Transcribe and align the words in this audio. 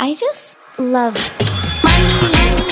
I 0.00 0.14
just 0.14 0.56
love 0.76 1.14
money. 1.84 2.63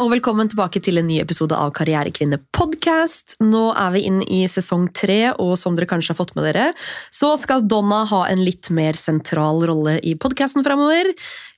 Og 0.00 0.08
velkommen 0.08 0.48
tilbake 0.48 0.80
til 0.80 0.96
en 0.96 1.04
ny 1.04 1.18
episode 1.20 1.52
av 1.52 1.72
Karrierekvinne 1.76 2.38
podcast. 2.56 3.34
Nå 3.44 3.74
er 3.76 3.90
vi 3.92 4.00
inne 4.08 4.24
i 4.24 4.38
sesong 4.48 4.86
tre, 4.96 5.34
og 5.36 5.52
som 5.60 5.76
dere 5.76 5.88
kanskje 5.90 6.14
har 6.14 6.18
fått 6.20 6.32
med 6.38 6.46
dere, 6.48 6.70
så 7.12 7.34
skal 7.36 7.66
Donna 7.68 8.02
ha 8.08 8.22
en 8.30 8.40
litt 8.40 8.70
mer 8.72 8.96
sentral 8.96 9.60
rolle 9.68 9.98
i 10.00 10.14
podcasten 10.16 10.64
framover. 10.64 11.10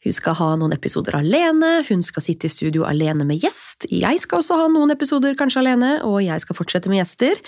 Hun 0.04 0.16
skal 0.16 0.36
ha 0.40 0.48
noen 0.58 0.74
episoder 0.74 1.18
alene, 1.20 1.84
hun 1.86 2.02
skal 2.02 2.24
sitte 2.24 2.48
i 2.48 2.52
studio 2.52 2.82
alene 2.88 3.26
med 3.28 3.38
gjest. 3.44 3.86
Jeg 3.92 4.18
skal 4.24 4.42
også 4.42 4.58
ha 4.64 4.66
noen 4.72 4.92
episoder 4.96 5.36
kanskje 5.38 5.62
alene, 5.62 5.92
og 6.02 6.18
jeg 6.24 6.42
skal 6.42 6.58
fortsette 6.58 6.90
med 6.90 7.04
gjester. 7.04 7.38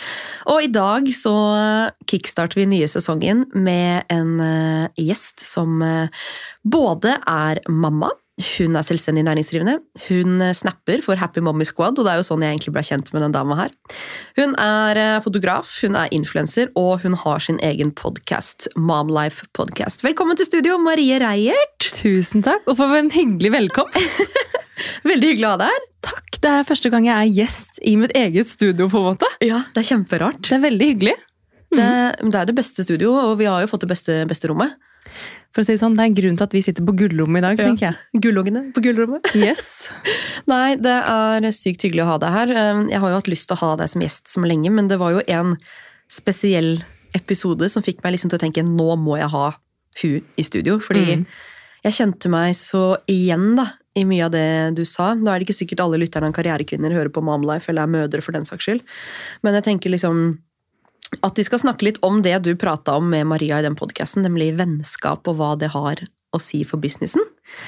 Og 0.53 0.69
i 0.69 0.71
dag 0.71 1.11
så 1.17 1.35
kickstarter 2.07 2.63
vi 2.63 2.69
nye 2.77 2.91
sesongen 2.91 3.49
med 3.57 4.07
en 4.13 4.39
eh, 4.45 5.03
gjest 5.09 5.43
som 5.43 5.83
eh, 5.83 6.31
både 6.63 7.19
er 7.27 7.65
mamma, 7.67 8.13
hun 8.37 8.77
er 8.77 8.85
selvstendig 8.85 9.23
næringsdrivende. 9.25 9.79
Hun 10.11 10.43
eh, 10.45 10.53
snapper 10.53 11.01
for 11.05 11.17
Happy 11.17 11.41
Mommy 11.41 11.65
Squad, 11.65 11.97
og 11.97 12.05
det 12.05 12.13
er 12.13 12.19
jo 12.21 12.27
sånn 12.29 12.43
jeg 12.45 12.53
egentlig 12.53 12.75
ble 12.75 12.83
kjent 12.85 13.09
med 13.15 13.23
den 13.25 13.33
dama 13.33 13.57
her. 13.63 13.73
Hun 14.37 14.53
er 14.61 15.01
eh, 15.01 15.21
fotograf, 15.25 15.71
hun 15.81 15.97
er 15.97 16.13
influenser, 16.13 16.69
og 16.77 17.01
hun 17.07 17.17
har 17.23 17.41
sin 17.41 17.57
egen 17.65 17.95
podkast, 17.97 18.69
Momlife 18.77 19.49
Podcast. 19.57 20.05
Velkommen 20.05 20.37
til 20.37 20.51
studio, 20.51 20.77
Marie 20.77 21.17
Reiert. 21.23 21.89
Tusen 21.97 22.45
takk, 22.45 22.67
og 22.69 22.77
for 22.83 22.93
en 22.99 23.09
hyggelig 23.15 23.55
velkomst. 23.57 24.21
Veldig 25.09 25.31
hyggelig 25.33 25.49
å 25.49 25.55
ha 25.55 25.61
deg 25.65 25.73
her. 25.73 25.87
Takk, 26.07 26.37
Det 26.45 26.51
er 26.53 26.67
første 26.69 26.93
gang 26.93 27.09
jeg 27.09 27.17
er 27.17 27.33
gjest 27.41 27.81
i 27.89 27.97
mitt 27.97 28.13
eget 28.15 28.53
studio. 28.53 28.91
på 28.93 29.01
en 29.01 29.09
måte. 29.15 29.31
Ja, 29.41 29.65
Det 29.73 29.81
er 29.81 29.89
kjemperart. 29.95 30.43
Det 30.45 30.59
er 30.59 30.67
veldig 30.69 30.91
hyggelig. 30.93 31.17
Det, 31.73 31.87
det 32.21 32.37
er 32.39 32.47
det 32.49 32.55
beste 32.57 32.85
studio, 32.85 33.17
og 33.17 33.39
vi 33.41 33.49
har 33.49 33.65
jo 33.65 33.71
fått 33.73 33.83
det 33.89 33.91
beste, 33.91 34.21
beste 34.29 34.53
rommet. 34.53 34.77
For 35.57 35.63
å 35.63 35.65
si 35.65 35.73
Det 35.73 35.81
sånn, 35.81 35.95
det 35.97 36.05
er 36.05 36.11
en 36.11 36.17
grunn 36.19 36.37
til 36.37 36.45
at 36.45 36.53
vi 36.53 36.61
sitter 36.61 36.85
på 36.85 36.93
gullrommet 37.01 37.41
i 37.41 37.45
dag. 37.47 37.57
Ja. 37.63 37.67
tenker 37.71 37.87
jeg. 37.89 38.23
Gullungene 38.27 38.63
på 38.77 38.83
gullrommet. 38.85 39.31
Yes. 39.47 39.89
Nei, 40.51 40.77
det 40.77 40.93
er 41.01 41.47
sykt 41.57 41.87
hyggelig 41.87 42.05
å 42.05 42.11
ha 42.11 42.19
deg 42.21 42.35
her. 42.35 42.53
Um, 42.77 42.83
Jeg 42.93 43.01
har 43.01 43.15
jo 43.15 43.21
hatt 43.23 43.31
lyst 43.33 43.49
til 43.49 43.57
å 43.57 43.63
ha 43.63 43.71
deg 43.81 43.89
som 43.89 44.05
gjest 44.05 44.29
som 44.29 44.45
lenge, 44.45 44.69
men 44.71 44.91
det 44.93 44.99
var 45.01 45.17
jo 45.17 45.23
en 45.33 45.55
spesiell 46.13 46.83
episode 47.17 47.71
som 47.73 47.83
fikk 47.87 48.03
meg 48.05 48.13
liksom 48.19 48.29
til 48.31 48.37
å 48.37 48.45
tenke 48.45 48.67
nå 48.67 48.91
må 49.01 49.17
jeg 49.17 49.33
ha 49.33 49.47
hun 50.03 50.21
i 50.37 50.45
studio. 50.45 50.77
Fordi 50.79 51.17
Mm. 51.17 51.27
jeg 51.89 51.93
kjente 51.97 52.29
meg 52.29 52.53
så 52.55 52.99
igjen 53.09 53.57
da, 53.57 53.65
i 53.97 54.05
mye 54.05 54.27
av 54.27 54.33
det 54.37 54.75
du 54.77 54.85
sa. 54.85 55.15
Nå 55.17 55.33
er 55.33 55.39
det 55.41 55.47
ikke 55.49 55.57
sikkert 55.65 55.81
alle 55.81 55.97
lytterne 56.03 56.29
av 56.29 56.35
karrierekvinner 56.37 56.93
hører 56.93 57.09
på 57.09 57.23
Momlife 57.25 57.71
eller 57.73 57.89
er 57.89 57.95
mødre 57.97 58.21
for 58.23 58.33
den 58.37 58.45
saks 58.45 58.67
skyld. 58.69 58.83
Men 59.43 59.55
jeg 59.57 59.65
tenker 59.65 59.89
liksom 59.95 60.39
at 61.23 61.39
vi 61.39 61.45
skal 61.47 61.61
snakke 61.63 61.87
litt 61.87 61.99
om 62.07 62.23
det 62.25 62.37
du 62.45 62.55
prata 62.59 62.97
om 62.99 63.09
med 63.13 63.27
Maria 63.31 63.61
i 63.61 63.67
den 63.67 63.77
podkasten, 63.79 64.25
nemlig 64.27 64.55
vennskap 64.59 65.27
og 65.31 65.37
hva 65.39 65.53
det 65.59 65.71
har 65.75 66.03
å 66.35 66.41
si 66.43 66.65
for 66.65 66.83
businessen. 66.83 67.23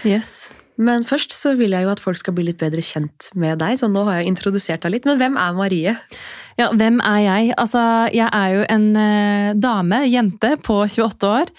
yes. 0.05 0.50
Men 0.78 1.03
først 1.03 1.33
så 1.34 1.56
vil 1.58 1.72
jeg 1.75 1.83
jo 1.83 1.91
at 1.91 1.98
folk 1.98 2.20
skal 2.20 2.34
bli 2.36 2.45
litt 2.47 2.61
bedre 2.61 2.78
kjent 2.86 3.33
med 3.34 3.58
deg, 3.58 3.80
så 3.80 3.89
nå 3.91 4.05
har 4.06 4.20
jeg 4.20 4.28
introdusert 4.30 4.84
deg 4.84 4.92
litt. 4.95 5.08
Men 5.08 5.19
hvem 5.19 5.34
er 5.42 5.56
Marie? 5.56 5.95
Ja, 6.58 6.69
Hvem 6.70 7.00
er 7.03 7.19
jeg? 7.25 7.48
Altså, 7.58 7.80
Jeg 8.14 8.28
er 8.30 8.53
jo 8.55 8.62
en 8.70 8.84
eh, 8.97 9.55
dame, 9.58 10.05
jente 10.06 10.52
på 10.62 10.77
28 10.86 11.27
år. 11.27 11.50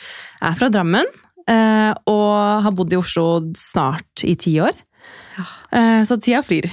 Er 0.42 0.56
fra 0.56 0.70
Drammen. 0.72 1.04
eh, 1.52 1.92
og 2.08 2.64
har 2.64 2.72
bodd 2.72 2.94
i 2.94 3.00
Oslo 3.00 3.26
snart 3.60 4.24
i 4.24 4.36
ti 4.40 4.56
år. 4.64 4.72
Ja. 5.36 5.46
Eh, 5.76 6.02
så 6.08 6.16
tida 6.16 6.40
flyr. 6.40 6.70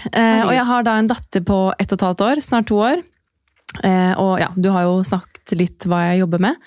Og 0.46 0.52
jeg 0.54 0.64
har 0.70 0.82
da 0.86 0.98
en 1.00 1.10
datter 1.10 1.42
på 1.42 1.72
ett 1.80 1.91
og 1.91 1.98
et 1.98 2.06
halvt 2.06 2.26
år, 2.30 2.42
snart 2.46 2.66
to 2.70 2.78
år. 2.78 3.02
Eh, 3.83 4.12
og 4.20 4.39
ja, 4.41 4.50
du 4.56 4.70
har 4.72 4.87
jo 4.87 5.00
snakket 5.06 5.56
litt 5.59 5.87
hva 5.88 6.06
jeg 6.10 6.22
jobber 6.22 6.43
med. 6.49 6.62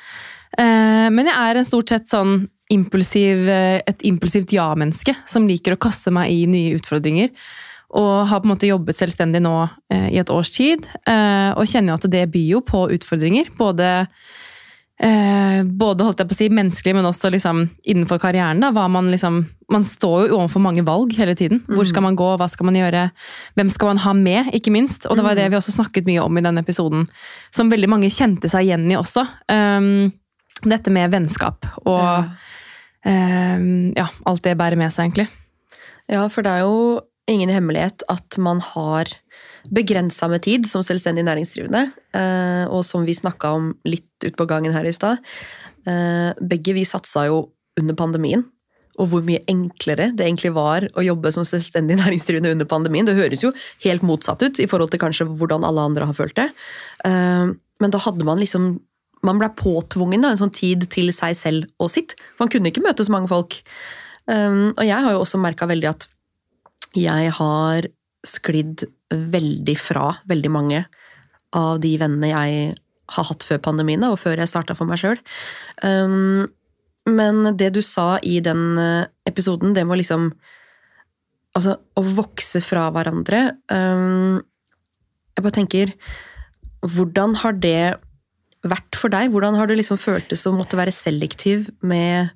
Eh, 0.60 1.08
men 1.14 1.30
jeg 1.30 1.36
er 1.38 1.60
en 1.60 1.68
stort 1.68 1.94
sett 1.94 2.12
sånn 2.12 2.44
impulsiv, 2.74 3.48
eh, 3.50 3.80
et 3.88 4.06
impulsivt 4.06 4.54
ja-menneske 4.54 5.16
som 5.30 5.48
liker 5.50 5.76
å 5.76 5.82
kaste 5.82 6.14
meg 6.14 6.34
i 6.34 6.46
nye 6.50 6.76
utfordringer. 6.78 7.34
Og 7.98 8.28
har 8.30 8.42
på 8.42 8.46
en 8.46 8.54
måte 8.54 8.70
jobbet 8.70 9.00
selvstendig 9.00 9.40
nå 9.42 9.56
i 9.90 10.20
et 10.22 10.30
års 10.30 10.52
tid. 10.54 10.84
Og 11.10 11.66
kjenner 11.66 11.90
jo 11.90 11.96
at 11.98 12.06
det 12.14 12.28
byr 12.30 12.52
jo 12.52 12.60
på 12.62 12.84
utfordringer. 12.94 13.48
Både, 13.58 14.06
eh, 15.04 15.62
både 15.64 16.06
holdt 16.06 16.22
jeg 16.22 16.30
på 16.30 16.36
å 16.36 16.40
si, 16.40 16.50
menneskelig, 16.54 16.96
men 16.98 17.08
også 17.10 17.32
liksom 17.34 17.64
innenfor 17.84 18.22
karrieren. 18.22 18.62
Da, 18.64 18.72
man, 18.92 19.10
liksom, 19.14 19.42
man 19.72 19.88
står 19.88 20.30
jo 20.30 20.40
overfor 20.42 20.64
mange 20.64 20.86
valg 20.88 21.16
hele 21.20 21.36
tiden. 21.40 21.64
Hvor 21.68 21.88
skal 21.90 22.06
man 22.06 22.20
gå, 22.20 22.30
hva 22.40 22.50
skal 22.52 22.70
man 22.70 22.78
gjøre? 22.80 23.08
Hvem 23.60 23.74
skal 23.74 23.94
man 23.94 24.04
ha 24.06 24.16
med, 24.18 24.54
ikke 24.56 24.74
minst? 24.76 25.08
Og 25.10 25.20
det 25.20 25.26
var 25.26 25.40
det 25.40 25.50
vi 25.52 25.60
også 25.60 25.76
snakket 25.76 26.10
mye 26.10 26.24
om 26.24 26.40
i 26.40 26.46
denne 26.46 26.64
episoden, 26.66 27.08
som 27.56 27.72
veldig 27.72 27.92
mange 27.92 28.14
kjente 28.14 28.52
seg 28.52 28.68
igjen 28.68 28.88
i 28.92 29.00
også. 29.00 29.26
Um, 29.52 30.10
dette 30.66 30.92
med 30.92 31.14
vennskap 31.14 31.64
og 31.88 32.34
um, 33.08 33.68
ja, 33.96 34.10
alt 34.28 34.44
det 34.44 34.58
bærer 34.60 34.80
med 34.80 34.92
seg, 34.92 35.08
egentlig. 35.08 35.30
Ja, 36.10 36.26
for 36.28 36.44
det 36.44 36.52
er 36.52 36.66
jo 36.66 37.00
ingen 37.30 37.52
hemmelighet 37.54 38.04
at 38.10 38.38
man 38.42 38.60
har 38.74 39.12
begrensa 39.68 40.30
med 40.30 40.44
tid 40.46 40.68
som 40.70 40.82
selvstendig 40.86 41.26
næringsdrivende. 41.28 41.92
eh, 42.14 42.66
Og 42.70 42.86
som 42.86 43.06
vi 43.06 43.14
snakka 43.14 43.54
om 43.56 43.76
litt 43.86 44.08
ut 44.26 44.36
på 44.36 44.48
gangen 44.48 44.74
her 44.74 44.86
i 44.86 44.92
stad. 44.92 45.20
eh, 45.86 46.34
Begge 46.42 46.74
vi 46.74 46.86
satsa 46.86 47.26
jo 47.28 47.50
under 47.80 47.94
pandemien. 47.96 48.46
Og 49.00 49.08
hvor 49.08 49.22
mye 49.24 49.44
enklere 49.48 50.12
det 50.16 50.26
egentlig 50.26 50.54
var 50.54 50.82
å 50.96 51.02
jobbe 51.04 51.32
som 51.32 51.44
selvstendig 51.44 51.96
næringsdrivende 52.02 52.52
under 52.52 52.66
pandemien. 52.66 53.06
Det 53.06 53.16
høres 53.16 53.44
jo 53.44 53.54
helt 53.84 54.02
motsatt 54.02 54.42
ut 54.44 54.60
i 54.60 54.68
forhold 54.68 54.92
til 54.92 55.00
kanskje 55.00 55.28
hvordan 55.28 55.64
alle 55.64 55.82
andre 55.82 56.06
har 56.06 56.14
følt 56.14 56.36
det. 56.36 56.52
Eh, 57.06 57.48
Men 57.80 57.92
da 57.92 57.98
hadde 57.98 58.26
man 58.26 58.40
liksom 58.40 58.80
Man 59.24 59.38
ble 59.38 59.50
påtvungen 59.50 60.24
en 60.24 60.38
sånn 60.38 60.54
tid 60.56 60.90
til 60.90 61.12
seg 61.12 61.36
selv 61.36 61.66
og 61.78 61.90
sitt. 61.92 62.16
Man 62.40 62.48
kunne 62.48 62.72
ikke 62.72 62.82
møte 62.82 63.04
så 63.04 63.12
mange 63.12 63.28
folk. 63.28 63.58
Og 64.30 64.80
jeg 64.86 64.96
har 64.96 65.12
jo 65.12 65.20
også 65.20 65.38
merka 65.42 65.68
veldig 65.68 65.90
at 65.90 66.08
jeg 66.96 67.32
har 67.36 67.88
sklidd 68.24 68.86
veldig 69.10 69.76
fra 69.82 70.12
veldig 70.30 70.52
mange 70.54 70.84
av 71.58 71.80
de 71.82 71.96
vennene 71.98 72.30
jeg 72.30 72.78
har 73.10 73.26
hatt 73.26 73.46
før 73.46 73.62
pandemien, 73.66 74.04
og 74.06 74.20
før 74.22 74.38
jeg 74.38 74.52
starta 74.52 74.76
for 74.78 74.90
meg 74.90 75.02
sjøl. 75.02 75.18
Um, 75.82 76.46
men 77.10 77.56
det 77.58 77.72
du 77.74 77.82
sa 77.86 78.20
i 78.26 78.38
den 78.44 78.78
eh, 78.78 79.10
episoden, 79.30 79.76
det 79.78 79.88
må 79.88 80.00
liksom 80.00 80.32
Altså, 81.58 81.80
å 81.98 82.02
vokse 82.06 82.60
fra 82.62 82.84
hverandre 82.94 83.40
um, 83.74 84.38
Jeg 85.34 85.42
bare 85.42 85.56
tenker 85.56 85.94
Hvordan 86.86 87.34
har 87.42 87.56
det 87.58 87.98
vært 88.70 89.00
for 89.00 89.10
deg? 89.10 89.32
Hvordan 89.34 89.58
har 89.58 89.68
det 89.68 89.80
liksom 89.80 89.98
føltes 89.98 90.46
å 90.46 90.54
måtte 90.54 90.78
være 90.78 90.94
selektiv 90.94 91.72
med 91.82 92.30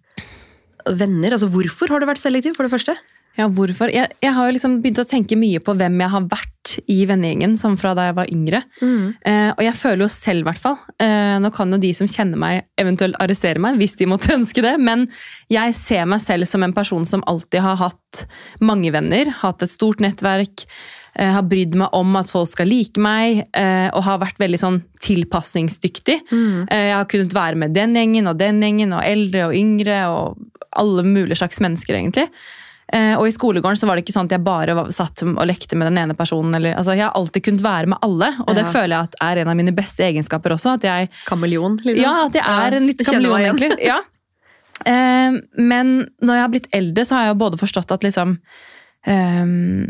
venner? 0.87 1.35
Altså, 1.35 1.51
hvorfor 1.53 1.93
har 1.93 2.01
du 2.01 2.07
vært 2.09 2.23
selektiv, 2.23 2.57
for 2.57 2.65
det 2.65 2.73
første? 2.73 2.97
Ja, 3.33 3.47
hvorfor? 3.49 3.89
Jeg, 3.89 4.11
jeg 4.21 4.33
har 4.35 4.45
jo 4.45 4.53
liksom 4.53 4.75
begynt 4.83 4.99
å 5.01 5.07
tenke 5.09 5.37
mye 5.39 5.57
på 5.63 5.73
hvem 5.77 5.95
jeg 6.03 6.13
har 6.13 6.25
vært 6.29 6.75
i 6.91 6.99
vennegjengen, 7.09 7.55
som 7.57 7.75
fra 7.81 7.95
da 7.97 8.05
jeg 8.07 8.15
var 8.19 8.29
yngre. 8.31 8.61
Eh, 9.25 9.49
og 9.55 9.61
jeg 9.65 9.75
føler 9.79 10.05
jo 10.05 10.09
selv, 10.13 10.43
i 10.43 10.47
hvert 10.47 10.61
fall 10.61 10.77
eh, 11.01 11.35
Nå 11.41 11.49
kan 11.55 11.73
jo 11.73 11.79
de 11.81 11.89
som 11.97 12.07
kjenner 12.07 12.39
meg, 12.39 12.67
eventuelt 12.79 13.17
arrestere 13.23 13.61
meg 13.63 13.81
hvis 13.81 13.97
de 13.99 14.07
måtte 14.09 14.33
ønske 14.37 14.63
det, 14.63 14.75
men 14.77 15.07
jeg 15.51 15.75
ser 15.77 16.05
meg 16.09 16.21
selv 16.23 16.47
som 16.49 16.63
en 16.65 16.75
person 16.77 17.09
som 17.09 17.25
alltid 17.29 17.65
har 17.65 17.81
hatt 17.81 18.25
mange 18.61 18.93
venner, 18.93 19.33
hatt 19.41 19.65
et 19.65 19.73
stort 19.73 20.03
nettverk, 20.03 20.67
eh, 21.17 21.33
har 21.33 21.49
brydd 21.49 21.75
meg 21.81 21.97
om 21.97 22.13
at 22.21 22.29
folk 22.31 22.53
skal 22.53 22.69
like 22.69 23.01
meg, 23.01 23.47
eh, 23.57 23.89
og 23.89 24.05
har 24.05 24.21
vært 24.21 24.41
veldig 24.45 24.61
sånn 24.61 24.81
tilpasningsdyktig. 25.03 26.21
Eh, 26.69 26.89
jeg 26.91 26.97
har 26.99 27.09
kunnet 27.09 27.33
være 27.33 27.59
med 27.65 27.73
den 27.73 27.97
gjengen 27.97 28.29
og 28.29 28.37
den 28.39 28.61
gjengen, 28.61 28.93
og 28.93 29.01
eldre 29.01 29.49
og 29.49 29.57
yngre, 29.57 30.03
og 30.13 30.69
alle 30.77 31.05
mulige 31.05 31.41
slags 31.41 31.59
mennesker, 31.65 31.97
egentlig. 31.97 32.29
Eh, 32.91 33.13
og 33.15 33.27
i 33.27 33.31
skolegården 33.31 33.79
så 33.79 33.87
var 33.87 33.95
det 33.95 34.03
ikke 34.03 34.15
sånn 34.17 34.27
at 34.27 34.35
jeg 34.35 34.43
bare 34.43 34.73
satt 34.91 35.23
og 35.23 35.45
lekte 35.47 35.77
med 35.79 35.87
den 35.87 36.01
ene 36.03 36.13
personen. 36.19 36.53
Eller, 36.57 36.75
altså, 36.75 36.95
jeg 36.97 37.05
har 37.07 37.15
alltid 37.15 37.45
kunnet 37.47 37.63
være 37.63 37.87
med 37.93 37.97
alle, 38.03 38.33
og 38.43 38.51
det 38.57 38.65
Ja. 38.65 38.71
føler 38.73 38.93
jeg 38.97 39.07
at 39.07 39.15
er 39.21 39.41
en 39.41 39.47
av 39.53 39.55
mine 39.55 39.71
beste 39.71 40.03
egenskaper 40.03 40.51
også. 40.57 40.73
At 40.75 40.83
jeg, 40.83 41.09
Kameleon, 41.25 41.77
liksom? 41.79 42.01
ja, 42.03 42.25
at 42.25 42.33
jeg 42.33 42.43
er 42.43 42.75
en 42.77 42.87
litt 42.87 43.05
kameleon, 43.05 43.39
egentlig. 43.39 43.71
Ja. 43.81 44.01
Eh, 44.85 45.39
men 45.57 46.09
når 46.21 46.33
jeg 46.35 46.43
har 46.43 46.49
blitt 46.49 46.67
eldre, 46.73 47.05
så 47.05 47.15
har 47.15 47.25
jeg 47.27 47.35
jo 47.35 47.41
både 47.45 47.57
forstått 47.61 47.91
at 47.95 48.03
liksom 48.03 48.37
eh, 49.07 49.89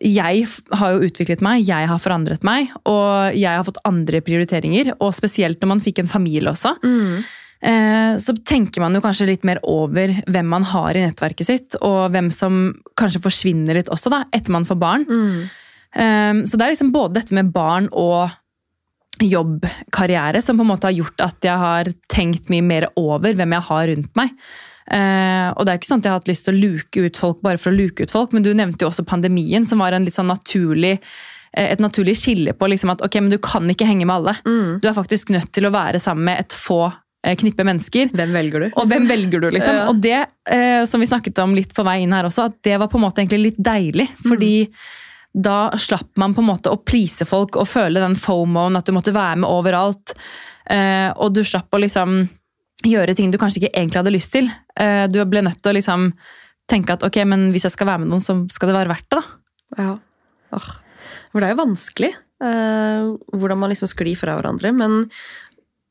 jeg 0.00 0.46
har 0.78 0.92
jo 0.94 1.00
utviklet 1.08 1.40
meg, 1.42 1.64
jeg 1.66 1.88
har 1.90 1.98
forandret 1.98 2.44
meg, 2.46 2.68
og 2.86 3.34
jeg 3.34 3.50
har 3.50 3.64
fått 3.66 3.80
andre 3.84 4.20
prioriteringer. 4.22 4.92
Og 5.00 5.12
spesielt 5.16 5.58
når 5.60 5.68
man 5.72 5.80
fikk 5.82 5.98
en 5.98 6.10
familie 6.12 6.50
også. 6.52 6.76
Mm. 6.84 7.24
Eh, 7.60 8.16
så 8.16 8.32
tenker 8.46 8.80
man 8.80 8.96
jo 8.96 9.02
kanskje 9.04 9.28
litt 9.28 9.42
mer 9.44 9.60
over 9.68 10.14
hvem 10.24 10.46
man 10.48 10.64
har 10.70 10.96
i 10.96 11.04
nettverket 11.04 11.48
sitt, 11.48 11.76
og 11.84 12.12
hvem 12.14 12.30
som 12.32 12.70
kanskje 12.98 13.22
forsvinner 13.24 13.76
litt 13.76 13.90
også, 13.92 14.12
da, 14.12 14.22
etter 14.32 14.54
man 14.54 14.66
får 14.68 14.78
barn. 14.80 15.04
Mm. 15.08 15.42
Eh, 15.90 16.44
så 16.48 16.56
det 16.56 16.66
er 16.66 16.74
liksom 16.74 16.94
både 16.94 17.20
dette 17.20 17.36
med 17.36 17.52
barn 17.52 17.90
og 17.92 18.30
jobbkarriere 19.20 20.40
som 20.40 20.56
på 20.56 20.64
en 20.64 20.70
måte 20.70 20.88
har 20.88 20.96
gjort 20.96 21.20
at 21.20 21.44
jeg 21.44 21.60
har 21.60 21.90
tenkt 22.08 22.48
mye 22.48 22.64
mer 22.64 22.86
over 22.96 23.36
hvem 23.36 23.56
jeg 23.56 23.66
har 23.68 23.90
rundt 23.90 24.14
meg. 24.16 24.32
Eh, 24.90 25.50
og 25.52 25.66
det 25.66 25.74
er 25.74 25.82
ikke 25.82 25.90
sånn 25.90 26.00
at 26.00 26.08
jeg 26.08 26.14
har 26.14 26.22
hatt 26.22 26.30
lyst 26.30 26.46
til 26.48 26.56
å 26.56 26.62
luke 26.62 27.04
ut 27.04 27.20
folk 27.20 27.44
bare 27.44 27.60
for 27.60 27.70
å 27.70 27.76
luke 27.76 28.06
ut 28.06 28.14
folk, 28.14 28.32
men 28.32 28.46
du 28.46 28.54
nevnte 28.56 28.86
jo 28.86 28.88
også 28.88 29.04
pandemien, 29.06 29.68
som 29.68 29.84
var 29.84 29.92
en 29.92 30.08
litt 30.08 30.16
sånn 30.16 30.30
naturlig 30.30 30.96
et 31.50 31.80
naturlig 31.82 32.12
skille 32.14 32.52
på 32.54 32.68
liksom 32.70 32.92
at 32.92 33.00
ok, 33.02 33.16
men 33.18 33.32
du 33.32 33.40
kan 33.42 33.64
ikke 33.66 33.88
henge 33.88 34.06
med 34.06 34.20
alle. 34.20 34.36
Du 34.78 34.86
er 34.86 34.94
faktisk 34.94 35.32
nødt 35.34 35.50
til 35.50 35.66
å 35.66 35.72
være 35.74 35.98
sammen 35.98 36.28
med 36.28 36.44
et 36.44 36.54
få 36.54 36.84
knippe 37.20 37.64
mennesker. 37.66 38.10
Hvem 38.16 38.32
velger 38.32 38.64
du? 38.64 38.66
Og 38.80 38.88
hvem 38.88 39.06
velger 39.08 39.42
du, 39.42 39.50
liksom? 39.52 39.76
Ja. 39.80 39.86
Og 39.92 40.00
det, 40.00 40.18
eh, 40.50 40.84
som 40.88 41.02
vi 41.02 41.08
snakket 41.10 41.38
om 41.42 41.54
litt 41.56 41.74
på 41.76 41.84
vei 41.86 42.00
inn 42.04 42.14
her 42.16 42.28
også, 42.28 42.48
at 42.50 42.58
det 42.66 42.78
var 42.80 42.90
på 42.90 42.98
en 43.00 43.04
måte 43.04 43.22
egentlig 43.22 43.50
litt 43.50 43.60
deilig. 43.60 44.08
Fordi 44.24 44.54
da 45.30 45.70
slapp 45.78 46.18
man 46.18 46.34
på 46.34 46.42
en 46.42 46.48
måte 46.48 46.72
å 46.72 46.80
please 46.82 47.26
folk 47.28 47.58
og 47.60 47.68
føle 47.70 48.02
den 48.02 48.16
fomoen, 48.18 48.78
at 48.78 48.88
du 48.88 48.94
måtte 48.96 49.14
være 49.14 49.42
med 49.44 49.50
overalt. 49.50 50.14
Eh, 50.70 51.08
og 51.16 51.34
du 51.36 51.44
slapp 51.46 51.70
å 51.74 51.82
liksom 51.82 52.22
gjøre 52.86 53.14
ting 53.16 53.32
du 53.32 53.38
kanskje 53.40 53.62
ikke 53.62 53.74
egentlig 53.76 54.00
hadde 54.00 54.14
lyst 54.14 54.32
til. 54.34 54.48
Eh, 54.80 55.04
du 55.10 55.20
ble 55.28 55.44
nødt 55.44 55.60
til 55.60 55.74
å 55.74 55.76
liksom 55.76 56.10
tenke 56.70 56.94
at 56.94 57.04
ok, 57.06 57.22
men 57.28 57.50
hvis 57.54 57.66
jeg 57.66 57.74
skal 57.76 57.92
være 57.92 58.04
med 58.04 58.12
noen, 58.12 58.24
så 58.24 58.36
skal 58.52 58.70
det 58.70 58.78
være 58.78 58.92
verdt 58.92 59.10
det, 59.10 59.20
da. 59.20 59.82
Ja. 59.84 59.92
Åh. 60.56 60.70
For 61.30 61.42
det 61.42 61.48
er 61.48 61.54
jo 61.54 61.62
vanskelig 61.62 62.10
eh, 62.10 63.10
hvordan 63.34 63.60
man 63.60 63.70
liksom 63.72 63.90
sklir 63.90 64.18
fra 64.18 64.34
hverandre. 64.38 64.72
Men 64.74 65.04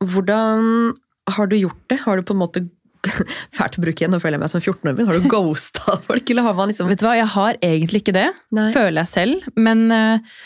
hvordan 0.03 0.95
har 1.35 1.49
du 1.49 1.57
gjort 1.59 1.81
det? 1.91 1.99
Har 2.05 2.19
du 2.19 2.25
på 2.25 2.35
en 2.37 2.43
måte 2.43 2.65
Fælt 3.55 3.77
å 3.79 3.83
bruke 3.83 4.03
igjen, 4.03 4.11
nå 4.11 4.19
føler 4.19 4.35
jeg 4.35 4.43
meg 4.43 4.51
som 4.51 4.59
en 4.59 4.65
14-åring. 4.65 5.07
Har 5.07 5.19
du 5.19 5.27
ghosta 5.31 5.99
folk, 6.03 6.31
eller 6.33 6.49
har 6.49 6.55
man 6.57 6.71
liksom 6.71 6.89
Vet 6.91 6.99
du 6.99 7.05
hva, 7.07 7.15
jeg 7.15 7.29
har 7.31 7.59
egentlig 7.63 8.03
ikke 8.03 8.15
det, 8.17 8.29
Nei. 8.55 8.71
føler 8.75 9.05
jeg 9.05 9.11
selv. 9.13 9.45
Men 9.55 9.85
uh, 9.87 10.41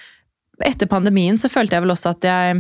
etter 0.62 0.90
pandemien 0.92 1.40
så 1.40 1.50
følte 1.52 1.78
jeg 1.78 1.86
vel 1.86 1.94
også 1.96 2.12
at 2.14 2.28
jeg 2.28 2.60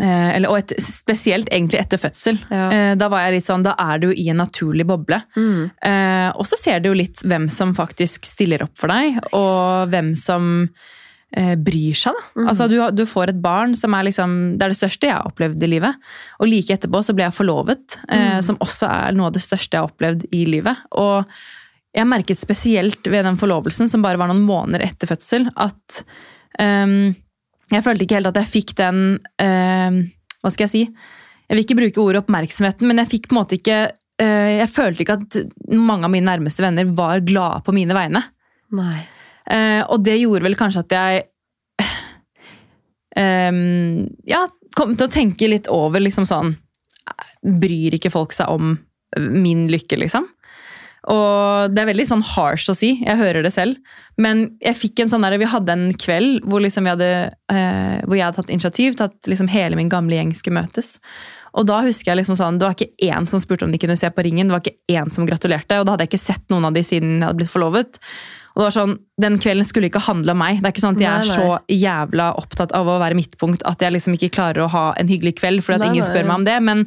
eh, 0.00 0.30
eller, 0.36 0.50
Og 0.50 0.60
et, 0.60 0.76
spesielt 0.82 1.50
egentlig 1.50 1.80
etter 1.82 2.00
fødsel. 2.00 2.38
Ja. 2.50 2.66
Eh, 2.70 2.92
da 2.98 3.08
var 3.12 3.26
jeg 3.26 3.38
litt 3.38 3.48
sånn, 3.48 3.64
da 3.66 3.74
er 3.80 4.02
du 4.02 4.10
i 4.12 4.28
en 4.32 4.40
naturlig 4.42 4.86
boble. 4.88 5.20
mm. 5.36 5.62
Eh, 5.90 6.28
og 6.36 6.46
så 6.48 6.58
ser 6.58 6.82
du 6.82 6.90
jo 6.90 6.98
litt 6.98 7.22
hvem 7.24 7.48
som 7.52 7.74
faktisk 7.76 8.26
stiller 8.28 8.66
opp 8.66 8.74
for 8.78 8.92
deg, 8.92 9.18
og 9.36 9.90
hvem 9.92 10.14
som 10.18 10.68
bryr 11.58 11.96
seg. 11.98 12.14
Da. 12.16 12.40
Mm. 12.40 12.48
Altså, 12.48 12.66
du, 12.70 12.76
du 12.96 13.02
får 13.10 13.32
et 13.32 13.40
barn 13.42 13.74
som 13.76 13.92
er 13.98 14.06
liksom, 14.06 14.34
det 14.56 14.64
er 14.66 14.72
det 14.72 14.78
største 14.78 15.08
jeg 15.08 15.16
har 15.18 15.26
opplevd 15.26 15.62
i 15.66 15.68
livet. 15.68 15.98
Og 16.40 16.48
like 16.48 16.72
etterpå 16.76 17.00
så 17.04 17.12
ble 17.18 17.26
jeg 17.26 17.34
forlovet, 17.36 17.96
eh, 18.08 18.36
Mhm. 18.38 18.42
som 18.46 18.56
også 18.62 18.86
er 18.88 19.12
noe 19.18 19.26
av 19.26 19.32
det 19.34 19.42
største 19.44 19.74
jeg 19.76 19.82
har 19.82 19.90
opplevd 19.90 20.24
i 20.32 20.44
livet. 20.46 20.76
Og 20.96 21.26
jeg 21.96 22.06
merket 22.06 22.38
spesielt 22.38 23.06
ved 23.10 23.24
den 23.24 23.36
forlovelsen, 23.40 23.88
som 23.88 24.02
bare 24.04 24.18
var 24.20 24.28
noen 24.30 24.44
måneder 24.46 24.84
etter 24.86 25.08
fødsel, 25.10 25.48
at 25.56 26.02
um, 26.60 27.14
jeg 27.72 27.82
følte 27.82 28.04
ikke 28.06 28.18
helt 28.20 28.30
at 28.30 28.36
jeg 28.40 28.52
fikk 28.52 28.74
den 28.78 28.98
ehm, 29.42 29.96
Hva 30.44 30.52
skal 30.54 30.68
jeg 30.68 30.70
si? 30.70 30.82
Jeg 31.48 31.56
vil 31.56 31.64
ikke 31.64 31.78
bruke 31.80 32.02
ordet 32.04 32.20
oppmerksomheten, 32.22 32.86
men 32.86 32.98
jeg 33.02 33.08
fikk 33.16 33.28
på 33.28 33.34
en 33.34 33.40
måte 33.40 33.56
ikke 33.58 33.78
eh, 34.22 34.60
Jeg 34.60 34.68
følte 34.70 35.02
ikke 35.02 35.16
at 35.18 35.38
mange 35.74 36.04
av 36.06 36.12
mine 36.14 36.28
nærmeste 36.30 36.62
venner 36.62 36.86
var 36.94 37.20
glade 37.26 37.64
på 37.66 37.74
mine 37.74 37.96
vegne. 37.96 38.22
Nei. 38.76 39.00
Eh, 39.50 39.82
og 39.86 40.02
det 40.04 40.18
gjorde 40.18 40.46
vel 40.46 40.58
kanskje 40.58 40.82
at 40.82 40.94
jeg 40.96 41.24
ehm, 43.16 44.06
ja, 44.26 44.42
kom 44.76 44.96
til 44.96 45.06
å 45.06 45.12
tenke 45.12 45.50
litt 45.50 45.70
over 45.72 46.02
liksom 46.02 46.26
sånn 46.28 46.56
Bryr 47.46 47.94
ikke 47.94 48.10
folk 48.10 48.34
seg 48.34 48.50
om 48.50 48.72
min 49.16 49.68
lykke, 49.70 50.00
liksom? 50.02 50.24
Og 51.06 51.70
det 51.70 51.82
er 51.82 51.88
veldig 51.92 52.06
sånn 52.08 52.24
harsh 52.34 52.66
å 52.72 52.74
si, 52.74 52.96
jeg 52.98 53.18
hører 53.20 53.44
det 53.46 53.52
selv. 53.54 53.78
Men 54.18 54.58
jeg 54.58 54.78
fikk 54.80 55.04
en 55.04 55.12
sånn 55.12 55.22
der, 55.22 55.36
vi 55.38 55.46
hadde 55.46 55.74
en 55.76 55.86
kveld 55.94 56.40
hvor, 56.50 56.62
liksom 56.64 56.88
hadde, 56.90 57.10
eh, 57.52 57.98
hvor 58.02 58.18
jeg 58.18 58.26
hadde 58.26 58.40
tatt 58.40 58.50
initiativ 58.50 58.96
til 58.98 59.06
at 59.06 59.30
liksom 59.30 59.50
hele 59.52 59.78
min 59.78 59.92
gamle 59.92 60.18
gjeng 60.18 60.32
skulle 60.34 60.58
møtes. 60.58 60.96
Og 61.56 61.68
da 61.70 61.78
husker 61.86 62.10
jeg 62.10 62.20
liksom 62.20 62.36
sånn, 62.36 62.58
Det 62.58 62.66
var 62.66 62.74
ikke 62.74 63.06
én 63.06 63.28
som 63.30 63.40
spurte 63.40 63.64
om 63.64 63.72
de 63.72 63.78
kunne 63.80 63.96
se 63.96 64.10
på 64.10 64.24
ringen, 64.26 64.48
det 64.48 64.56
var 64.56 64.64
ikke 64.64 64.98
én 64.98 65.12
som 65.14 65.28
gratulerte. 65.28 65.78
Og 65.78 65.86
da 65.86 65.94
hadde 65.94 66.08
jeg 66.08 66.12
ikke 66.14 66.26
sett 66.26 66.50
noen 66.50 66.66
av 66.66 66.74
de 66.74 66.82
siden 66.82 67.20
jeg 67.20 67.28
hadde 67.28 67.38
blitt 67.38 67.54
forlovet. 67.54 68.00
Og 68.56 68.62
det 68.62 68.66
var 68.70 68.72
sånn, 68.72 68.94
Den 69.20 69.34
kvelden 69.40 69.66
skulle 69.68 69.90
ikke 69.90 70.00
handle 70.00 70.32
om 70.32 70.38
meg. 70.40 70.62
Det 70.62 70.70
er 70.70 70.72
ikke 70.72 70.84
sånn 70.84 70.96
at 70.96 71.02
jeg 71.04 71.12
er 71.12 71.26
nei. 71.28 71.34
så 71.36 71.58
jævla 71.68 72.30
opptatt 72.40 72.72
av 72.76 72.88
å 72.88 72.96
være 73.02 73.18
midtpunkt 73.18 73.64
at 73.68 73.84
jeg 73.84 73.92
liksom 73.92 74.16
ikke 74.16 74.32
klarer 74.32 74.64
å 74.64 74.70
ha 74.72 74.86
en 74.96 75.10
hyggelig 75.12 75.34
kveld 75.42 75.64
fordi 75.64 75.76
at 75.76 75.84
Nei, 75.84 75.90
ingen 75.92 76.06
nei. 76.06 76.08
spør 76.08 76.24
meg 76.24 76.40
om 76.40 76.46
det. 76.48 76.56
Men 76.64 76.86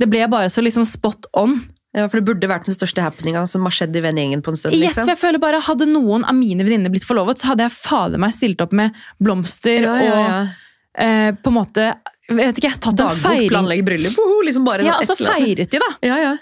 det 0.00 0.08
ble 0.08 0.24
bare 0.32 0.48
så 0.52 0.64
liksom 0.64 0.86
spot 0.88 1.28
on. 1.36 1.58
Ja, 1.92 2.06
for 2.06 2.20
det 2.20 2.28
burde 2.28 2.48
vært 2.48 2.68
den 2.70 2.76
største 2.76 3.02
happeninga 3.04 3.42
som 3.50 3.64
har 3.66 3.74
skjedd 3.74 3.96
i 3.98 4.02
vennegjengen 4.04 4.44
på 4.46 4.54
en 4.54 4.60
stund. 4.60 4.76
Yes, 4.78 4.94
liksom. 4.94 5.10
jeg 5.10 5.18
føler 5.18 5.42
bare 5.42 5.58
Hadde 5.66 5.88
noen 5.90 6.24
av 6.24 6.36
mine 6.38 6.64
venninner 6.64 6.92
blitt 6.92 7.04
forlovet, 7.04 7.42
så 7.42 7.52
hadde 7.52 7.66
jeg 7.66 7.74
fader 7.74 8.22
meg 8.22 8.32
stilt 8.36 8.62
opp 8.62 8.72
med 8.78 8.96
blomster 9.18 9.82
ja, 9.88 9.96
ja, 9.98 10.12
ja. 10.14 10.38
og 10.46 11.02
eh, 11.04 11.30
på 11.34 11.50
en 11.50 11.58
måte 11.58 11.88
jeg 12.30 12.38
vet 12.38 12.60
ikke, 12.62 12.70
tatt 12.78 12.94
en 12.94 13.00
Dagbok, 13.00 13.24
feiring. 13.24 13.50
planlegge 13.50 13.84
bryllup, 13.88 14.20
liksom 14.46 14.66
bare 14.68 14.86
Ja, 14.86 15.00
sånn 15.00 15.16
altså 15.16 15.16
feiret 15.18 15.72
de, 15.72 15.80
da. 15.82 15.88
Ja, 16.06 16.18
ja. 16.22 16.36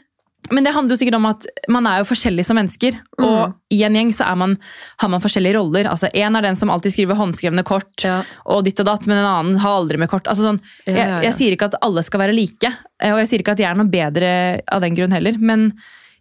Men 0.50 0.64
det 0.64 0.72
handler 0.74 0.94
jo 0.94 0.98
sikkert 1.00 1.16
om 1.18 1.26
at 1.28 1.46
man 1.68 1.86
er 1.86 1.98
jo 2.00 2.06
forskjellig 2.08 2.44
som 2.46 2.56
mennesker. 2.56 2.96
Og 3.18 3.48
Mm. 3.48 3.54
i 3.70 3.82
en 3.84 3.94
gjeng 3.98 4.10
så 4.14 4.36
man, 4.36 4.56
har 4.98 5.08
man 5.08 5.20
forskjellige 5.20 5.54
roller. 5.58 5.84
Altså 5.90 6.08
En 6.14 6.36
er 6.36 6.42
den 6.42 6.56
som 6.56 6.70
alltid 6.70 6.92
skriver 6.92 7.14
håndskrevne 7.16 7.64
kort, 7.64 8.04
Ja. 8.04 8.22
og 8.46 8.64
ditt 8.64 8.80
og 8.80 8.86
datt, 8.86 9.06
men 9.06 9.18
en 9.18 9.24
annen 9.26 9.58
har 9.60 9.70
aldri 9.80 9.98
med 9.98 10.08
kort. 10.08 10.24
Altså 10.26 10.42
sånn, 10.48 10.60
Ja, 10.86 10.92
jeg, 10.92 10.96
ja, 10.96 11.06
ja. 11.08 11.20
jeg 11.22 11.34
sier 11.34 11.52
ikke 11.56 11.66
at 11.72 11.74
alle 11.82 12.02
skal 12.02 12.20
være 12.20 12.34
like, 12.34 12.72
eh, 13.00 13.12
og 13.12 13.18
jeg 13.18 13.28
sier 13.28 13.38
ikke 13.44 13.52
at 13.52 13.58
jeg 13.58 13.70
er 13.70 13.74
noe 13.76 13.88
bedre 13.90 14.60
av 14.72 14.80
den 14.80 14.94
grunn 14.94 15.12
heller, 15.12 15.36
men 15.38 15.72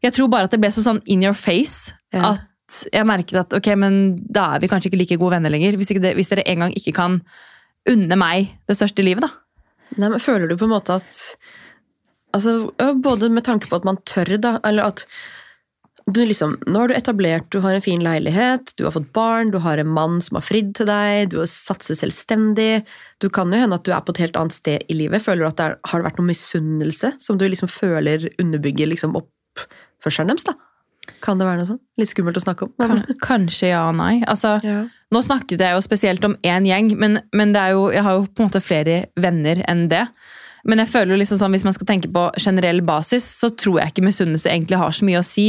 jeg 0.03 0.13
tror 0.13 0.29
bare 0.29 0.44
at 0.44 0.51
det 0.51 0.59
ble 0.62 0.69
så 0.69 0.83
sånn 0.83 1.01
in 1.07 1.24
your 1.24 1.33
face 1.33 1.94
at 2.13 2.41
jeg 2.91 3.06
merket 3.06 3.39
at 3.39 3.53
ok, 3.53 3.75
men 3.77 4.19
da 4.29 4.56
er 4.56 4.59
vi 4.59 4.68
kanskje 4.68 4.91
ikke 4.91 5.00
like 5.00 5.18
gode 5.18 5.31
venner 5.31 5.50
lenger. 5.50 5.77
Hvis, 5.77 5.88
det, 5.88 6.15
hvis 6.15 6.27
dere 6.27 6.44
en 6.45 6.59
gang 6.59 6.74
ikke 6.75 6.94
kan 6.94 7.21
unne 7.88 8.18
meg 8.18 8.50
det 8.68 8.75
største 8.75 9.00
i 9.00 9.03
livet, 9.07 9.21
da. 9.21 9.29
Nei, 9.97 10.09
men 10.09 10.19
Føler 10.19 10.50
du 10.50 10.57
på 10.57 10.65
en 10.68 10.74
måte 10.75 10.94
at 11.00 11.35
altså, 12.35 12.71
Både 13.03 13.29
med 13.33 13.45
tanke 13.47 13.69
på 13.69 13.79
at 13.79 13.88
man 13.88 14.00
tør, 14.07 14.38
da, 14.41 14.57
eller 14.68 14.94
at 14.94 15.06
du 16.07 16.21
liksom, 16.24 16.53
Nå 16.71 16.79
har 16.79 16.88
du 16.88 16.95
etablert, 16.95 17.50
du 17.51 17.59
har 17.59 17.75
en 17.75 17.83
fin 17.83 18.03
leilighet, 18.03 18.71
du 18.79 18.85
har 18.85 18.94
fått 18.95 19.09
barn, 19.15 19.51
du 19.51 19.57
har 19.59 19.77
en 19.77 19.89
mann 19.91 20.21
som 20.24 20.38
har 20.39 20.45
fridd 20.47 20.69
til 20.77 20.88
deg, 20.88 21.33
du 21.33 21.41
har 21.41 21.50
satset 21.51 22.00
selvstendig. 22.00 22.85
Du 23.19 23.27
kan 23.33 23.51
jo 23.51 23.59
hende 23.59 23.75
at 23.75 23.83
du 23.83 23.91
er 23.91 24.06
på 24.07 24.15
et 24.15 24.21
helt 24.24 24.39
annet 24.39 24.56
sted 24.56 24.88
i 24.88 24.95
livet. 24.95 25.25
Føler 25.25 25.44
du 25.44 25.50
at 25.50 25.57
det 25.59 25.65
er, 25.65 25.75
Har 25.91 26.06
vært 26.06 26.21
noe 26.21 26.29
misunnelse 26.29 27.12
som 27.19 27.39
du 27.39 27.44
liksom 27.50 27.68
føler 27.71 28.29
underbygger 28.39 28.88
liksom 28.94 29.19
oppførselen 29.19 30.31
deres? 30.31 30.47
da? 30.47 30.56
Kan 31.24 31.39
det 31.39 31.47
være 31.47 31.59
noe 31.59 31.69
sånn? 31.74 31.83
Litt 32.00 32.12
skummelt 32.12 32.39
å 32.39 32.44
snakke 32.45 32.68
om. 32.68 32.74
Kan, 32.79 33.03
kanskje 33.27 33.74
ja 33.74 33.83
og 33.89 34.00
nei. 34.00 34.21
Altså, 34.27 34.57
Ja. 34.63 34.85
Nå 35.07 35.21
snakket 35.24 35.62
jeg 35.63 35.71
jo 35.71 35.83
spesielt 35.85 36.25
om 36.27 36.33
én 36.44 36.65
gjeng, 36.68 36.89
men, 37.00 37.21
men 37.31 37.53
det 37.56 37.62
er 37.62 37.77
jo, 37.77 37.85
jeg 37.95 38.03
har 38.03 38.18
jo 38.18 38.25
på 38.27 38.44
en 38.44 38.50
måte 38.50 38.59
flere 38.59 38.97
venner 39.15 39.62
enn 39.71 39.85
det. 39.91 40.01
Men 40.67 40.83
jeg 40.83 40.91
føler 40.91 41.19
liksom 41.19 41.39
sånn, 41.39 41.53
hvis 41.55 41.65
man 41.67 41.75
skal 41.75 41.87
tenke 41.89 42.09
på 42.11 42.25
generell 42.43 42.81
basis, 42.85 43.27
så 43.39 43.51
tror 43.55 43.79
jeg 43.81 43.93
ikke 43.93 44.07
misunnelse 44.07 44.51
egentlig 44.51 44.79
har 44.81 44.95
så 44.95 45.07
mye 45.07 45.21
å 45.21 45.25
si. 45.25 45.47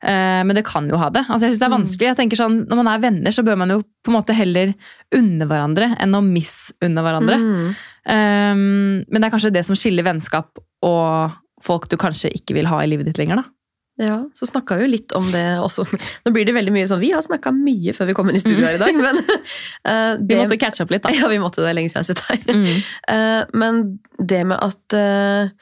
Eh, 0.00 0.40
men 0.46 0.56
det 0.56 0.64
kan 0.66 0.88
jo 0.88 0.98
ha 1.00 1.10
det. 1.12 1.26
Altså, 1.28 1.46
jeg 1.46 1.54
synes 1.54 1.62
det 1.62 1.68
er 1.68 1.76
vanskelig. 1.76 2.08
Jeg 2.08 2.18
tenker 2.18 2.40
sånn, 2.40 2.56
Når 2.70 2.80
man 2.80 2.90
er 2.90 3.04
venner, 3.04 3.34
så 3.36 3.44
bør 3.46 3.60
man 3.60 3.74
jo 3.74 3.82
på 3.84 4.12
en 4.12 4.16
måte 4.16 4.36
heller 4.36 4.74
unne 5.16 5.46
hverandre 5.46 5.92
enn 6.00 6.16
å 6.16 6.24
misunne 6.24 7.04
hverandre. 7.04 7.38
Mm. 7.38 7.70
Um, 8.10 8.64
men 9.06 9.20
det 9.20 9.28
er 9.28 9.34
kanskje 9.34 9.54
det 9.54 9.66
som 9.68 9.78
skiller 9.78 10.06
vennskap 10.06 10.58
og 10.86 11.36
folk 11.60 11.90
du 11.92 11.98
kanskje 12.00 12.32
ikke 12.32 12.56
vil 12.56 12.70
ha 12.70 12.80
i 12.80 12.88
livet 12.88 13.10
ditt 13.10 13.20
lenger. 13.20 13.42
da. 13.42 13.59
Ja, 14.00 14.30
så 14.34 14.46
snakka 14.48 14.78
vi 14.78 14.86
jo 14.86 14.90
litt 14.94 15.12
om 15.12 15.26
det 15.32 15.44
også. 15.60 15.84
Nå 16.24 16.32
blir 16.32 16.46
det 16.48 16.54
veldig 16.56 16.72
mye 16.72 16.88
sånn 16.88 17.02
Vi 17.02 17.10
har 17.12 17.24
snakka 17.24 17.52
mye 17.52 17.92
før 17.96 18.08
vi 18.08 18.14
kom 18.16 18.30
inn 18.30 18.38
i 18.38 18.40
studio 18.40 18.64
her 18.64 18.78
i 18.78 18.80
dag, 18.80 18.96
men 18.96 19.20
eh, 19.90 20.14
Vi 20.16 20.38
måtte 20.40 20.56
catche 20.60 20.86
opp 20.86 20.94
litt, 20.94 21.04
da. 21.04 21.12
Ja, 21.18 21.28
vi 21.28 21.40
måtte 21.42 21.64
det 21.64 21.74
lenge 21.76 21.92
siden 21.92 22.06
jeg 22.06 22.16
har 22.16 22.16
sett 22.16 22.24
deg. 22.30 22.56
Mm. 22.56 22.80
Uh, 23.12 23.42
men 23.60 23.82
det 24.16 24.40
med 24.48 24.56
at 24.56 24.96
uh, 24.96 25.52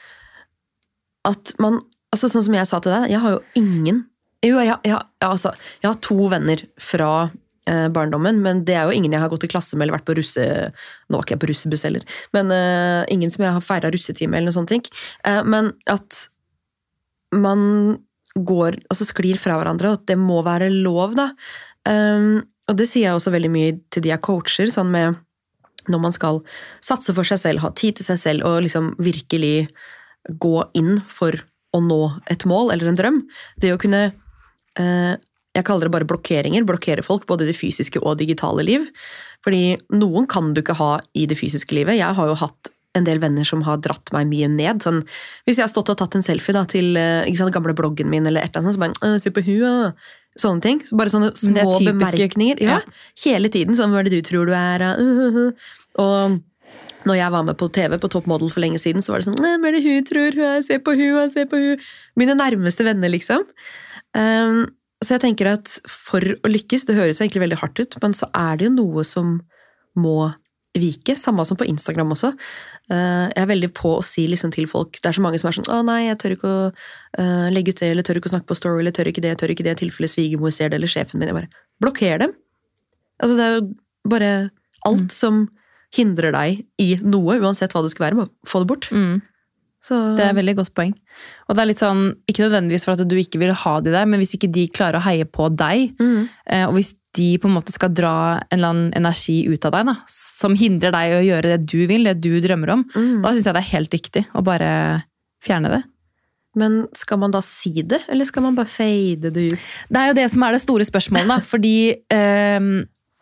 At 1.26 1.54
man 1.62 1.83
altså 2.14 2.30
Sånn 2.30 2.47
som 2.47 2.54
jeg 2.57 2.71
sa 2.71 2.80
til 2.85 2.95
deg, 2.95 3.11
jeg 3.11 3.25
har 3.25 3.37
jo 3.37 3.42
ingen 3.59 4.04
Jo, 4.47 4.54
jeg, 4.62 4.71
jeg, 4.71 4.95
jeg, 4.95 5.02
altså, 5.26 5.52
jeg 5.83 5.90
har 5.90 6.00
to 6.04 6.30
venner 6.30 6.66
fra 6.78 7.12
barndommen, 7.68 8.38
men 8.40 8.62
det 8.64 8.78
er 8.80 8.87
jo 8.88 8.95
ingen 8.97 9.12
jeg 9.12 9.21
har 9.21 9.28
gått 9.28 9.42
i 9.45 9.49
klasse 9.52 9.76
med 9.76 9.85
eller 9.85 9.99
vært 9.99 10.07
på 10.09 10.14
russe... 10.16 10.40
Nå 10.40 11.18
var 11.18 11.26
ikke 11.26 11.35
jeg 11.35 11.40
på 11.42 11.49
russebuss 11.50 11.83
heller, 11.85 12.07
men 12.33 12.54
ingen 13.12 13.28
som 13.28 13.45
jeg 13.45 13.52
har 13.59 13.66
feira 13.66 13.90
russetime 13.92 14.38
eller 14.38 14.49
noe 14.49 14.57
sånt. 14.57 14.88
men 15.45 15.68
at 15.92 16.23
man 17.37 17.99
går, 18.47 18.78
altså 18.90 19.07
sklir 19.09 19.40
fra 19.40 19.57
hverandre, 19.59 19.92
og 19.92 20.00
at 20.00 20.11
det 20.11 20.18
må 20.21 20.42
være 20.47 20.71
lov, 20.73 21.16
da. 21.18 21.30
Um, 21.88 22.42
og 22.68 22.76
det 22.76 22.88
sier 22.90 23.09
jeg 23.09 23.18
også 23.18 23.33
veldig 23.33 23.50
mye 23.52 23.76
til 23.95 24.04
de 24.04 24.12
jeg 24.12 24.25
coacher, 24.25 24.71
sånn 24.73 24.90
med 24.92 25.18
når 25.88 26.02
man 26.02 26.14
skal 26.14 26.42
satse 26.85 27.14
for 27.16 27.25
seg 27.25 27.40
selv, 27.40 27.62
ha 27.64 27.71
tid 27.76 27.97
til 27.99 28.09
seg 28.11 28.18
selv 28.21 28.49
og 28.49 28.61
liksom 28.66 28.92
virkelig 29.00 29.68
gå 30.28 30.57
inn 30.76 30.99
for 31.09 31.37
å 31.73 31.80
nå 31.85 32.02
et 32.33 32.45
mål 32.49 32.75
eller 32.75 32.90
en 32.90 32.99
drøm. 32.99 33.23
Det 33.61 33.73
å 33.73 33.80
kunne 33.80 34.11
uh, 34.11 35.14
Jeg 35.57 35.64
kaller 35.66 35.88
det 35.88 35.95
bare 35.95 36.07
blokkeringer. 36.07 36.66
Blokkere 36.68 37.02
folk, 37.02 37.25
både 37.26 37.47
i 37.47 37.49
det 37.49 37.57
fysiske 37.59 37.99
og 37.99 38.21
digitale 38.21 38.62
liv. 38.62 38.85
Fordi 39.42 39.78
noen 39.97 40.28
kan 40.30 40.52
du 40.54 40.61
ikke 40.61 40.76
ha 40.78 40.99
i 41.18 41.25
det 41.26 41.38
fysiske 41.40 41.75
livet. 41.75 41.99
Jeg 41.99 42.14
har 42.14 42.28
jo 42.28 42.37
hatt 42.38 42.71
en 42.97 43.07
del 43.07 43.21
venner 43.23 43.47
som 43.47 43.62
har 43.66 43.80
dratt 43.85 44.12
meg 44.14 44.28
mye 44.30 44.49
ned. 44.52 44.83
Sånn, 44.85 45.02
hvis 45.47 45.59
jeg 45.59 45.66
har 45.66 45.73
stått 45.73 45.92
og 45.92 45.99
tatt 46.00 46.16
en 46.18 46.25
selfie 46.25 46.57
da, 46.57 46.64
til 46.68 46.97
eh, 46.99 47.28
sant, 47.38 47.54
gamle 47.54 47.76
bloggen 47.76 48.11
min, 48.11 48.26
eller 48.28 48.45
et 48.45 48.54
eller 48.54 48.64
annet 48.64 48.78
så 48.78 48.85
bare 48.85 49.21
Se 49.23 49.35
på 49.35 49.45
hua! 49.49 49.92
Sånne 50.38 50.62
ting. 50.62 50.83
Bare 50.95 51.11
sånne 51.11 51.33
er 51.33 51.40
små 51.40 51.78
bemerkninger. 51.83 52.61
Ja, 52.62 52.78
ja. 52.78 52.99
Hele 53.25 53.50
tiden. 53.50 53.75
Sånn, 53.75 53.90
hva 53.90 54.04
er 54.04 54.07
det 54.07 54.21
du 54.21 54.28
tror 54.28 54.47
du 54.47 54.54
er? 54.54 54.85
Og 56.04 56.38
Når 57.09 57.18
jeg 57.18 57.33
var 57.35 57.47
med 57.47 57.59
på 57.59 57.68
TV 57.75 57.97
på 57.99 58.11
Top 58.12 58.28
Model 58.30 58.50
for 58.52 58.62
lenge 58.62 58.78
siden, 58.83 59.02
så 59.02 59.14
var 59.14 59.23
det 59.23 59.28
sånn 59.30 59.38
hva 59.40 59.71
er 59.71 59.78
det 59.78 59.83
hun 59.87 60.07
tror? 60.07 60.38
Hun, 60.38 60.62
Se 60.66 60.78
på 60.83 60.95
hun, 60.99 61.30
se 61.33 61.47
på 61.49 61.59
hun. 61.62 61.87
Mine 62.18 62.37
nærmeste 62.38 62.87
venner, 62.87 63.11
liksom. 63.11 63.47
Um, 64.14 64.66
så 65.02 65.14
jeg 65.16 65.25
tenker 65.26 65.52
at 65.54 65.73
for 65.88 66.23
å 66.23 66.50
lykkes, 66.50 66.88
det 66.88 66.99
høres 66.99 67.23
egentlig 67.23 67.45
veldig 67.47 67.61
hardt 67.61 67.80
ut, 67.80 67.99
men 68.02 68.16
så 68.18 68.28
er 68.35 68.59
det 68.59 68.66
jo 68.66 68.75
noe 68.75 69.04
som 69.07 69.37
må 69.99 70.33
vike. 70.77 71.15
Samme 71.17 71.45
som 71.47 71.57
på 71.57 71.67
Instagram 71.67 72.13
også. 72.13 72.33
Uh, 72.91 73.29
jeg 73.33 73.43
er 73.43 73.51
veldig 73.51 73.71
på 73.75 73.97
å 73.99 74.05
si 74.05 74.27
liksom 74.29 74.53
til 74.55 74.67
folk 74.71 74.97
Det 75.03 75.07
er 75.11 75.17
så 75.17 75.21
mange 75.25 75.39
som 75.41 75.49
er 75.49 75.57
sånn 75.57 75.69
'Å 75.69 75.85
nei, 75.85 76.07
jeg 76.09 76.19
tør 76.19 76.35
ikke 76.37 76.49
å 76.49 76.73
uh, 77.19 77.49
legge 77.51 77.71
ut 77.71 77.81
det', 77.81 77.91
eller 77.91 78.03
'tør 78.03 78.17
ikke 78.21 78.31
å 78.31 78.35
snakke 78.37 78.49
på 78.49 78.57
Story', 78.57 78.81
eller 78.81 78.93
'tør 78.93 79.09
ikke 79.13 79.21
det', 79.25 79.37
tør 79.39 79.51
ikke 79.53 79.65
det, 79.65 79.77
i 79.77 79.85
tilfelle 79.87 80.09
svigermor 80.09 80.53
ser 80.53 80.69
det, 80.69 80.77
eller 80.77 80.89
sjefen 80.89 81.19
min. 81.19 81.29
Jeg 81.29 81.35
bare 81.35 81.49
Blokker 81.81 82.19
dem! 82.19 82.33
Altså, 83.23 83.37
det 83.37 83.45
er 83.45 83.55
jo 83.59 83.75
bare 84.09 84.51
alt 84.87 85.13
som 85.13 85.49
hindrer 85.95 86.33
deg 86.33 86.65
i 86.79 86.97
noe, 87.03 87.39
uansett 87.41 87.73
hva 87.73 87.83
det 87.83 87.91
skal 87.93 88.11
være, 88.11 88.17
må 88.17 88.29
få 88.47 88.61
det 88.63 88.69
bort. 88.69 88.89
Mm. 88.93 89.23
Så, 89.83 90.17
Det 90.17 90.25
er 90.25 90.31
et 90.31 90.37
veldig 90.37 90.57
godt 90.59 90.75
poeng. 90.75 90.93
Og 91.49 91.55
det 91.55 91.63
er 91.63 91.67
litt 91.71 91.79
sånn, 91.79 92.17
Ikke 92.29 92.45
nødvendigvis 92.45 92.85
for 92.85 92.93
at 92.93 93.09
du 93.09 93.17
ikke 93.17 93.39
vil 93.39 93.53
ha 93.55 93.81
de 93.81 93.91
der, 93.95 94.05
men 94.07 94.21
hvis 94.21 94.35
ikke 94.35 94.51
de 94.53 94.67
klarer 94.69 94.99
å 94.99 95.07
heie 95.07 95.25
på 95.25 95.49
deg, 95.55 95.95
Mm. 95.99 96.29
eh, 96.47 96.67
og 96.67 96.75
hvis 96.75 96.95
de 97.17 97.38
på 97.41 97.49
en 97.49 97.55
måte 97.57 97.73
skal 97.73 97.93
dra 97.97 98.15
en 98.37 98.59
eller 98.59 98.69
annen 98.73 98.91
energi 98.99 99.41
ut 99.49 99.65
av 99.65 99.73
deg, 99.73 99.87
da, 99.88 99.95
som 100.12 100.55
hindrer 100.59 100.93
deg 100.93 101.15
å 101.17 101.23
gjøre 101.25 101.53
det 101.55 101.61
du 101.71 101.87
vil, 101.88 102.05
det 102.05 102.19
du 102.21 102.35
drømmer 102.45 102.75
om, 102.75 102.83
Mm. 102.95 103.23
da 103.23 103.31
syns 103.33 103.47
jeg 103.49 103.55
det 103.57 103.62
er 103.65 103.73
helt 103.77 103.95
riktig 103.97 104.25
å 104.35 104.43
bare 104.45 105.05
fjerne 105.45 105.71
det. 105.73 105.83
Men 106.59 106.87
skal 106.97 107.19
man 107.19 107.31
da 107.31 107.41
si 107.45 107.83
det, 107.83 108.00
eller 108.09 108.25
skal 108.27 108.43
man 108.43 108.55
bare 108.57 108.67
fade 108.67 109.31
det 109.31 109.53
ut? 109.53 109.59
Det 109.88 109.97
er 110.00 110.09
jo 110.09 110.15
det 110.19 110.31
som 110.33 110.43
er 110.43 110.53
det 110.53 110.61
store 110.65 110.85
spørsmålet, 110.85 111.29
da. 111.29 111.38
Fordi 111.53 111.75
eh, 112.11 112.61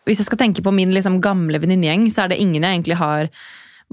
hvis 0.07 0.19
jeg 0.23 0.27
skal 0.27 0.39
tenke 0.39 0.63
på 0.65 0.73
min 0.75 0.93
liksom, 0.95 1.21
gamle 1.21 1.59
venninnegjeng, 1.61 2.09
så 2.11 2.25
er 2.25 2.29
det 2.35 2.41
ingen 2.41 2.63
jeg 2.63 2.79
egentlig 2.79 2.97
har 2.97 3.29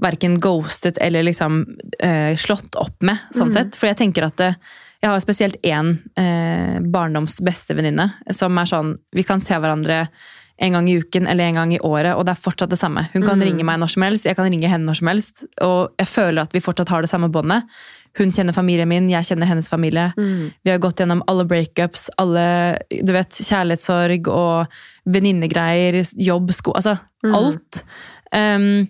verken 0.02 0.40
ghostet 0.42 0.96
eller 0.98 1.22
liksom 1.22 1.60
eh, 2.02 2.34
slått 2.40 2.74
opp 2.80 3.02
med, 3.06 3.20
sånn 3.34 3.52
sett. 3.54 3.76
For 3.78 3.86
jeg 3.86 3.98
tenker 4.00 4.26
at 4.26 4.36
det, 4.40 4.48
jeg 5.04 5.12
har 5.12 5.20
spesielt 5.20 5.58
én 5.66 5.98
eh, 6.16 6.78
barndoms 6.80 7.36
beste 7.44 7.76
venninne 7.76 8.08
som 8.32 8.56
er 8.56 8.70
sånn 8.70 8.94
Vi 9.12 9.24
kan 9.26 9.42
se 9.44 9.58
hverandre 9.60 10.06
en 10.64 10.76
gang 10.76 10.88
i 10.88 10.94
uken 11.02 11.26
eller 11.26 11.48
en 11.50 11.56
gang 11.58 11.72
i 11.74 11.80
året, 11.82 12.12
og 12.14 12.24
det 12.24 12.30
er 12.30 12.38
fortsatt 12.38 12.70
det 12.70 12.78
samme. 12.78 13.02
Hun 13.10 13.24
kan 13.26 13.42
ringe 13.42 13.64
meg 13.66 13.80
når 13.82 13.90
som 13.90 14.04
helst, 14.06 14.28
jeg 14.28 14.38
kan 14.38 14.46
ringe 14.46 14.70
henne 14.70 14.86
når 14.86 15.00
som 15.00 15.10
helst, 15.10 15.42
og 15.66 15.96
jeg 15.98 16.06
føler 16.06 16.46
at 16.46 16.54
vi 16.54 16.62
fortsatt 16.62 16.92
har 16.94 17.02
det 17.02 17.10
samme 17.10 17.26
båndet. 17.34 17.66
Hun 18.14 18.30
kjenner 18.30 18.54
familien 18.54 18.86
min, 18.86 19.08
jeg 19.10 19.26
kjenner 19.26 19.50
hennes 19.50 19.66
familie. 19.66 20.12
Vi 20.62 20.70
har 20.70 20.78
gått 20.78 21.02
gjennom 21.02 21.24
alle 21.26 21.42
breakups, 21.50 22.06
alle 22.22 22.46
du 22.86 23.10
vet, 23.16 23.34
kjærlighetssorg 23.34 24.30
og 24.30 24.78
venninnegreier, 25.10 25.98
jobb, 26.14 26.54
sko 26.54 26.78
Altså 26.78 27.00
alt. 27.34 27.82
Um, 28.30 28.86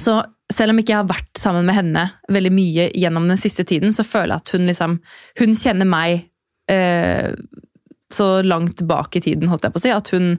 så 0.00 0.22
selv 0.52 0.74
om 0.74 0.80
ikke 0.80 0.92
jeg 0.92 1.00
har 1.00 1.08
vært 1.08 1.40
sammen 1.40 1.64
med 1.66 1.78
henne 1.78 2.04
veldig 2.32 2.52
mye 2.52 2.90
gjennom 2.92 3.28
den 3.30 3.40
siste 3.40 3.64
tiden, 3.68 3.94
så 3.96 4.04
føler 4.06 4.34
jeg 4.34 4.42
at 4.42 4.54
hun 4.54 4.68
liksom 4.68 4.98
Hun 5.40 5.56
kjenner 5.56 5.88
meg 5.88 6.28
eh, 6.70 7.32
så 8.12 8.28
langt 8.44 8.84
bak 8.86 9.16
i 9.16 9.24
tiden, 9.24 9.48
holdt 9.50 9.64
jeg 9.66 9.74
på 9.74 9.80
å 9.80 9.84
si, 9.84 9.92
at 9.94 10.10
hun 10.14 10.34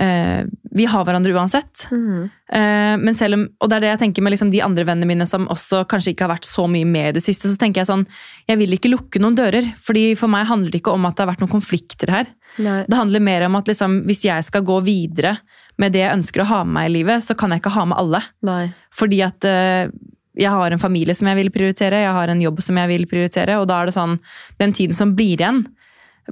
eh, 0.00 0.48
Vi 0.76 0.86
har 0.88 1.04
hverandre 1.06 1.34
uansett. 1.36 1.86
Eh, 1.92 2.94
men 3.00 3.18
selv 3.18 3.38
om, 3.38 3.44
og 3.60 3.70
det 3.70 3.76
er 3.76 3.84
det 3.84 3.92
jeg 3.92 4.02
tenker 4.06 4.24
med 4.24 4.34
liksom 4.34 4.50
de 4.54 4.64
andre 4.64 4.86
vennene 4.88 5.10
mine 5.12 5.28
som 5.28 5.46
også 5.52 5.84
kanskje 5.90 6.14
ikke 6.14 6.26
har 6.26 6.34
vært 6.34 6.48
så 6.48 6.66
mye 6.70 6.88
med 6.88 7.12
i 7.12 7.18
det 7.18 7.24
siste, 7.26 7.52
så 7.52 7.60
tenker 7.60 7.82
jeg 7.82 7.90
sånn 7.92 8.06
Jeg 8.48 8.60
vil 8.62 8.72
ikke 8.78 8.92
lukke 8.92 9.22
noen 9.22 9.36
dører. 9.38 9.68
fordi 9.76 10.14
For 10.16 10.32
meg 10.32 10.48
handler 10.48 10.72
det 10.72 10.80
ikke 10.80 10.96
om 10.96 11.06
at 11.06 11.16
det 11.16 11.26
har 11.26 11.32
vært 11.34 11.44
noen 11.44 11.54
konflikter 11.58 12.14
her. 12.14 12.32
Nei. 12.56 12.82
Det 12.88 12.98
handler 12.98 13.20
mer 13.20 13.46
om 13.50 13.60
at 13.60 13.68
liksom, 13.68 14.00
hvis 14.08 14.24
jeg 14.24 14.48
skal 14.48 14.64
gå 14.64 14.80
videre 14.86 15.36
med 15.78 15.92
det 15.92 16.00
jeg 16.04 16.16
ønsker 16.16 16.42
å 16.42 16.48
ha 16.50 16.64
med 16.64 16.74
meg 16.78 16.90
i 16.90 16.94
livet, 16.98 17.24
så 17.24 17.36
kan 17.36 17.52
jeg 17.52 17.60
ikke 17.60 17.74
ha 17.76 17.84
med 17.90 17.98
alle. 18.00 18.20
Nei. 18.48 18.72
Fordi 18.96 19.22
at 19.26 19.44
uh, 19.44 19.90
jeg 20.36 20.52
har 20.52 20.70
en 20.72 20.82
familie 20.82 21.14
som 21.16 21.28
jeg 21.28 21.36
vil 21.36 21.50
prioritere, 21.52 22.02
jeg 22.04 22.12
har 22.16 22.28
en 22.32 22.40
jobb 22.44 22.60
som 22.64 22.76
jeg 22.80 22.88
vil 22.92 23.06
prioritere, 23.10 23.58
og 23.60 23.68
da 23.68 23.80
er 23.82 23.86
det 23.90 23.96
sånn 23.96 24.18
Den 24.60 24.72
tiden 24.76 24.96
som 24.96 25.14
blir 25.16 25.40
igjen, 25.40 25.62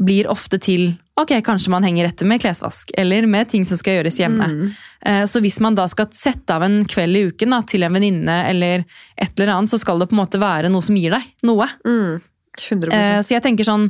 blir 0.00 0.26
ofte 0.32 0.58
til 0.58 0.94
Ok, 1.16 1.30
kanskje 1.46 1.70
man 1.70 1.84
henger 1.86 2.08
etter 2.08 2.26
med 2.26 2.40
klesvask, 2.42 2.88
eller 2.98 3.28
med 3.30 3.46
ting 3.48 3.62
som 3.64 3.78
skal 3.78 4.00
gjøres 4.00 4.16
hjemme. 4.18 4.48
Eh, 5.06 5.22
Så 5.30 5.38
hvis 5.40 5.60
man 5.62 5.76
da 5.78 5.84
skal 5.86 6.08
sette 6.10 6.50
av 6.50 6.64
en 6.66 6.80
kveld 6.90 7.16
i 7.16 7.22
uken 7.30 7.54
da, 7.54 7.60
til 7.62 7.84
en 7.86 7.94
venninne 7.94 8.40
eller 8.50 8.82
et 9.16 9.30
eller 9.38 9.52
annet, 9.54 9.70
så 9.70 9.78
skal 9.78 10.00
det 10.02 10.08
på 10.10 10.16
en 10.16 10.24
måte 10.24 10.40
være 10.42 10.72
noe 10.74 10.82
som 10.82 10.96
gir 10.98 11.14
deg 11.14 11.22
noe. 11.46 11.68
Mm. 11.86 12.18
100 12.58 12.92
Eh, 12.92 13.20
Så 13.22 13.34
jeg 13.36 13.42
tenker 13.42 13.64
sånn 13.66 13.88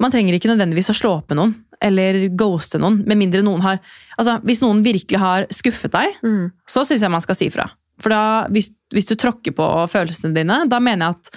Man 0.00 0.10
trenger 0.10 0.34
ikke 0.34 0.50
nødvendigvis 0.50 0.90
å 0.90 0.96
slå 0.96 1.12
opp 1.18 1.28
med 1.30 1.38
noen 1.38 1.54
eller 1.84 2.22
ghoste 2.38 2.80
noen, 2.80 3.02
med 3.06 3.20
mindre 3.20 3.44
noen 3.46 3.62
har 3.66 3.80
Altså, 4.18 4.36
Hvis 4.46 4.60
noen 4.62 4.78
virkelig 4.84 5.18
har 5.18 5.46
skuffet 5.50 5.90
deg, 5.90 6.18
Mm. 6.22 6.52
så 6.70 6.84
syns 6.86 7.02
jeg 7.02 7.10
man 7.10 7.20
skal 7.24 7.34
si 7.34 7.48
fra. 7.50 7.68
For 8.02 8.10
da, 8.10 8.46
hvis, 8.50 8.68
hvis 8.94 9.06
du 9.10 9.14
tråkker 9.18 9.54
på 9.54 9.66
følelsene 9.90 10.34
dine, 10.34 10.64
da 10.70 10.78
mener 10.82 11.06
jeg 11.08 11.16
at 11.18 11.30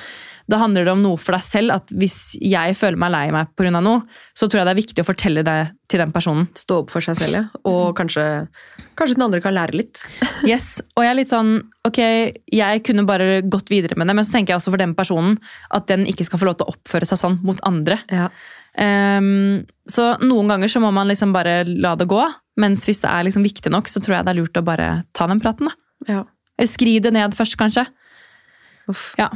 da 0.50 0.58
handler 0.62 0.86
det 0.88 0.94
om 0.94 1.02
noe 1.04 1.18
for 1.20 1.36
deg 1.36 1.44
selv. 1.44 1.74
At 1.76 1.92
hvis 1.94 2.38
jeg 2.40 2.76
føler 2.80 2.98
meg 3.02 3.12
lei 3.12 3.26
meg 3.36 3.50
pga. 3.58 3.82
noe, 3.82 4.04
så 4.34 4.48
tror 4.48 4.62
jeg 4.62 4.66
det 4.70 4.74
er 4.74 4.80
viktig 4.82 5.04
å 5.04 5.08
fortelle 5.10 5.44
det 5.44 5.58
til 5.92 6.00
den 6.02 6.12
personen. 6.16 6.48
Stå 6.58 6.80
opp 6.84 6.90
for 6.94 7.02
seg 7.04 7.18
selv, 7.20 7.34
ja. 7.36 7.44
Og 7.68 7.96
kanskje, 7.98 8.48
kanskje 8.98 9.18
den 9.18 9.26
andre 9.28 9.42
kan 9.44 9.54
lære 9.58 9.76
litt. 9.76 10.06
Yes, 10.48 10.82
Og 10.96 11.04
jeg 11.04 11.12
er 11.12 11.18
litt 11.18 11.32
sånn 11.34 11.64
Ok, 11.88 11.98
jeg 12.54 12.84
kunne 12.86 13.06
bare 13.08 13.42
gått 13.42 13.70
videre 13.74 13.98
med 13.98 14.08
det, 14.08 14.16
men 14.16 14.26
så 14.28 14.36
tenker 14.36 14.54
jeg 14.54 14.60
også 14.62 14.74
for 14.74 14.82
den 14.82 14.94
personen 14.98 15.38
at 15.74 15.88
den 15.90 16.06
ikke 16.06 16.26
skal 16.28 16.40
få 16.42 16.46
lov 16.50 16.58
til 16.60 16.68
å 16.68 16.74
oppføre 16.76 17.08
seg 17.10 17.18
sånn 17.22 17.38
mot 17.48 17.58
andre. 17.66 17.98
Ja. 18.12 18.28
Ehm, 18.78 19.66
så 19.90 20.12
noen 20.22 20.52
ganger 20.52 20.70
så 20.72 20.82
må 20.84 20.92
man 20.94 21.10
liksom 21.10 21.34
bare 21.34 21.64
la 21.68 21.96
det 21.98 22.08
gå, 22.10 22.22
mens 22.62 22.86
hvis 22.88 23.02
det 23.04 23.10
er 23.12 23.26
liksom 23.28 23.46
viktig 23.46 23.72
nok, 23.74 23.90
så 23.90 24.02
tror 24.04 24.20
jeg 24.20 24.28
det 24.28 24.34
er 24.36 24.40
lurt 24.42 24.60
å 24.60 24.66
bare 24.66 24.90
ta 25.18 25.28
den 25.30 25.42
praten. 25.44 25.70
da. 25.72 25.78
ja. 26.14 26.26
Skriv 26.66 27.04
det 27.06 27.12
ned 27.14 27.36
først, 27.38 27.54
kanskje. 27.60 27.84
Uff. 28.90 29.12
Ja. 29.20 29.28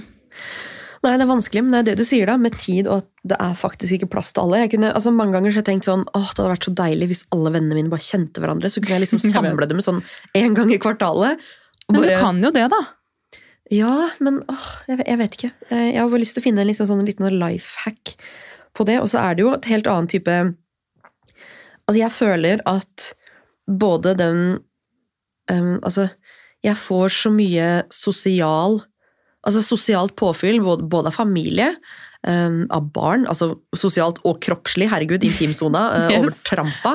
Nei, 1.01 1.11
det 1.17 1.25
er 1.25 1.29
vanskelig, 1.29 1.61
men 1.65 1.73
det 1.73 1.79
er 1.81 1.85
det 1.91 2.01
du 2.01 2.05
sier 2.05 2.29
da, 2.29 2.33
med 2.41 2.55
tid, 2.61 2.87
og 2.89 3.03
at 3.03 3.07
det 3.29 3.37
er 3.41 3.53
faktisk 3.57 3.93
ikke 3.97 4.09
plass 4.15 4.31
til 4.33 4.41
alle. 4.43 4.63
Jeg 4.63 4.71
kunne, 4.73 4.89
altså 4.93 5.13
Mange 5.13 5.35
ganger 5.35 5.53
så 5.53 5.59
har 5.59 5.63
jeg 5.63 5.67
tenkt 5.69 5.89
sånn, 5.89 6.03
åh, 6.17 6.29
det 6.31 6.41
hadde 6.41 6.51
vært 6.55 6.65
så 6.65 6.73
deilig 6.77 7.07
hvis 7.11 7.21
alle 7.33 7.51
vennene 7.53 7.77
mine 7.77 7.93
bare 7.93 8.05
kjente 8.05 8.41
hverandre, 8.41 8.69
så 8.73 8.81
kunne 8.81 8.97
jeg 8.97 9.03
liksom 9.05 9.21
samle 9.35 9.69
dem 9.69 9.81
sånn 9.85 10.01
en 10.41 10.57
gang 10.57 10.73
i 10.73 10.79
kvartalet. 10.81 11.45
og 11.89 11.93
Men 11.97 12.05
du 12.05 12.11
kan 12.21 12.41
jo 12.45 12.53
det, 12.57 12.67
da. 12.73 12.81
Ja, 13.71 13.93
men 14.19 14.41
åh, 14.51 14.65
jeg, 14.89 15.01
jeg 15.07 15.21
vet 15.21 15.37
ikke. 15.37 15.51
Eh, 15.69 15.85
Jeg 15.93 16.01
har 16.01 16.09
bare 16.11 16.21
lyst 16.25 16.35
til 16.37 16.43
å 16.43 16.47
finne 16.49 16.65
en 16.65 16.69
liksom 16.73 16.89
sånn 16.89 17.05
liten 17.07 17.29
life 17.37 17.85
hack 17.85 18.15
på 18.77 18.87
det. 18.87 18.99
Og 19.01 19.09
så 19.11 19.23
er 19.23 19.37
det 19.37 19.45
jo 19.45 19.53
et 19.55 19.71
helt 19.71 19.89
annen 19.91 20.11
type 20.11 20.41
Altså, 21.87 21.97
jeg 21.97 22.13
føler 22.13 22.61
at 22.69 23.07
både 23.67 24.13
den 24.15 24.37
um, 25.51 25.79
Altså, 25.81 26.07
jeg 26.63 26.77
får 26.77 27.09
så 27.17 27.31
mye 27.33 27.67
sosial 27.91 28.81
Altså 29.41 29.63
sosialt 29.65 30.13
påfyll, 30.19 30.59
både, 30.61 31.09
av 31.09 31.15
familie, 31.15 31.71
um, 32.27 32.67
av 32.69 32.91
barn, 32.93 33.23
altså 33.25 33.47
sosialt 33.73 34.19
og 34.21 34.37
kroppslig, 34.45 34.85
herregud, 34.91 35.23
intimsona, 35.25 35.81
uh, 35.95 36.11
over 36.19 36.35
trampa. 36.45 36.91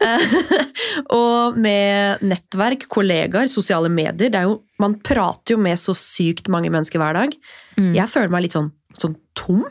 Eh, 0.00 0.24
og 1.18 1.58
med 1.60 2.24
nettverk, 2.24 2.86
kollegaer, 2.88 3.52
sosiale 3.52 3.92
medier. 3.92 4.32
Det 4.32 4.40
er 4.40 4.48
jo, 4.48 4.62
man 4.80 4.96
prater 5.04 5.58
jo 5.58 5.60
med 5.60 5.76
så 5.76 5.92
sykt 5.92 6.48
mange 6.48 6.72
mennesker 6.72 7.02
hver 7.02 7.20
dag. 7.20 7.36
Mm. 7.76 7.92
Jeg 7.98 8.08
føler 8.14 8.32
meg 8.32 8.46
litt 8.46 8.56
sånn, 8.56 8.72
sånn 8.96 9.18
tom. 9.36 9.66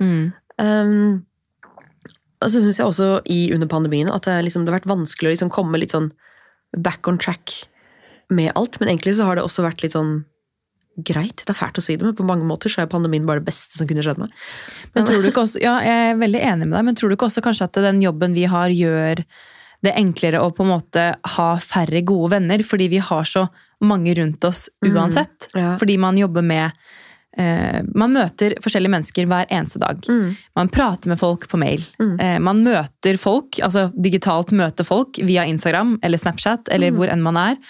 Mm. 0.00 0.32
Um, 0.60 1.24
og 2.44 2.52
så 2.52 2.60
syns 2.60 2.78
jeg 2.78 2.86
også 2.86 3.08
i 3.30 3.48
under 3.54 3.70
pandemien 3.70 4.10
at 4.12 4.26
det, 4.28 4.36
liksom, 4.46 4.64
det 4.64 4.72
har 4.72 4.80
vært 4.82 4.90
vanskelig 4.90 5.30
å 5.30 5.34
liksom 5.34 5.52
komme 5.54 5.80
litt 5.80 5.94
sånn 5.94 6.10
back 6.76 7.08
on 7.08 7.18
track 7.18 7.54
med 8.34 8.52
alt. 8.58 8.78
Men 8.80 8.92
egentlig 8.92 9.16
så 9.18 9.28
har 9.28 9.38
det 9.38 9.46
også 9.46 9.64
vært 9.64 9.84
litt 9.84 9.96
sånn 9.96 10.22
greit. 10.94 11.42
Det 11.42 11.50
er 11.50 11.58
fælt 11.58 11.78
å 11.80 11.82
si 11.82 11.96
det, 11.98 12.06
men 12.06 12.14
på 12.16 12.26
mange 12.26 12.46
måter 12.46 12.70
så 12.70 12.84
er 12.84 12.90
pandemien 12.90 13.26
bare 13.26 13.42
det 13.42 13.48
beste 13.48 13.78
som 13.78 13.88
kunne 13.90 14.04
skjedd 14.04 14.20
meg. 14.22 14.34
Men 14.94 15.08
tror 15.08 15.24
du 15.24 15.30
ikke 15.30 15.42
også, 15.42 15.62
ja, 15.62 15.74
jeg 15.82 16.10
er 16.12 16.20
veldig 16.20 16.42
enig 16.52 16.68
med 16.68 16.76
deg, 16.78 16.86
men 16.86 16.98
tror 16.98 17.10
du 17.10 17.16
ikke 17.16 17.28
også 17.30 17.42
kanskje 17.44 17.66
at 17.66 17.80
den 17.88 18.02
jobben 18.04 18.36
vi 18.36 18.46
har, 18.50 18.70
gjør 18.70 19.24
det 19.84 19.92
enklere 20.00 20.40
å 20.40 20.52
på 20.54 20.64
en 20.64 20.70
måte 20.70 21.06
ha 21.34 21.48
færre 21.60 22.04
gode 22.06 22.36
venner, 22.36 22.62
fordi 22.64 22.88
vi 22.94 23.02
har 23.02 23.26
så 23.28 23.48
mange 23.84 24.14
rundt 24.16 24.46
oss 24.46 24.68
uansett? 24.86 25.50
Ja. 25.52 25.74
Fordi 25.80 25.98
man 26.00 26.20
jobber 26.20 26.46
med 26.46 26.78
Man 27.36 28.14
møter 28.14 28.54
forskjellige 28.62 28.92
mennesker 28.94 29.26
hver 29.30 29.48
eneste 29.50 29.80
dag. 29.82 29.98
Mm. 30.06 30.34
Man 30.54 30.70
prater 30.70 31.10
med 31.10 31.18
folk 31.18 31.48
på 31.50 31.58
mail. 31.58 31.82
Mm. 31.98 32.14
Eh, 32.20 32.38
man 32.44 32.62
møter 32.66 33.18
folk, 33.20 33.58
altså 33.64 33.88
digitalt 33.98 34.54
møter 34.54 34.86
folk 34.86 35.18
via 35.26 35.46
Instagram 35.50 35.96
eller 36.04 36.20
Snapchat 36.20 36.70
eller 36.74 36.94
hvor 36.94 37.10
enn 37.10 37.24
man 37.24 37.38
er. 37.40 37.60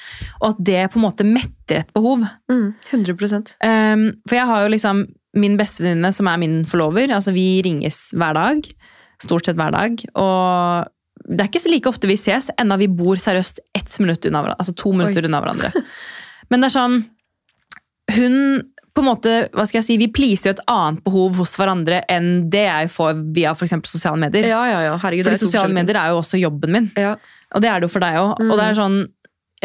Og 0.43 0.51
at 0.53 0.63
det 0.69 0.81
på 0.93 1.01
en 1.01 1.07
måte 1.07 1.27
metter 1.29 1.81
et 1.81 1.93
behov. 1.97 2.27
Mm, 2.53 2.75
100 2.91 3.55
Um, 3.65 4.03
for 4.29 4.37
jeg 4.37 4.47
har 4.47 4.65
jo 4.65 4.73
liksom 4.73 5.07
min 5.35 5.57
bestevenninne 5.59 6.13
som 6.15 6.29
er 6.31 6.41
min 6.41 6.65
forlover. 6.69 7.11
altså 7.11 7.33
Vi 7.35 7.63
ringes 7.65 8.11
hver 8.15 8.37
dag. 8.37 8.69
Stort 9.23 9.47
sett 9.47 9.57
hver 9.59 9.73
dag. 9.75 10.05
Og 10.15 10.93
det 11.25 11.41
er 11.41 11.49
ikke 11.49 11.63
så 11.63 11.73
like 11.73 11.89
ofte 11.89 12.11
vi 12.11 12.19
ses, 12.21 12.51
enda 12.61 12.77
vi 12.77 12.91
bor 12.91 13.17
seriøst 13.21 13.61
ett 13.75 13.99
minutt 14.03 14.27
unna 14.29 14.43
hverandre. 14.45 14.61
Altså 14.61 14.77
to 14.77 14.93
minutter 14.93 15.23
Oi. 15.25 15.29
unna 15.31 15.41
hverandre. 15.41 15.85
Men 16.51 16.61
det 16.61 16.71
er 16.71 16.79
sånn 16.79 16.97
Hun 18.15 18.35
på 18.95 19.03
en 19.03 19.09
måte, 19.09 19.31
hva 19.51 19.65
skal 19.67 19.81
jeg 19.81 19.87
si, 19.89 19.97
Vi 19.99 20.07
pleaser 20.15 20.51
jo 20.51 20.55
et 20.55 20.65
annet 20.71 21.03
behov 21.03 21.41
hos 21.43 21.57
hverandre 21.59 22.05
enn 22.11 22.47
det 22.51 22.63
jeg 22.63 22.93
får 22.95 23.25
via 23.35 23.55
for 23.59 23.67
eksempel 23.67 23.91
sosiale 23.91 24.21
medier. 24.23 24.47
Ja, 24.47 24.63
ja, 24.71 24.85
ja. 24.87 24.95
Herregud. 25.03 25.27
Fordi 25.27 25.43
sosiale 25.43 25.75
medier 25.75 25.99
er 25.99 26.13
jo 26.15 26.21
også 26.21 26.39
jobben 26.39 26.77
min. 26.77 26.87
Ja. 26.95 27.17
Og 27.55 27.63
det 27.65 27.71
er 27.71 27.83
det 27.83 27.89
jo 27.89 27.95
for 27.97 28.05
deg 28.05 28.21
òg. 28.21 28.37
Mm. 28.39 28.53
Og 28.53 28.61
det 28.61 28.69
er 28.69 28.79
sånn 28.79 29.01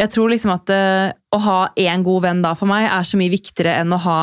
jeg 0.00 0.10
tror 0.14 0.32
liksom 0.32 0.54
at 0.54 0.72
uh, 0.72 1.12
å 1.36 1.38
ha 1.44 1.60
én 1.78 2.04
god 2.06 2.24
venn 2.24 2.42
da 2.44 2.54
for 2.56 2.70
meg 2.70 2.88
er 2.88 3.06
så 3.06 3.20
mye 3.20 3.32
viktigere 3.32 3.76
enn 3.82 3.92
å 3.92 3.98
ha 4.00 4.18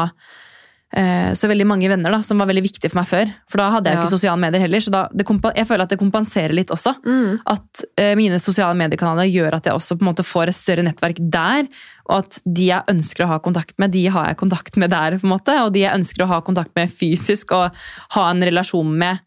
eh, 0.95 1.33
så 1.37 1.49
veldig 1.51 1.67
mange 1.67 1.89
venner 1.91 2.13
da, 2.13 2.21
som 2.23 2.39
var 2.41 2.49
veldig 2.49 2.63
viktige 2.65 2.91
for 2.91 3.01
meg 3.01 3.09
før. 3.09 3.31
For 3.51 3.61
da 3.61 3.67
hadde 3.75 3.91
jeg 3.91 3.99
Ja. 3.99 4.03
ikke 4.03 4.15
sosiale 4.15 4.41
medier 4.41 4.63
heller, 4.63 4.83
så 4.83 4.93
da, 4.93 5.03
det 5.11 5.25
jeg 5.27 5.67
føler 5.67 5.83
at 5.83 5.93
det 5.93 5.99
kompenserer 5.99 6.55
litt 6.55 6.71
også. 6.73 6.95
Mm. 7.05 7.39
At 7.45 7.83
uh, 7.99 8.13
mine 8.19 8.39
sosiale 8.39 8.77
mediekanaler 8.79 9.29
gjør 9.29 9.59
at 9.59 9.69
jeg 9.69 9.77
også 9.77 9.97
på 9.97 10.05
en 10.05 10.11
måte 10.11 10.25
får 10.25 10.49
et 10.51 10.59
større 10.59 10.87
nettverk 10.87 11.21
der. 11.21 11.67
Og 12.09 12.17
at 12.23 12.41
de 12.45 12.69
jeg 12.69 12.83
ønsker 12.87 13.25
å 13.25 13.31
ha 13.33 13.39
kontakt 13.43 13.73
med, 13.79 13.91
de 13.91 14.05
har 14.07 14.29
jeg 14.29 14.37
kontakt 14.39 14.77
med 14.77 14.89
der. 14.93 15.17
på 15.19 15.25
en 15.27 15.33
måte, 15.35 15.55
Og 15.65 15.73
de 15.73 15.81
jeg 15.85 15.93
ønsker 15.95 16.23
å 16.23 16.27
ha 16.27 16.41
kontakt 16.41 16.71
med 16.75 16.89
fysisk 16.91 17.51
og 17.51 17.71
ha 18.15 18.29
en 18.31 18.41
relasjon 18.41 18.93
med 18.97 19.19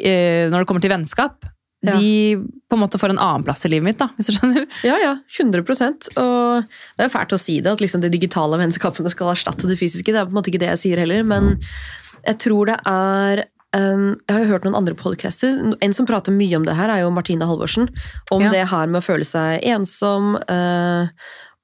eh, 0.00 0.48
når 0.50 0.58
det 0.64 0.66
kommer 0.66 0.82
til 0.82 0.90
vennskap, 0.90 1.44
Ja. 1.86 1.92
de 2.00 2.34
på 2.68 2.74
en 2.74 2.80
måte 2.82 2.98
får 2.98 3.10
en 3.12 3.18
annen 3.22 3.44
plass 3.44 3.64
i 3.66 3.68
livet 3.68 3.84
mitt. 3.84 3.98
da, 3.98 4.08
hvis 4.16 4.26
du 4.26 4.32
skjønner. 4.32 4.66
Ja, 4.82 4.96
ja, 4.98 5.12
100% 5.38 6.08
Og 6.16 6.64
det 6.96 7.04
er 7.04 7.08
jo 7.08 7.14
fælt 7.18 7.32
å 7.36 7.38
si 7.38 7.60
det, 7.60 7.70
at 7.76 7.78
liksom 7.84 8.00
de 8.02 8.08
digitale 8.10 8.58
vennskapene 8.58 9.10
skal 9.12 9.30
erstatte 9.34 9.68
det 9.68 9.78
fysiske. 9.78 10.10
Det 10.10 10.16
er 10.18 10.24
på 10.26 10.34
en 10.34 10.40
måte 10.42 10.50
ikke 10.50 10.58
det 10.64 10.72
jeg 10.74 10.82
sier 10.82 10.98
heller, 11.04 11.22
men 11.22 11.60
jeg 12.26 12.38
tror 12.42 12.66
det 12.72 12.80
er 12.86 13.44
um, 13.76 14.16
Jeg 14.26 14.34
har 14.34 14.40
jo 14.42 14.50
hørt 14.54 14.64
noen 14.64 14.74
andre 14.80 14.94
podcaster. 14.98 15.52
En 15.82 15.92
som 15.94 16.06
prater 16.08 16.32
mye 16.34 16.56
om 16.56 16.64
det 16.66 16.74
her, 16.74 16.88
er 16.90 17.02
jo 17.04 17.10
Martine 17.14 17.44
Halvorsen. 17.46 17.86
Om 18.32 18.42
Ja. 18.42 18.50
det 18.50 18.66
her 18.72 18.86
med 18.88 19.02
å 19.02 19.06
føle 19.06 19.24
seg 19.28 19.60
ensom 19.62 20.34
uh, 20.48 21.06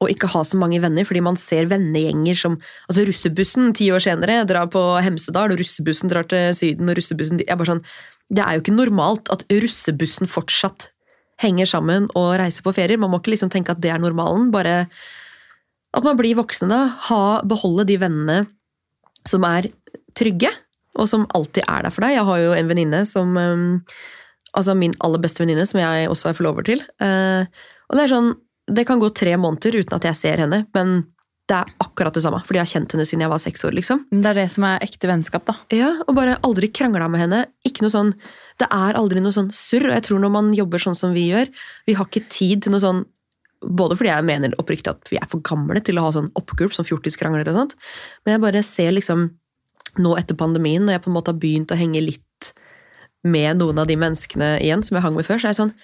og 0.03 0.11
ikke 0.11 0.31
ha 0.33 0.43
så 0.47 0.59
mange 0.59 0.81
venner, 0.83 1.07
fordi 1.07 1.23
man 1.25 1.39
ser 1.41 1.69
vennegjenger 1.71 2.39
som 2.39 2.57
Altså 2.89 3.07
russebussen 3.09 3.73
ti 3.79 3.89
år 3.95 4.03
senere 4.05 4.43
drar 4.49 4.69
på 4.73 4.81
Hemsedal, 5.05 5.55
og 5.55 5.61
russebussen 5.61 6.11
drar 6.11 6.27
til 6.31 6.51
Syden, 6.57 6.91
og 6.91 6.99
russebussen 6.99 7.43
jeg 7.43 7.59
bare 7.59 7.75
sånn, 7.75 7.85
Det 8.33 8.43
er 8.43 8.57
jo 8.57 8.63
ikke 8.63 8.77
normalt 8.77 9.29
at 9.33 9.45
russebussen 9.51 10.31
fortsatt 10.31 10.91
henger 11.43 11.67
sammen 11.67 12.09
og 12.17 12.39
reiser 12.41 12.65
på 12.65 12.73
ferier. 12.73 13.01
Man 13.01 13.11
må 13.13 13.21
ikke 13.21 13.35
liksom 13.35 13.51
tenke 13.53 13.75
at 13.75 13.81
det 13.83 13.91
er 13.93 14.01
normalen. 14.01 14.51
Bare 14.55 14.87
at 15.93 16.07
man 16.07 16.17
blir 16.17 16.39
voksne, 16.39 16.69
da. 16.71 16.87
Ha, 17.09 17.43
beholde 17.45 17.85
de 17.91 17.99
vennene 18.01 18.39
som 19.29 19.45
er 19.45 19.69
trygge, 20.17 20.51
og 20.99 21.09
som 21.11 21.27
alltid 21.37 21.67
er 21.67 21.85
der 21.85 21.95
for 21.95 22.05
deg. 22.05 22.17
Jeg 22.17 22.29
har 22.29 22.41
jo 22.41 22.57
en 22.57 22.73
venninne 22.73 23.05
som 23.09 23.37
um, 23.37 23.69
Altså 24.53 24.75
min 24.77 24.93
aller 25.01 25.21
beste 25.23 25.41
venninne, 25.41 25.65
som 25.65 25.79
jeg 25.81 26.11
også 26.13 26.29
er 26.29 26.35
forlover 26.37 26.67
til. 26.67 26.83
Eh, 27.01 27.47
og 27.89 27.97
det 27.97 28.03
er 28.03 28.11
sånn 28.11 28.35
Det 28.71 28.85
kan 28.87 29.01
gå 29.03 29.11
tre 29.11 29.35
måneder 29.41 29.81
uten 29.81 29.97
at 29.97 30.07
jeg 30.07 30.19
ser 30.19 30.45
henne, 30.45 30.63
men 30.77 31.03
det 31.51 31.57
er 31.59 31.73
akkurat 31.83 32.15
det 32.15 32.23
samme, 32.25 32.39
fordi 32.47 32.61
jeg 32.61 32.65
har 32.65 32.71
kjent 32.71 32.95
henne 32.95 33.05
siden 33.09 33.25
jeg 33.25 33.33
var 33.33 33.41
seks 33.43 33.65
år, 33.67 33.75
liksom. 33.77 34.05
Det 34.13 34.29
er 34.31 34.39
det 34.39 34.47
som 34.55 34.65
er 34.69 34.85
ekte 34.85 35.09
vennskap. 35.11 35.45
da. 35.49 35.57
Ja, 35.75 35.91
og 36.07 36.15
bare 36.17 36.39
aldri 36.47 36.71
krangla 36.71 37.09
med 37.11 37.25
henne. 37.25 37.41
Ikke 37.67 37.85
noe 37.85 37.95
sånn, 37.95 38.15
Det 38.61 38.69
er 38.71 38.95
aldri 38.95 39.19
noe 39.19 39.33
sånn 39.33 39.49
surr, 39.51 39.89
og 39.89 39.95
jeg 39.97 40.03
tror 40.07 40.21
når 40.21 40.31
man 40.31 40.53
jobber 40.55 40.79
sånn 40.79 40.95
som 40.95 41.15
vi 41.17 41.31
gjør, 41.33 41.49
vi 41.87 41.95
har 41.95 42.07
ikke 42.07 42.29
tid 42.29 42.63
til 42.63 42.73
noe 42.73 42.81
sånn 42.81 43.05
Både 43.63 43.95
fordi 43.95 44.11
jeg 44.11 44.27
mener 44.27 44.55
oppriktig 44.59 44.91
at 44.91 45.07
vi 45.07 45.17
er 45.17 45.27
for 45.31 45.39
gamle 45.39 45.79
til 45.81 45.95
å 45.95 46.03
ha 46.03 46.11
sånn 46.11 46.33
oppgulp 46.35 46.75
som 46.75 46.85
fjortiskrangler 46.85 47.47
og 47.47 47.55
sånt, 47.55 47.75
men 48.25 48.35
jeg 48.35 48.43
bare 48.43 48.63
ser 48.67 48.91
liksom 48.91 49.29
nå 50.03 50.17
etter 50.19 50.35
pandemien, 50.35 50.83
når 50.83 50.97
jeg 50.97 51.03
på 51.05 51.11
en 51.13 51.15
måte 51.15 51.31
har 51.31 51.39
begynt 51.39 51.71
å 51.71 51.79
henge 51.79 52.03
litt 52.03 52.51
med 53.23 53.61
noen 53.61 53.79
av 53.79 53.87
de 53.87 53.95
menneskene 53.95 54.57
igjen 54.59 54.83
som 54.83 54.99
jeg 54.99 55.05
hang 55.05 55.15
med 55.15 55.29
før, 55.29 55.39
så 55.39 55.47
er 55.47 55.55
jeg 55.55 55.61
sånn 55.61 55.75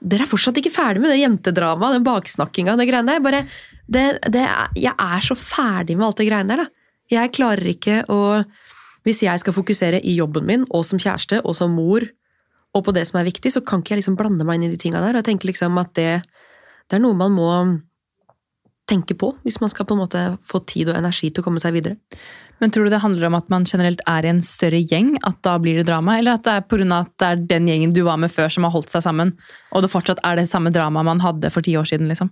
dere 0.00 0.26
er 0.26 0.30
fortsatt 0.30 0.58
ikke 0.60 0.74
ferdig 0.74 1.02
med 1.02 1.12
det 1.12 1.22
jentedramaet, 1.22 1.96
den 1.96 2.06
baksnakkinga, 2.06 2.76
det 2.76 2.88
greiene 2.88 3.16
der. 3.16 3.24
Bare, 3.24 3.42
det, 3.86 4.04
det 4.32 4.44
jeg 4.76 4.92
er 4.92 5.24
så 5.24 5.36
ferdig 5.38 5.96
med 5.96 6.08
alt 6.08 6.20
det 6.20 6.28
greiene 6.28 6.52
der, 6.52 6.64
da. 6.64 6.84
Jeg 7.12 7.36
klarer 7.36 7.68
ikke 7.70 8.00
å 8.10 8.42
Hvis 9.06 9.20
jeg 9.22 9.38
skal 9.38 9.54
fokusere 9.54 10.00
i 10.02 10.16
jobben 10.16 10.42
min, 10.42 10.64
og 10.74 10.80
som 10.82 10.98
kjæreste, 10.98 11.38
og 11.46 11.54
som 11.54 11.70
mor, 11.70 12.02
og 12.74 12.82
på 12.82 12.90
det 12.90 13.04
som 13.06 13.20
er 13.20 13.28
viktig, 13.28 13.52
så 13.54 13.60
kan 13.62 13.78
ikke 13.78 13.94
jeg 13.94 14.00
liksom 14.00 14.16
blande 14.18 14.42
meg 14.42 14.58
inn 14.58 14.64
i 14.66 14.70
de 14.72 14.80
tinga 14.82 14.98
der. 14.98 15.14
Og 15.14 15.22
jeg 15.22 15.28
tenker 15.28 15.46
liksom 15.52 15.78
at 15.78 15.92
det, 15.94 16.24
det 16.90 16.98
er 16.98 17.04
noe 17.04 17.14
man 17.14 17.30
må 17.30 17.50
tenke 18.86 19.16
på, 19.18 19.32
hvis 19.44 19.60
man 19.60 19.70
skal 19.72 19.86
på 19.88 19.96
en 19.96 20.02
måte 20.04 20.24
få 20.46 20.60
tid 20.68 20.90
og 20.92 20.98
energi 20.98 21.30
til 21.30 21.42
å 21.42 21.46
komme 21.46 21.62
seg 21.62 21.74
videre. 21.74 21.96
Men 22.62 22.72
tror 22.72 22.86
du 22.86 22.94
det 22.94 23.02
handler 23.02 23.26
om 23.28 23.36
at 23.36 23.50
man 23.52 23.66
generelt 23.68 24.00
er 24.08 24.24
i 24.24 24.30
en 24.30 24.40
større 24.46 24.78
gjeng, 24.80 25.12
at 25.28 25.40
da 25.44 25.56
blir 25.60 25.80
det 25.80 25.88
drama, 25.90 26.16
eller 26.16 26.38
at 26.38 26.46
det 26.46 26.54
er 26.54 26.64
pga. 26.64 26.86
at 27.02 27.12
det 27.20 27.28
er 27.28 27.42
den 27.50 27.68
gjengen 27.68 27.92
du 27.92 28.02
var 28.06 28.16
med 28.16 28.32
før 28.32 28.48
som 28.52 28.64
har 28.64 28.72
holdt 28.72 28.94
seg 28.94 29.04
sammen, 29.04 29.34
og 29.72 29.84
det 29.84 29.92
fortsatt 29.92 30.22
er 30.24 30.36
det 30.40 30.48
samme 30.48 30.72
dramaet 30.72 31.04
man 31.10 31.20
hadde 31.20 31.50
for 31.52 31.66
ti 31.66 31.76
år 31.76 31.84
siden? 31.84 32.08
liksom? 32.08 32.30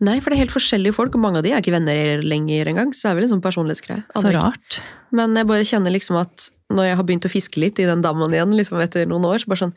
Nei, 0.00 0.16
for 0.24 0.32
det 0.32 0.38
er 0.38 0.46
helt 0.46 0.56
forskjellige 0.56 0.96
folk, 0.96 1.14
og 1.14 1.20
mange 1.20 1.40
av 1.40 1.44
de 1.44 1.52
er 1.52 1.60
ikke 1.60 1.74
venner 1.74 2.22
lenger 2.24 2.70
engang. 2.72 2.94
Så 2.96 3.04
det 3.04 3.10
er 3.10 3.18
vel 3.18 3.26
en 3.26 3.34
sånn 3.34 3.44
personlighetsgreie. 3.44 4.06
Så 4.16 4.32
rart. 4.32 4.78
Men 5.12 5.36
jeg 5.36 5.48
bare 5.50 5.66
kjenner 5.68 5.92
liksom 5.92 6.16
at 6.16 6.46
når 6.72 6.86
jeg 6.88 6.96
har 6.96 7.06
begynt 7.06 7.26
å 7.28 7.32
fiske 7.32 7.60
litt 7.60 7.80
i 7.82 7.88
den 7.88 8.00
dammen 8.04 8.32
igjen 8.32 8.54
liksom 8.56 8.80
etter 8.80 9.08
noen 9.10 9.26
år, 9.28 9.42
så 9.42 9.50
bare 9.50 9.66
sånn 9.66 9.76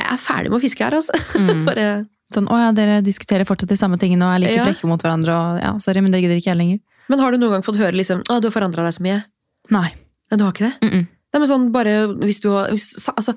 Jeg 0.00 0.08
er 0.08 0.20
ferdig 0.22 0.50
med 0.50 0.56
å 0.56 0.62
fiske 0.62 0.82
her, 0.86 0.96
altså. 0.96 1.18
Mm. 1.38 1.66
bare, 1.68 1.86
Sånn, 2.34 2.48
å 2.48 2.56
ja, 2.58 2.72
Dere 2.72 3.00
diskuterer 3.02 3.44
fortsatt 3.44 3.68
de 3.68 3.76
samme 3.76 3.98
tingene 3.98 4.22
og 4.24 4.34
er 4.36 4.38
like 4.44 4.54
Ja. 4.56 4.64
frekke 4.66 4.88
mot 4.88 5.00
hverandre. 5.02 5.28
og 5.32 5.60
ja, 5.62 5.72
sorry, 5.78 6.00
men 6.00 6.10
det 6.12 6.22
gidder 6.22 6.36
ikke 6.40 6.52
jeg 6.52 6.56
lenger. 6.58 6.80
men 7.08 7.18
har 7.18 7.30
du 7.32 7.38
noen 7.38 7.50
gang 7.52 7.62
fått 7.62 7.76
høre 7.76 7.92
liksom 7.92 8.22
Å, 8.28 8.40
du 8.40 8.48
har 8.48 8.52
forandra 8.52 8.82
deg 8.86 8.92
så 8.94 9.02
mye. 9.02 9.24
Nei. 9.70 9.92
Ja, 10.30 10.36
du 10.36 10.44
har 10.44 10.52
ikke 10.52 10.70
det? 10.70 10.74
Mm 10.82 10.90
-mm. 10.92 11.06
Nei, 11.32 11.38
men 11.40 11.48
sånn 11.48 11.72
bare 11.72 12.08
hvis 12.20 12.40
du 12.40 12.50
har 12.50 12.68
hvis, 12.70 13.08
Altså, 13.16 13.34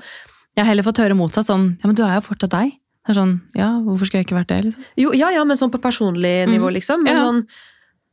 Jeg 0.55 0.63
har 0.65 0.65
heller 0.65 0.83
fått 0.83 0.97
høre 0.97 1.15
motsatt. 1.15 1.45
sånn, 1.45 1.77
ja, 1.83 1.87
men 1.87 1.95
du 1.95 2.03
er 2.03 2.15
jo 2.15 2.21
fortsatt 2.21 2.49
deg. 2.51 2.71
Det 3.05 3.09
er 3.09 3.13
sånn, 3.21 3.41
ja, 3.55 3.79
Hvorfor 3.79 4.05
skulle 4.05 4.23
jeg 4.23 4.27
ikke 4.27 4.39
vært 4.39 4.47
det? 4.47 4.63
liksom? 4.65 4.83
jo, 4.97 5.11
ja 5.13 5.29
ja, 5.29 5.43
men 5.43 5.57
sånn 5.57 5.69
på 5.71 5.77
personlig 5.81 6.47
nivå, 6.47 6.71
liksom. 6.73 7.03
Men 7.03 7.15
Ja. 7.15 7.23
sånn 7.25 7.45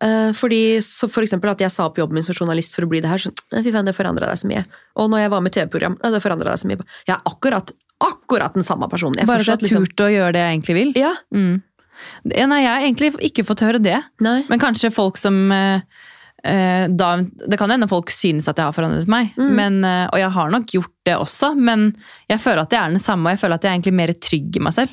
eh, 0.00 0.32
fordi, 0.32 0.78
så 0.82 1.08
for 1.08 1.22
eksempel 1.22 1.48
at 1.50 1.58
jeg 1.60 1.70
sa 1.70 1.84
opp 1.86 1.96
jobben 1.96 2.14
min 2.14 2.22
som 2.24 2.34
journalist 2.34 2.74
for 2.74 2.82
å 2.84 2.88
bli 2.88 3.00
det 3.00 3.08
her. 3.08 3.18
Sånn, 3.18 3.32
fy 3.62 3.70
faen, 3.70 3.84
det 3.84 3.94
forandra 3.94 4.26
deg 4.26 4.36
så 4.36 4.46
mye. 4.48 4.64
Og 4.96 5.08
når 5.10 5.18
jeg 5.18 5.30
var 5.30 5.40
med 5.40 5.52
TV-program, 5.52 5.96
det 6.02 6.22
forandra 6.22 6.44
deg 6.50 6.58
så 6.58 6.66
mye. 6.66 6.78
Jeg 7.06 7.16
har 7.16 7.22
akkurat, 7.24 7.72
akkurat 8.08 8.54
den 8.54 8.62
samme 8.66 8.88
personen. 8.90 9.18
Jeg 9.18 9.26
Bare 9.26 9.40
at 9.40 9.46
jeg 9.46 9.58
liksom- 9.70 9.86
turte 9.86 10.06
å 10.08 10.12
gjøre 10.12 10.32
det 10.32 10.40
jeg 10.42 10.56
egentlig 10.58 10.74
vil. 10.74 10.92
Ja. 10.96 11.12
Mm. 11.34 11.62
Nei, 12.24 12.60
jeg 12.62 12.70
har 12.72 12.80
egentlig 12.80 13.12
ikke 13.20 13.44
fått 13.46 13.60
høre 13.62 13.80
det. 13.82 14.02
Nei. 14.20 14.42
Men 14.48 14.58
kanskje 14.58 14.90
folk 14.92 15.16
som 15.16 15.52
eh, 15.52 15.80
eh, 16.44 16.88
da, 16.88 17.16
Det 17.22 17.58
kan 17.58 17.70
hende 17.70 17.86
folk 17.88 18.10
synes 18.10 18.48
at 18.48 18.56
jeg 18.58 18.64
har 18.64 18.72
forandret 18.72 19.06
meg, 19.06 19.30
Mm. 19.38 19.54
men, 19.54 19.84
eh, 19.84 20.08
og 20.12 20.18
jeg 20.18 20.30
har 20.30 20.50
nok 20.50 20.66
gjort 20.66 20.92
det 21.04 21.14
også. 21.16 21.56
Men 21.56 21.94
jeg 22.28 22.38
føler 22.40 22.62
at 22.62 22.70
jeg 22.70 22.80
er 22.82 22.88
den 22.90 22.98
samme, 22.98 23.26
og 23.30 23.36
jeg 23.36 23.40
føler 23.40 23.54
at 23.54 23.62
jeg 23.62 23.70
er 23.70 23.78
egentlig 23.78 23.94
mer 23.94 24.12
trygg 24.12 24.56
i 24.56 24.60
meg 24.60 24.72
selv. 24.72 24.88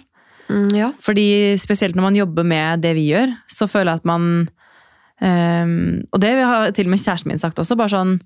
Mm, 0.49 0.69
ja. 0.75 0.91
Fordi 0.99 1.53
spesielt 1.57 1.95
når 1.95 2.01
man 2.01 2.15
jobber 2.15 2.43
med 2.45 2.81
det 2.81 2.95
vi 2.95 3.09
gjør, 3.11 3.35
så 3.47 3.67
føler 3.69 3.91
jeg 3.93 4.01
at 4.01 4.05
man 4.05 4.49
um, 5.21 6.01
Og 6.13 6.19
det 6.21 6.31
har 6.43 6.71
til 6.71 6.85
og 6.87 6.93
med 6.93 6.99
kjæresten 6.99 7.27
min 7.27 7.37
sagt 7.41 7.59
også. 7.59 7.77
bare 7.77 7.89
sånn, 7.93 8.19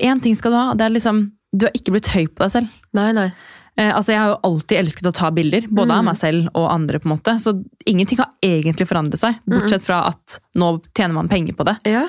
Én 0.00 0.22
ting 0.22 0.34
skal 0.34 0.50
du 0.52 0.56
ha. 0.56 0.74
det 0.74 0.86
er 0.86 0.94
liksom, 0.94 1.32
Du 1.54 1.66
har 1.66 1.72
ikke 1.76 1.92
blitt 1.92 2.08
høy 2.08 2.26
på 2.28 2.44
deg 2.46 2.50
selv. 2.50 2.68
Nei, 2.94 3.12
nei. 3.12 3.32
Eh, 3.76 3.90
altså 3.90 4.12
Jeg 4.14 4.20
har 4.22 4.28
jo 4.34 4.40
alltid 4.46 4.78
elsket 4.78 5.08
å 5.10 5.12
ta 5.14 5.30
bilder, 5.34 5.66
både 5.68 5.90
av 5.90 6.02
Mm. 6.04 6.04
meg 6.06 6.16
selv 6.16 6.48
og 6.54 6.70
andre. 6.70 6.98
på 7.00 7.06
en 7.10 7.16
måte, 7.16 7.34
Så 7.40 7.64
ingenting 7.86 8.18
har 8.18 8.30
egentlig 8.42 8.86
forandret 8.86 9.18
seg, 9.18 9.34
bortsett 9.46 9.82
fra 9.82 10.06
at 10.08 10.38
nå 10.56 10.80
tjener 10.94 11.12
man 11.14 11.28
penger 11.28 11.54
på 11.54 11.64
det. 11.64 11.76
Ja. 11.86 12.04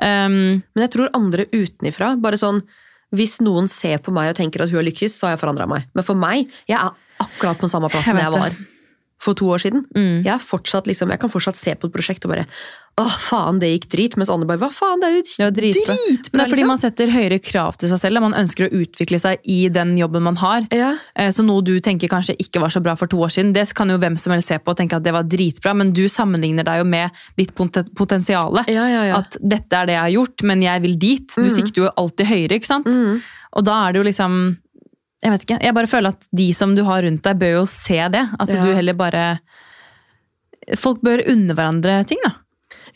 Um, 0.00 0.62
Men 0.76 0.86
jeg 0.86 0.90
tror 0.92 1.08
andre 1.12 1.46
utenifra, 1.46 2.20
bare 2.20 2.38
sånn 2.38 2.62
Hvis 3.12 3.40
noen 3.40 3.66
ser 3.68 3.98
på 3.98 4.12
meg 4.12 4.28
og 4.30 4.36
tenker 4.36 4.62
at 4.62 4.68
hun 4.70 4.76
har 4.84 4.84
lykkes, 4.84 5.10
så 5.18 5.26
har 5.26 5.36
jeg 5.36 5.40
forandra 5.40 5.66
meg. 5.66 5.86
Men 5.94 6.04
for 6.04 6.14
meg, 6.14 6.46
jeg 6.68 6.76
er 6.78 6.90
akkurat 7.18 7.56
på 7.56 7.60
den 7.66 7.70
samme 7.70 7.88
plassen 7.90 8.14
Jeg 8.14 8.22
jeg, 8.22 8.32
var 8.32 8.52
for 9.18 9.34
to 9.34 9.46
år 9.46 9.58
siden. 9.58 9.86
mm. 9.96 10.22
Jeg, 10.24 10.34
er 10.34 10.38
fortsatt, 10.38 10.84
liksom, 10.86 11.08
jeg 11.10 11.18
kan 11.18 11.30
fortsatt 11.30 11.56
se 11.56 11.74
på 11.74 11.86
et 11.88 11.92
prosjekt 11.92 12.24
og 12.26 12.30
bare 12.36 12.46
Åh, 12.98 13.16
faen, 13.22 13.60
det 13.62 13.68
gikk 13.70 13.86
drit. 13.92 14.16
Mens 14.18 14.30
andre 14.32 14.48
bare 14.48 14.58
Hva 14.64 14.68
faen, 14.74 14.98
det 14.98 15.08
er 15.08 15.16
jo 15.20 15.50
dritbra. 15.54 15.94
dritbra! 15.94 16.32
Men 16.32 16.40
det 16.40 16.44
er 16.44 16.50
fordi 16.50 16.56
liksom. 16.56 16.70
man 16.72 16.80
setter 16.82 17.12
høyere 17.14 17.38
krav 17.38 17.78
til 17.78 17.92
seg 17.92 18.00
selv. 18.02 18.22
Man 18.24 18.34
ønsker 18.38 18.66
å 18.66 18.80
utvikle 18.82 19.20
seg 19.22 19.44
i 19.46 19.58
den 19.72 19.94
jobben 20.00 20.24
man 20.26 20.38
har. 20.42 20.66
ja. 20.74 20.96
Eh, 21.14 21.30
Så 21.30 21.44
noe 21.46 21.62
du 21.62 21.78
tenker 21.84 22.10
kanskje 22.10 22.34
ikke 22.42 22.60
var 22.60 22.74
så 22.74 22.82
bra 22.82 22.96
for 22.98 23.06
to 23.06 23.20
år 23.22 23.30
siden, 23.30 23.52
det 23.54 23.68
kan 23.74 23.88
jo 23.88 23.98
hvem 23.98 24.18
som 24.18 24.32
helst 24.34 24.48
se 24.50 24.58
på 24.58 24.74
og 24.74 24.78
tenke 24.80 24.96
at 24.96 25.04
det 25.04 25.12
var 25.14 25.22
dritbra, 25.22 25.74
men 25.76 25.92
du 25.92 26.08
sammenligner 26.08 26.64
deg 26.66 26.80
jo 26.82 26.84
med 26.84 27.10
ditt 27.36 27.54
potensial. 27.54 28.64
ja, 28.66 28.88
ja, 28.88 29.04
ja. 29.04 29.18
At 29.18 29.36
dette 29.38 29.72
er 29.72 29.86
det 29.86 29.94
jeg 29.94 30.02
har 30.02 30.14
gjort, 30.16 30.42
men 30.42 30.62
jeg 30.62 30.82
vil 30.82 30.98
dit. 30.98 31.28
Du 31.36 31.46
mm. 31.46 31.54
sikter 31.54 31.82
jo 31.84 31.92
alltid 31.94 32.26
høyere, 32.26 32.58
ikke 32.58 32.72
sant? 32.72 32.86
Mm. 32.86 33.22
Og 33.54 33.64
da 33.64 33.78
er 33.86 33.92
det 33.92 34.02
jo 34.02 34.08
liksom 34.08 34.58
Jeg 35.22 35.32
vet 35.32 35.42
ikke. 35.42 35.62
Jeg 35.62 35.74
bare 35.74 35.90
føler 35.90 36.14
at 36.14 36.26
de 36.30 36.52
som 36.54 36.74
du 36.74 36.84
har 36.86 37.02
rundt 37.02 37.22
deg, 37.22 37.38
bør 37.38 37.54
jo 37.60 37.64
se 37.66 37.98
det. 38.08 38.26
At 38.38 38.50
du 38.50 38.74
heller 38.74 38.94
bare 38.94 39.38
Folk 40.76 41.00
bør 41.00 41.22
unne 41.26 41.54
hverandre 41.56 42.02
ting, 42.06 42.20
da. 42.22 42.36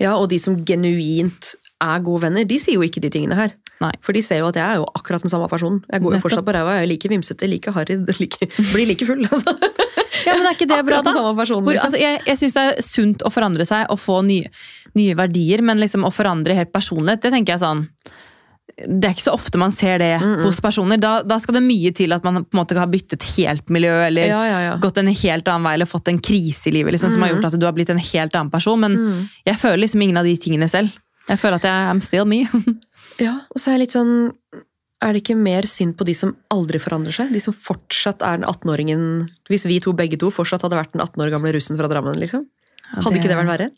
Ja, 0.00 0.14
og 0.16 0.28
de 0.32 0.38
som 0.40 0.56
genuint 0.68 1.54
er 1.82 2.02
gode 2.06 2.22
venner, 2.26 2.46
de 2.46 2.58
sier 2.62 2.78
jo 2.78 2.86
ikke 2.86 3.02
de 3.02 3.10
tingene 3.12 3.36
her. 3.38 3.54
Nei. 3.82 3.90
For 4.04 4.14
de 4.14 4.22
ser 4.22 4.42
jo 4.42 4.50
at 4.52 4.58
jeg 4.58 4.62
er 4.62 4.78
jo 4.78 4.86
akkurat 4.94 5.24
den 5.24 5.32
samme 5.32 5.48
personen. 5.50 5.80
Jeg 5.90 6.04
går 6.04 6.16
jo 6.16 6.22
fortsatt 6.22 6.46
på 6.46 6.54
ræva, 6.54 6.76
jeg 6.78 6.86
er 6.86 6.90
like 6.92 7.10
vimsete, 7.10 7.48
like 7.50 7.72
harry, 7.74 7.98
like, 8.20 8.48
blir 8.70 8.86
like 8.88 9.08
full. 9.08 9.26
Altså. 9.28 9.56
Ja, 10.22 10.36
men 10.38 10.46
er 10.46 10.54
ikke 10.54 10.68
det 10.70 10.76
bra, 10.86 11.00
da? 11.02 11.10
personen. 11.34 11.66
Liksom. 11.66 11.86
altså, 11.88 11.98
jeg 11.98 12.20
jeg 12.28 12.38
syns 12.38 12.52
det 12.54 12.62
er 12.62 12.84
sunt 12.86 13.24
å 13.26 13.30
forandre 13.32 13.64
seg 13.66 13.88
og 13.90 13.98
få 13.98 14.20
nye, 14.22 14.52
nye 14.94 15.16
verdier, 15.18 15.64
men 15.66 15.80
liksom 15.82 16.06
å 16.06 16.12
forandre 16.14 16.54
helt 16.54 16.70
personlighet, 16.70 17.24
det 17.24 17.32
tenker 17.34 17.56
jeg 17.56 17.62
sånn 17.64 17.80
Det 18.76 19.04
er 19.04 19.12
ikke 19.14 19.24
så 19.26 19.34
ofte 19.36 19.58
man 19.60 19.72
ser 19.76 19.98
det 20.00 20.10
hos 20.42 20.60
personer. 20.64 20.96
Da, 20.98 21.10
da 21.22 21.36
skal 21.38 21.58
det 21.58 21.62
mye 21.66 21.92
til 21.94 22.12
at 22.16 22.24
man 22.24 22.40
på 22.44 22.56
en 22.56 22.60
måte 22.62 22.76
har 22.78 22.88
byttet 22.90 23.22
helt 23.36 23.68
miljø, 23.70 23.92
eller 24.06 24.26
ja, 24.30 24.40
ja, 24.48 24.60
ja. 24.64 24.74
gått 24.82 24.96
en 24.98 25.10
helt 25.12 25.48
annen 25.52 25.66
vei, 25.68 25.74
eller 25.76 25.90
fått 25.90 26.08
en 26.08 26.18
krise 26.24 26.70
i 26.70 26.72
livet 26.78 26.96
liksom, 26.96 27.12
som 27.12 27.22
har 27.22 27.34
gjort 27.34 27.44
at 27.50 27.58
du 27.60 27.66
har 27.68 27.74
blitt 27.76 27.92
en 27.92 28.00
helt 28.00 28.34
annen 28.34 28.50
person. 28.50 28.80
Men 28.80 28.96
Mm. 28.96 29.28
jeg 29.44 29.56
føler 29.60 29.82
liksom 29.84 30.02
ingen 30.02 30.16
av 30.16 30.24
de 30.24 30.36
tingene 30.40 30.68
selv. 30.72 30.90
Jeg 31.28 31.38
føler 31.38 31.60
at 31.60 31.66
jeg 31.68 31.90
am 31.92 32.00
still 32.00 32.24
me. 32.26 32.44
Ja, 33.20 33.34
og 33.52 33.60
så 33.60 33.68
er 33.70 33.74
jeg 33.76 33.80
litt 33.84 33.92
sånn 33.94 34.32
Er 35.04 35.12
det 35.12 35.20
ikke 35.20 35.36
mer 35.36 35.66
synd 35.68 35.96
på 35.98 36.04
de 36.08 36.14
som 36.16 36.30
aldri 36.50 36.78
forandrer 36.80 37.12
seg? 37.12 37.32
De 37.34 37.40
som 37.44 37.52
fortsatt 37.52 38.22
er 38.24 38.38
den 38.40 38.46
18-åringen 38.48 39.02
Hvis 39.50 39.66
vi 39.68 39.76
to 39.84 39.92
begge 39.92 40.16
to 40.16 40.30
fortsatt 40.32 40.62
hadde 40.64 40.78
vært 40.78 40.94
den 40.94 41.02
18 41.04 41.20
år 41.26 41.30
gamle 41.34 41.52
russen 41.52 41.76
fra 41.76 41.90
Drammen, 41.92 42.16
liksom? 42.16 42.46
Hadde 42.94 43.18
ikke 43.20 43.28
det 43.28 43.36
vært 43.36 43.50
verre? 43.52 43.68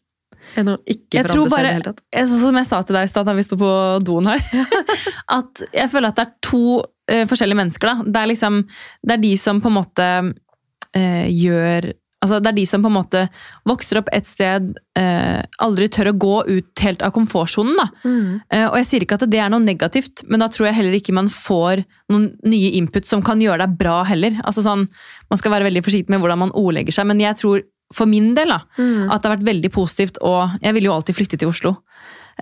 Enn 0.61 0.71
å 0.75 0.77
ikke 0.85 1.19
Jeg 1.19 1.29
tror 1.31 1.49
bare, 1.49 1.51
seg 1.51 1.65
i 1.65 1.67
det 1.67 1.75
hele 1.75 1.89
tatt? 1.91 2.03
jeg, 2.15 2.29
som 2.31 2.61
jeg 2.61 2.69
sa 2.71 2.81
til 2.83 2.99
deg 2.99 3.09
i 3.09 3.13
stad 3.13 3.29
da 3.29 3.35
vi 3.37 3.47
sto 3.47 3.59
på 3.61 3.73
doen 4.07 4.31
her, 4.33 4.47
at 5.39 5.65
jeg 5.71 5.93
føler 5.93 6.13
at 6.13 6.21
det 6.21 6.27
er 6.27 6.33
to 6.45 6.65
uh, 6.79 7.25
forskjellige 7.31 7.61
mennesker. 7.61 7.91
da. 7.91 8.07
Det 8.07 8.23
er 8.23 8.33
liksom, 8.33 8.63
det 9.03 9.17
er 9.17 9.23
de 9.27 9.35
som 9.41 9.61
på 9.65 9.73
en 9.73 9.79
måte 9.81 10.09
uh, 10.25 11.27
gjør 11.29 11.93
Altså, 12.25 12.39
det 12.41 12.51
er 12.55 12.57
de 12.57 12.65
som 12.65 12.81
på 12.81 12.89
en 12.89 12.97
måte 12.97 13.23
vokser 13.69 14.01
opp 14.01 14.09
et 14.15 14.29
sted, 14.29 14.71
eh, 14.97 15.43
aldri 15.65 15.91
tør 15.93 16.09
å 16.09 16.17
gå 16.17 16.37
ut 16.49 16.85
helt 16.85 17.05
av 17.05 17.13
komfortsonen. 17.13 17.77
Mm. 18.01 18.31
Eh, 18.49 18.65
og 18.71 18.79
jeg 18.81 18.89
sier 18.89 19.05
ikke 19.05 19.19
at 19.19 19.27
det 19.29 19.43
er 19.45 19.53
noe 19.53 19.61
negativt, 19.61 20.25
men 20.31 20.41
da 20.41 20.49
tror 20.49 20.71
jeg 20.71 20.79
heller 20.79 20.97
ikke 20.97 21.17
man 21.17 21.29
får 21.29 21.85
noen 22.13 22.31
nye 22.49 22.73
input 22.79 23.05
som 23.09 23.21
kan 23.25 23.43
gjøre 23.45 23.67
deg 23.67 23.77
bra 23.77 23.99
heller. 24.09 24.41
Altså 24.45 24.65
sånn, 24.65 24.89
Man 25.29 25.41
skal 25.41 25.53
være 25.53 25.69
veldig 25.69 25.83
forsiktig 25.85 26.13
med 26.13 26.21
hvordan 26.23 26.39
man 26.39 26.57
ordlegger 26.57 26.95
seg, 26.95 27.07
men 27.09 27.21
jeg 27.21 27.37
tror 27.41 27.63
for 27.95 28.11
min 28.11 28.33
del 28.37 28.51
da, 28.53 28.61
Mm. 28.79 29.11
at 29.11 29.23
det 29.23 29.29
har 29.31 29.37
vært 29.39 29.49
veldig 29.49 29.71
positivt, 29.73 30.19
og 30.21 30.59
jeg 30.63 30.75
ville 30.75 30.91
jo 30.91 30.97
alltid 30.97 31.15
flytte 31.17 31.39
til 31.39 31.49
Oslo. 31.49 31.77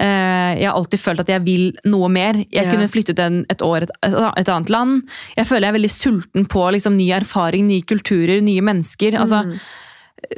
Eh, 0.00 0.56
Jeg 0.58 0.66
har 0.68 0.74
alltid 0.78 1.00
følt 1.00 1.20
at 1.20 1.28
jeg 1.28 1.44
vil 1.44 1.72
noe 1.84 2.08
mer. 2.08 2.34
Jeg 2.50 2.64
Ja. 2.64 2.70
kunne 2.70 2.88
flyttet 2.88 3.18
en, 3.20 3.44
et 3.50 3.58
år 3.62 3.82
et, 3.84 3.90
et 4.02 4.48
annet 4.48 4.70
land. 4.70 5.02
Jeg 5.36 5.46
føler 5.46 5.68
jeg 5.68 5.74
er 5.74 5.78
veldig 5.78 5.90
sulten 5.92 6.46
på 6.48 6.72
liksom, 6.72 6.96
ny 6.96 7.10
erfaring, 7.12 7.66
nye 7.68 7.82
kulturer, 7.82 8.40
nye 8.42 8.60
mennesker. 8.62 9.12
Altså, 9.20 9.44
Mm. 9.44 9.58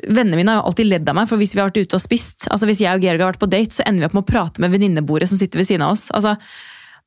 Vennene 0.08 0.36
mine 0.36 0.48
har 0.48 0.62
jo 0.62 0.68
alltid 0.70 0.86
ledd 0.88 1.08
av 1.10 1.14
meg, 1.14 1.28
for 1.28 1.36
hvis 1.36 1.52
vi 1.54 1.60
har 1.60 1.68
vært 1.70 1.82
ute 1.86 1.94
og 1.94 2.00
spist, 2.00 2.48
altså 2.50 2.64
hvis 2.66 2.80
jeg 2.80 2.94
og 2.94 3.02
Georg 3.02 3.20
har 3.20 3.32
vært 3.32 3.38
på 3.42 3.50
date, 3.50 3.70
så 3.76 3.82
ender 3.86 4.00
vi 4.00 4.06
opp 4.06 4.14
med 4.14 4.24
å 4.24 4.32
prate 4.32 4.58
med 4.58 4.70
venninnebordet 4.72 5.28
som 5.28 5.36
sitter 5.36 5.58
ved 5.60 5.66
siden 5.68 5.82
av 5.84 5.92
oss. 5.92 6.06
Altså, 6.10 6.38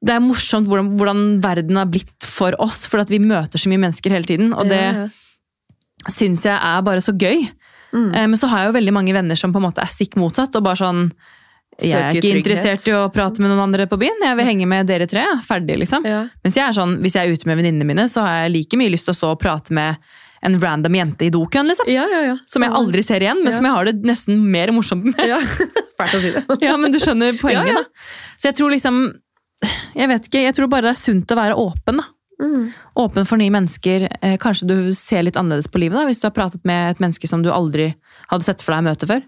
det 0.06 0.14
er 0.14 0.20
morsomt 0.22 0.68
hvordan, 0.70 0.92
hvordan 0.96 1.42
verden 1.42 1.76
har 1.76 1.86
blitt 1.90 2.22
for 2.22 2.54
oss, 2.62 2.86
for 2.86 3.00
at 3.00 3.10
vi 3.10 3.18
møter 3.18 3.58
så 3.58 3.68
mye 3.68 3.82
mennesker 3.82 4.12
hele 4.14 4.26
tiden. 4.30 4.54
Og 4.54 4.70
det 4.70 4.78
Ja, 4.80 4.92
ja. 4.94 5.08
syns 6.08 6.44
jeg 6.46 6.54
er 6.62 6.82
bare 6.86 7.02
så 7.02 7.18
gøy. 7.18 7.50
Mm. 7.94 8.10
Eh, 8.16 8.28
Men 8.28 8.36
så 8.40 8.48
har 8.52 8.60
jeg 8.66 8.72
jo 8.74 8.78
veldig 8.80 8.94
mange 8.94 9.14
venner 9.16 9.36
som 9.40 9.54
på 9.54 9.62
en 9.62 9.68
måte 9.70 9.82
er 9.84 9.92
stikk 9.92 10.16
motsatt. 10.20 10.56
og 10.56 10.64
bare 10.64 10.76
sånn, 10.80 11.12
Jeg 11.80 11.92
er 11.94 12.14
ikke 12.14 12.22
trygghet. 12.22 12.38
interessert 12.42 12.88
i 12.88 12.92
å 12.98 13.12
prate 13.14 13.40
med 13.40 13.52
noen 13.52 13.64
andre 13.68 13.86
på 13.88 14.00
byen. 14.02 14.18
Jeg 14.24 14.36
vil 14.40 14.46
henge 14.46 14.68
med 14.68 14.88
dere 14.88 15.06
tre. 15.08 15.26
Ferdig, 15.46 15.78
liksom. 15.78 16.06
Ja. 16.06 16.28
Mens 16.44 16.56
jeg 16.56 16.66
er 16.68 16.74
sånn, 16.74 16.98
hvis 17.04 17.14
jeg 17.14 17.28
er 17.30 17.34
ute 17.38 17.46
med 17.46 17.58
venninnene 17.60 17.86
mine, 17.86 18.08
så 18.10 18.22
har 18.26 18.44
jeg 18.48 18.54
like 18.56 18.78
mye 18.78 18.90
lyst 18.92 19.06
til 19.06 19.14
å 19.14 19.18
stå 19.20 19.32
og 19.36 19.40
prate 19.40 19.72
med 19.72 19.98
en 20.44 20.60
random 20.60 20.94
jente 20.94 21.26
i 21.26 21.30
dokøen, 21.34 21.66
liksom. 21.68 21.88
ja, 21.90 22.06
ja, 22.12 22.22
ja. 22.32 22.36
Som 22.48 22.62
jeg 22.62 22.72
aldri 22.72 23.02
ser 23.04 23.20
igjen, 23.26 23.44
men 23.44 23.52
som 23.54 23.66
jeg 23.66 23.74
har 23.74 23.86
det 23.86 24.04
nesten 24.06 24.38
mer 24.52 24.68
morsomt 24.72 25.04
med. 25.04 25.24
Ja, 25.28 25.40
Fælt 25.98 26.14
å 26.14 26.20
si 26.22 26.30
det. 26.32 26.44
Ja, 26.62 26.76
men 26.78 26.92
du 26.94 27.00
skjønner 27.00 27.34
poenget, 27.42 27.74
da. 27.74 27.84
Så 28.38 28.52
jeg 28.52 28.56
tror 28.60 28.70
liksom 28.72 29.00
Jeg 29.98 30.08
vet 30.12 30.28
ikke, 30.30 30.44
jeg 30.46 30.54
tror 30.54 30.70
bare 30.70 30.82
det 30.86 30.92
er 30.94 31.02
sunt 31.02 31.32
å 31.34 31.36
være 31.40 31.56
åpen, 31.58 31.98
da. 31.98 32.06
Mm. 32.42 32.68
Åpen 33.02 33.26
for 33.26 33.38
nye 33.42 33.50
mennesker. 33.54 34.08
Eh, 34.22 34.36
Kanskje 34.38 34.68
du 34.70 34.76
ser 34.94 35.24
litt 35.26 35.36
annerledes 35.40 35.68
på 35.74 35.80
livet 35.82 35.98
da, 35.98 36.06
hvis 36.06 36.20
du 36.22 36.28
har 36.30 36.36
pratet 36.36 36.64
med 36.70 36.92
et 36.92 37.00
menneske 37.02 37.28
som 37.30 37.42
du 37.42 37.50
aldri 37.50 37.96
hadde 38.30 38.46
sett 38.46 38.62
for 38.62 38.76
deg 38.76 38.86
møte 38.86 39.08
før. 39.10 39.24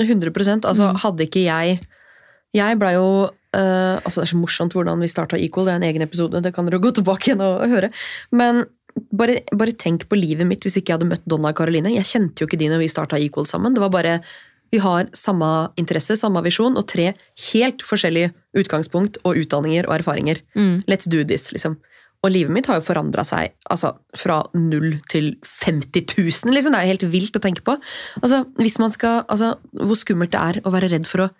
100 0.00 0.64
Altså, 0.66 0.90
Mm. 0.90 0.96
hadde 1.04 1.26
ikke 1.28 1.44
jeg 1.44 1.80
Jeg 2.54 2.78
blei 2.78 2.94
jo 2.94 3.30
eh, 3.54 3.96
altså 4.02 4.22
Det 4.22 4.26
er 4.28 4.32
så 4.34 4.40
morsomt 4.40 4.72
hvordan 4.74 4.98
vi 5.00 5.06
starta 5.06 5.36
Equal, 5.38 5.66
det 5.66 5.72
er 5.74 5.76
en 5.76 5.82
egen 5.94 6.02
episode, 6.02 6.40
det 6.42 6.54
kan 6.54 6.66
dere 6.66 6.80
gå 6.80 6.90
tilbake 6.94 7.28
igjen 7.30 7.40
og, 7.40 7.60
og 7.62 7.68
høre. 7.68 7.90
Men 8.32 8.64
bare, 9.12 9.40
bare 9.52 9.72
tenk 9.74 10.08
på 10.08 10.16
livet 10.18 10.46
mitt 10.46 10.60
hvis 10.62 10.76
ikke 10.78 10.90
jeg 10.92 10.98
hadde 10.98 11.10
møtt 11.10 11.24
Donna 11.26 11.48
og 11.50 11.56
Caroline. 11.58 11.90
Jeg 11.94 12.04
kjente 12.06 12.42
jo 12.42 12.46
ikke 12.46 12.58
de 12.58 12.68
når 12.70 12.78
vi 12.82 12.88
starta 12.90 13.18
Equal 13.18 13.46
sammen. 13.46 13.74
Det 13.74 13.80
var 13.82 13.90
bare 13.90 14.20
Vi 14.72 14.78
har 14.82 15.06
samme 15.14 15.70
interesse, 15.78 16.16
samme 16.18 16.42
visjon, 16.42 16.76
og 16.76 16.86
tre 16.88 17.12
helt 17.52 17.82
forskjellige 17.86 18.32
utgangspunkt 18.58 19.18
og 19.24 19.36
utdanninger 19.38 19.86
og 19.86 20.00
erfaringer. 20.00 20.40
Mm. 20.56 20.82
Let's 20.90 21.06
do 21.08 21.22
this, 21.22 21.52
liksom. 21.52 21.76
Og 22.24 22.32
livet 22.32 22.54
mitt 22.56 22.66
har 22.70 22.78
jo 22.80 22.86
forandra 22.86 23.20
seg 23.28 23.52
altså, 23.70 23.92
fra 24.16 24.38
null 24.56 24.94
til 25.12 25.34
50 25.44 26.16
000, 26.16 26.54
liksom. 26.56 26.72
Det 26.72 26.80
er 26.80 26.88
jo 26.88 26.94
helt 26.94 27.06
vilt 27.12 27.36
å 27.36 27.42
tenke 27.44 27.64
på. 27.66 27.76
Altså, 28.22 28.42
hvis 28.56 28.78
man 28.80 28.90
skal, 28.94 29.22
altså, 29.28 29.54
hvor 29.76 29.98
skummelt 30.00 30.32
det 30.32 30.40
er 30.40 30.60
å 30.64 30.72
være 30.72 30.88
redd 30.94 31.06
for 31.10 31.26
å 31.26 31.30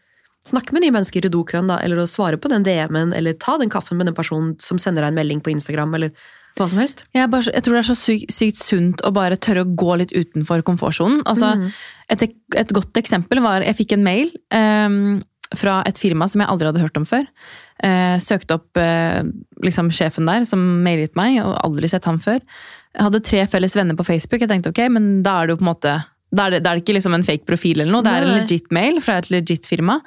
snakke 0.45 0.77
med 0.77 0.85
nye 0.85 0.93
mennesker 0.93 1.25
i 1.25 1.33
dokøen, 1.33 1.71
da, 1.73 1.79
eller 1.81 2.03
å 2.03 2.09
svare 2.11 2.37
på 2.37 2.51
den 2.53 2.67
DM-en, 2.67 3.15
eller 3.17 3.33
ta 3.41 3.57
den 3.57 3.73
kaffen 3.73 3.97
med 3.97 4.11
den 4.11 4.17
personen 4.19 4.59
som 4.61 4.77
sender 4.83 5.01
deg 5.07 5.15
en 5.15 5.21
melding 5.23 5.41
på 5.41 5.55
Instagram, 5.55 5.95
eller 5.97 6.13
hva 6.55 6.69
som 6.71 6.79
helst. 6.79 7.01
Jeg, 7.17 7.31
bare, 7.33 7.49
jeg 7.51 7.65
tror 7.65 7.75
det 7.75 7.81
er 7.81 7.89
så 7.89 7.97
sykt, 7.99 8.31
sykt 8.37 8.61
sunt 8.61 9.01
å 9.03 9.11
bare 9.17 9.39
tørre 9.41 9.65
å 9.65 9.71
gå 9.75 9.97
litt 10.03 10.13
utenfor 10.15 10.61
komfortsonen. 10.69 11.23
Altså, 11.27 11.55
Mhm. 11.57 11.73
et, 12.13 12.23
et 12.61 12.75
godt 12.77 13.01
eksempel 13.01 13.41
var 13.43 13.65
Jeg 13.65 13.75
fikk 13.81 13.93
en 13.97 14.05
mail 14.05 14.31
ehm, 14.53 15.23
fra 15.59 15.81
et 15.89 15.99
firma 16.01 16.29
som 16.31 16.43
jeg 16.43 16.51
aldri 16.51 16.71
hadde 16.71 16.83
hørt 16.83 16.99
om 17.01 17.07
før. 17.09 17.27
Eh, 17.85 18.17
søkte 18.23 18.59
opp 18.59 18.81
eh, 18.81 19.21
liksom 19.65 19.91
sjefen 19.95 20.29
der, 20.31 20.47
som 20.49 20.63
mailet 20.85 21.15
meg, 21.19 21.41
og 21.43 21.57
aldri 21.65 21.91
sett 21.91 22.07
ham 22.09 22.21
før. 22.23 22.41
Jeg 22.95 23.07
hadde 23.09 23.25
tre 23.27 23.45
felles 23.51 23.75
venner 23.77 23.99
på 23.99 24.07
Facebook. 24.07 24.45
Jeg 24.45 24.51
tenkte 24.51 24.73
ok, 24.75 24.85
men 24.95 25.17
da 25.27 25.41
er 25.41 25.49
det 25.49 25.57
jo 25.57 25.63
på 25.63 25.67
en 25.67 25.73
måte 25.73 25.95
da 26.35 26.49
er 26.49 26.57
det, 26.57 26.65
da 26.65 26.73
er 26.73 26.79
det 26.79 26.85
ikke 26.85 26.97
liksom 26.97 27.15
en 27.17 27.27
fake 27.27 27.47
profil 27.47 27.81
eller 27.81 27.93
noe, 27.95 28.05
det 28.05 28.11
er 28.11 28.27
en 28.27 28.35
legit 28.41 28.73
mail 28.75 28.99
fra 29.05 29.21
et 29.21 29.31
legit 29.31 29.69
firma. 29.71 30.01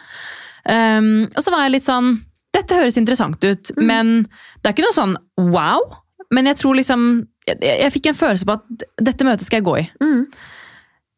Um, 0.68 1.28
og 1.32 1.40
så 1.44 1.54
var 1.54 1.64
jeg 1.64 1.78
litt 1.78 1.88
sånn 1.88 2.18
Dette 2.52 2.76
høres 2.76 2.98
interessant 3.00 3.40
ut, 3.46 3.70
men 3.78 4.26
det 4.60 4.68
er 4.68 4.74
ikke 4.74 4.84
noe 4.84 4.96
sånn 4.96 5.14
wow. 5.54 5.84
Men 6.34 6.50
jeg 6.50 6.60
tror 6.60 6.76
liksom 6.76 7.04
Jeg, 7.48 7.60
jeg 7.64 7.94
fikk 7.94 8.10
en 8.12 8.18
følelse 8.18 8.48
på 8.50 8.56
at 8.58 8.86
dette 9.08 9.28
møtet 9.28 9.48
skal 9.48 9.62
jeg 9.62 9.68
gå 9.68 9.76
i. 9.80 9.86
Mm. 10.04 10.24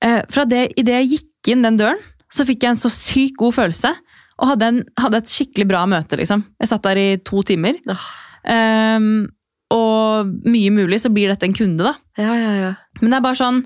Eh, 0.06 0.20
fra 0.30 0.46
det, 0.46 0.68
Idet 0.78 1.00
jeg 1.00 1.10
gikk 1.16 1.52
inn 1.56 1.66
den 1.66 1.80
døren, 1.80 2.02
så 2.30 2.46
fikk 2.46 2.66
jeg 2.66 2.76
en 2.76 2.82
så 2.82 2.92
sykt 2.94 3.40
god 3.40 3.56
følelse. 3.56 3.94
Og 4.40 4.48
hadde, 4.54 4.68
en, 4.72 4.80
hadde 5.00 5.20
et 5.20 5.32
skikkelig 5.32 5.68
bra 5.68 5.84
møte, 5.90 6.16
liksom. 6.20 6.46
Jeg 6.62 6.70
satt 6.72 6.86
der 6.88 6.98
i 7.02 7.08
to 7.28 7.44
timer. 7.44 7.80
Ah, 7.92 8.08
Um, 8.50 9.28
og 9.76 10.30
mye 10.48 10.72
mulig 10.72 11.02
så 11.04 11.10
blir 11.12 11.28
dette 11.28 11.44
en 11.46 11.54
kunde, 11.54 11.84
da. 11.84 11.92
ja, 12.18 12.32
ja, 12.40 12.54
ja. 12.56 12.70
Men 13.02 13.12
det 13.12 13.18
er 13.18 13.26
bare 13.26 13.38
sånn 13.38 13.58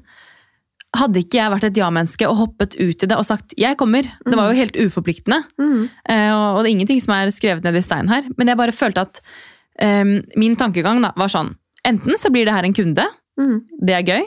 Hadde 0.98 1.22
ikke 1.22 1.38
jeg 1.38 1.52
vært 1.54 1.68
et 1.70 1.78
ja-menneske 1.78 2.26
og 2.28 2.36
hoppet 2.38 2.74
ut 2.82 3.06
i 3.06 3.08
det 3.08 3.16
og 3.18 3.26
sagt 3.26 3.54
'jeg 3.58 3.78
kommer', 3.78 4.10
det 4.26 4.36
var 4.36 4.50
jo 4.50 4.58
helt 4.58 4.76
uforpliktende. 4.78 5.44
Mm. 5.62 5.90
uh, 6.10 6.32
og, 6.34 6.58
og 6.58 6.60
det 6.64 6.70
er 6.72 6.76
ingenting 6.76 7.02
som 7.02 7.14
er 7.14 7.32
skrevet 7.32 7.64
ned 7.64 7.76
i 7.78 7.82
stein 7.82 8.10
her. 8.10 8.24
Men 8.38 8.48
jeg 8.48 8.58
bare 8.58 8.72
følte 8.72 9.02
at 9.06 9.22
um, 9.82 10.22
min 10.36 10.56
tankegang 10.56 11.02
da, 11.02 11.14
var 11.16 11.30
sånn 11.30 11.56
Enten 11.86 12.18
så 12.18 12.30
blir 12.34 12.46
det 12.46 12.54
her 12.54 12.64
en 12.66 12.74
kunde, 12.74 13.06
Mm. 13.40 13.62
det 13.82 13.94
er 13.94 14.04
gøy. 14.04 14.24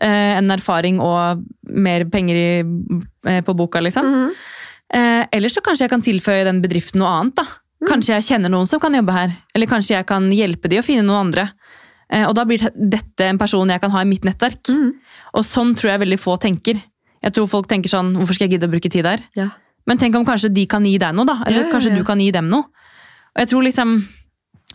Eh, 0.00 0.36
en 0.38 0.50
erfaring 0.50 0.98
og 1.00 1.44
mer 1.68 2.04
penger 2.04 2.34
i, 2.34 2.64
eh, 3.28 3.40
på 3.42 3.54
boka, 3.54 3.80
liksom. 3.80 4.04
Mm. 4.04 4.30
Eh, 4.94 5.24
eller 5.32 5.52
så 5.52 5.62
kanskje 5.62 5.86
jeg 5.86 5.92
kan 5.92 6.02
tilføye 6.04 6.44
den 6.48 6.60
bedriften 6.62 7.00
noe 7.02 7.10
annet. 7.20 7.36
da. 7.40 7.46
Kanskje 7.88 8.16
jeg 8.18 8.26
kjenner 8.26 8.52
noen 8.52 8.66
som 8.68 8.80
kan 8.82 8.92
jobbe 8.94 9.14
her. 9.14 9.36
Eller 9.54 9.66
kanskje 9.70 9.94
jeg 9.96 10.06
kan 10.08 10.26
hjelpe 10.34 10.68
de 10.68 10.80
å 10.80 10.84
finne 10.84 11.06
noen 11.06 11.28
andre. 11.28 11.46
Eh, 12.12 12.26
og 12.26 12.34
da 12.34 12.44
blir 12.44 12.58
dette 12.74 13.28
en 13.30 13.38
person 13.38 13.70
jeg 13.70 13.80
kan 13.80 13.92
ha 13.94 14.02
i 14.02 14.08
mitt 14.10 14.26
nettverk. 14.26 14.68
Mm. 14.68 14.92
Og 15.38 15.46
sånn 15.46 15.74
tror 15.78 15.92
jeg 15.94 16.02
veldig 16.04 16.18
få 16.20 16.36
tenker. 16.42 16.80
Jeg 17.22 17.36
tror 17.36 17.46
folk 17.52 17.68
tenker 17.70 17.92
sånn, 17.92 18.14
hvorfor 18.16 18.34
skal 18.34 18.48
jeg 18.48 18.56
gidde 18.58 18.68
å 18.68 18.72
bruke 18.72 18.90
tid 18.90 19.04
der? 19.06 19.22
Ja. 19.36 19.48
Men 19.86 19.98
tenk 20.00 20.16
om 20.16 20.24
kanskje 20.26 20.50
de 20.52 20.66
kan 20.66 20.84
gi 20.84 20.96
deg 21.00 21.14
noe, 21.16 21.26
da. 21.28 21.38
Eller 21.46 21.62
Ja, 21.62 21.66
ja, 21.68 21.72
kanskje 21.72 21.94
du 21.96 22.02
kan 22.04 22.20
gi 22.20 22.30
dem 22.32 22.48
noe. 22.48 22.66
Og 23.34 23.38
jeg 23.44 23.48
tror 23.52 23.62
liksom, 23.62 24.00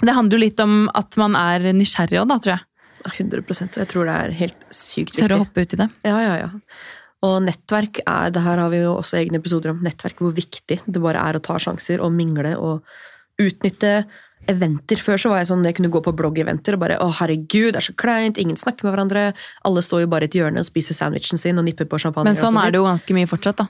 Det 0.01 0.11
handler 0.13 0.35
jo 0.37 0.43
litt 0.43 0.59
om 0.59 0.89
at 0.93 1.15
man 1.17 1.35
er 1.39 1.71
nysgjerrig 1.71 2.19
òg, 2.19 2.27
da, 2.27 2.35
tror 2.37 2.53
jeg. 2.57 2.63
100% 3.05 3.77
Jeg 3.77 3.87
tror 3.87 4.05
det 4.09 4.15
er 4.15 4.31
helt 4.31 4.63
sykt 4.73 5.13
Tørre 5.15 5.37
å 5.37 5.39
viktig. 5.39 5.45
hoppe 5.45 5.61
uti 5.61 5.77
det. 5.77 5.89
Ja, 6.03 6.17
ja, 6.19 6.33
ja. 6.41 6.49
Og 7.25 7.39
nettverk 7.47 8.01
er, 8.05 8.29
det 8.35 8.43
her 8.45 8.59
har 8.61 8.69
vi 8.73 8.83
jo 8.83 8.93
også 8.99 9.17
egne 9.21 9.39
episoder 9.41 9.71
om, 9.73 9.81
nettverk, 9.85 10.19
hvor 10.21 10.35
viktig 10.35 10.81
det 10.85 11.01
bare 11.01 11.23
er 11.25 11.39
å 11.39 11.43
ta 11.43 11.57
sjanser 11.61 12.03
og 12.05 12.13
mingle 12.13 12.53
og 12.59 12.83
utnytte 13.41 14.03
eventer. 14.51 14.99
Før 15.01 15.17
så 15.17 15.31
var 15.31 15.41
jeg 15.41 15.49
sånn, 15.49 15.63
jeg 15.65 15.77
kunne 15.79 15.89
gå 15.93 16.01
på 16.05 16.13
bloggeventer 16.15 16.75
og 16.77 16.83
bare 16.83 16.99
å 17.01 17.07
herregud, 17.17 17.71
det 17.73 17.79
er 17.81 17.87
så 17.87 17.95
kleint, 17.97 18.37
ingen 18.41 18.59
snakker 18.59 18.85
med 18.85 18.93
hverandre, 18.93 19.23
alle 19.65 19.81
står 19.85 20.03
jo 20.03 20.11
bare 20.11 20.27
i 20.27 20.29
et 20.29 20.37
hjørne 20.37 20.61
og 20.61 20.67
spiser 20.67 20.93
sandwichen 20.97 21.41
sin 21.41 21.57
og 21.57 21.65
nipper 21.65 21.87
på 21.89 21.97
champagne. 22.03 22.29
Men 22.29 22.37
sånn 22.37 22.59
er 22.61 22.75
det 22.75 22.77
jo 22.81 22.85
ganske 22.85 23.17
mye 23.17 23.31
fortsatt, 23.31 23.63
da. 23.63 23.67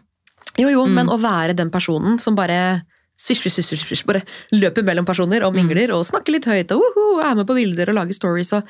Jo, 0.59 0.67
jo, 0.69 0.83
Mm. 0.85 0.93
men 0.99 1.07
å 1.07 1.17
være 1.19 1.55
den 1.55 1.71
personen 1.71 2.19
som 2.19 2.35
bare 2.35 2.83
svisj, 3.17 3.41
svisj, 3.47 3.63
svisj, 3.63 3.85
svisj, 3.87 4.05
bare 4.05 4.21
løper 4.51 4.83
mellom 4.83 5.05
personer 5.07 5.43
og 5.47 5.55
mingler 5.55 5.93
og 5.95 6.03
snakker 6.05 6.35
litt 6.35 6.45
høyt 6.45 6.71
og 6.75 6.83
uhu, 6.83 7.21
er 7.23 7.35
med 7.39 7.47
på 7.47 7.55
bilder 7.55 7.89
og 7.89 7.95
lager 8.01 8.13
stories 8.13 8.53
og 8.53 8.63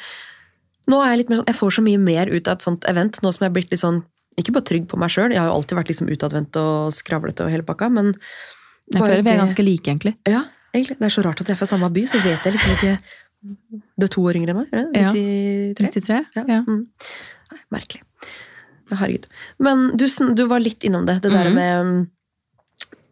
Nå 0.87 0.99
er 1.01 1.15
jeg 1.15 1.17
litt 1.17 1.29
mer 1.31 1.37
sånn, 1.39 1.47
jeg 1.49 1.57
får 1.57 1.71
så 1.73 1.81
mye 1.81 1.97
mer 1.97 2.29
ut 2.29 2.47
av 2.47 2.59
et 2.59 2.61
sånt 2.61 2.83
event, 2.85 3.17
nå 3.23 3.33
som 3.33 3.41
jeg 3.41 3.49
er 3.49 3.53
blitt 3.55 3.71
litt 3.73 3.81
sånn 3.81 4.03
ikke 4.37 4.53
bare 4.55 4.67
trygg 4.67 4.87
på 4.91 4.97
meg 4.99 5.09
sjøl, 5.13 5.31
jeg 5.31 5.39
har 5.39 5.47
jo 5.47 5.55
alltid 5.55 5.77
vært 5.77 5.87
liksom 5.93 6.09
utadvendt 6.11 6.57
og 6.59 6.93
skravlete 6.93 7.45
og 7.45 7.51
hele 7.53 7.63
pakka, 7.63 7.89
men 7.89 8.13
Jeg 8.93 9.01
føler 9.01 9.23
vi 9.23 9.29
er 9.31 9.39
ganske 9.41 9.63
like, 9.65 9.87
egentlig. 9.89 10.15
Ja, 10.27 10.43
egentlig. 10.73 10.97
Det 10.99 11.05
er 11.07 11.13
så 11.15 11.23
rart 11.25 11.39
at 11.41 11.47
vi 11.47 11.53
er 11.53 11.59
fra 11.61 11.65
samme 11.69 11.89
by, 11.93 12.03
så 12.05 12.19
vet 12.23 12.43
jeg 12.43 12.53
liksom 12.53 12.75
ikke 12.75 12.97
Du 13.97 14.05
er 14.05 14.11
to 14.11 14.21
år 14.25 14.35
yngre 14.39 14.51
enn 14.53 14.59
meg? 14.63 14.67
Ja. 14.97 15.09
93? 15.13 15.77
93? 15.77 16.19
Ja. 16.35 16.43
Ja. 16.49 16.59
Mm. 16.67 16.87
Nei, 17.51 17.59
merkelig. 17.71 18.01
Ja, 18.91 18.97
herregud. 18.99 19.25
Men 19.59 19.87
du, 19.97 20.05
du 20.35 20.43
var 20.49 20.59
litt 20.61 20.83
innom 20.85 21.05
det, 21.07 21.19
det 21.23 21.31
der 21.33 21.49
Mhm. 21.49 21.55
med 21.55 22.07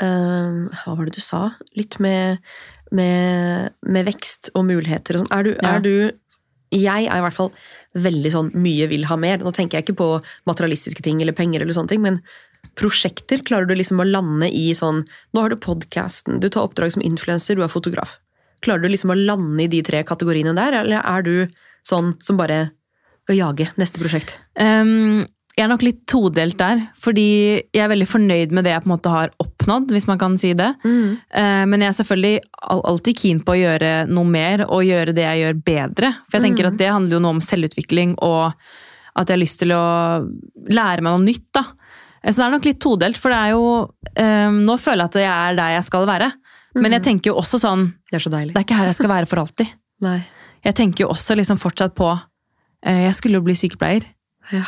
uh, 0.04 0.70
Hva 0.84 0.96
var 0.98 1.06
det 1.10 1.16
du 1.18 1.22
sa? 1.24 1.52
Litt 1.78 2.00
med, 2.04 2.40
med, 2.92 3.72
med 3.82 4.06
vekst 4.10 4.52
og 4.56 4.66
muligheter 4.70 5.18
og 5.18 5.24
sånn. 5.26 5.32
Er, 5.40 5.54
Ja. 5.62 5.76
er 5.78 5.80
du 5.82 6.12
Jeg 6.74 7.06
er 7.06 7.18
i 7.18 7.22
hvert 7.22 7.34
fall 7.38 7.52
veldig 7.94 8.32
sånn 8.34 8.50
mye 8.58 8.88
vil 8.92 9.06
ha 9.10 9.18
mer. 9.20 9.44
Nå 9.44 9.54
tenker 9.56 9.78
jeg 9.78 9.88
ikke 9.88 10.00
på 10.02 10.10
materialistiske 10.50 11.06
ting 11.06 11.22
eller 11.22 11.36
penger 11.38 11.64
eller 11.64 11.76
sånne 11.76 11.94
ting, 11.94 12.04
men 12.06 12.20
prosjekter 12.80 13.44
klarer 13.46 13.70
du 13.70 13.76
liksom 13.78 14.02
å 14.02 14.08
lande 14.08 14.48
i 14.50 14.72
sånn 14.78 15.04
Nå 15.34 15.44
har 15.44 15.54
du 15.54 15.60
podkasten, 15.62 16.40
du 16.42 16.50
tar 16.50 16.66
oppdrag 16.66 16.96
som 16.96 17.04
influenser, 17.06 17.58
du 17.58 17.66
er 17.66 17.72
fotograf. 17.72 18.18
Klarer 18.66 18.86
du 18.86 18.90
liksom 18.94 19.14
å 19.14 19.20
lande 19.20 19.66
i 19.66 19.70
de 19.70 19.84
tre 19.86 20.02
kategoriene 20.08 20.56
der, 20.58 20.80
eller 20.82 21.04
er 21.04 21.26
du 21.26 21.36
sånn 21.86 22.14
som 22.24 22.40
bare 22.40 22.72
skal 23.26 23.40
jage 23.40 23.70
neste 23.80 24.02
prosjekt? 24.02 24.38
Um, 24.60 25.28
jeg 25.54 25.64
er 25.66 25.70
nok 25.70 25.84
litt 25.86 26.00
todelt 26.10 26.58
der, 26.58 26.80
fordi 26.98 27.26
jeg 27.74 27.82
er 27.84 27.92
veldig 27.92 28.08
fornøyd 28.10 28.54
med 28.58 28.66
det 28.66 28.72
jeg 28.74 28.84
på 28.84 28.90
en 28.90 28.94
måte 28.96 29.12
har 29.14 29.34
oppnådd, 29.44 29.92
hvis 29.94 30.08
man 30.10 30.18
kan 30.22 30.38
si 30.42 30.54
det. 30.58 30.72
Mm. 30.82 31.20
Men 31.70 31.84
jeg 31.84 31.92
er 31.92 31.98
selvfølgelig 32.00 32.40
alltid 32.74 33.20
keen 33.20 33.42
på 33.46 33.54
å 33.54 33.60
gjøre 33.60 33.92
noe 34.10 34.26
mer 34.34 34.64
og 34.66 34.82
gjøre 34.88 35.14
det 35.14 35.28
jeg 35.28 35.44
gjør 35.44 35.60
bedre. 35.68 36.10
For 36.26 36.40
jeg 36.40 36.48
tenker 36.48 36.72
at 36.72 36.80
det 36.82 36.90
handler 36.90 37.20
jo 37.20 37.22
noe 37.22 37.36
om 37.38 37.44
selvutvikling 37.46 38.16
og 38.26 38.50
at 39.14 39.30
jeg 39.30 39.36
har 39.36 39.42
lyst 39.44 39.62
til 39.62 39.74
å 39.76 39.84
lære 40.74 41.04
meg 41.06 41.14
noe 41.14 41.26
nytt. 41.28 41.46
da. 41.54 41.64
Eh, 42.24 42.32
Så 42.32 42.42
det 42.42 42.46
er 42.48 42.56
nok 42.56 42.66
litt 42.66 42.80
todelt, 42.82 43.20
for 43.20 43.30
det 43.34 43.38
er 43.38 43.52
jo 43.54 43.66
eh, 44.16 44.50
Nå 44.50 44.78
føler 44.82 45.04
jeg 45.06 45.12
at 45.12 45.20
jeg 45.22 45.30
er 45.34 45.60
der 45.60 45.76
jeg 45.78 45.86
skal 45.90 46.08
være. 46.10 46.32
Men 46.74 46.96
jeg 46.98 47.04
tenker 47.06 47.30
jo 47.30 47.38
også 47.38 47.60
sånn 47.62 47.84
Det 48.10 48.18
er 48.18 48.24
så 48.26 48.32
deilig. 48.34 48.56
Det 48.56 48.64
er 48.64 48.66
ikke 48.66 48.80
her 48.80 48.90
jeg 48.90 48.98
skal 48.98 49.12
være 49.14 49.30
for 49.30 49.44
alltid. 49.44 49.76
Nei. 50.02 50.20
Jeg 50.64 50.74
tenker 50.80 51.06
jo 51.06 51.12
også 51.14 51.36
liksom 51.38 51.60
fortsatt 51.62 51.94
på 51.94 52.10
eh, 52.10 53.04
Jeg 53.06 53.16
skulle 53.20 53.38
jo 53.38 53.46
bli 53.46 53.54
sykepleier. 53.60 54.08
Ja. 54.52 54.66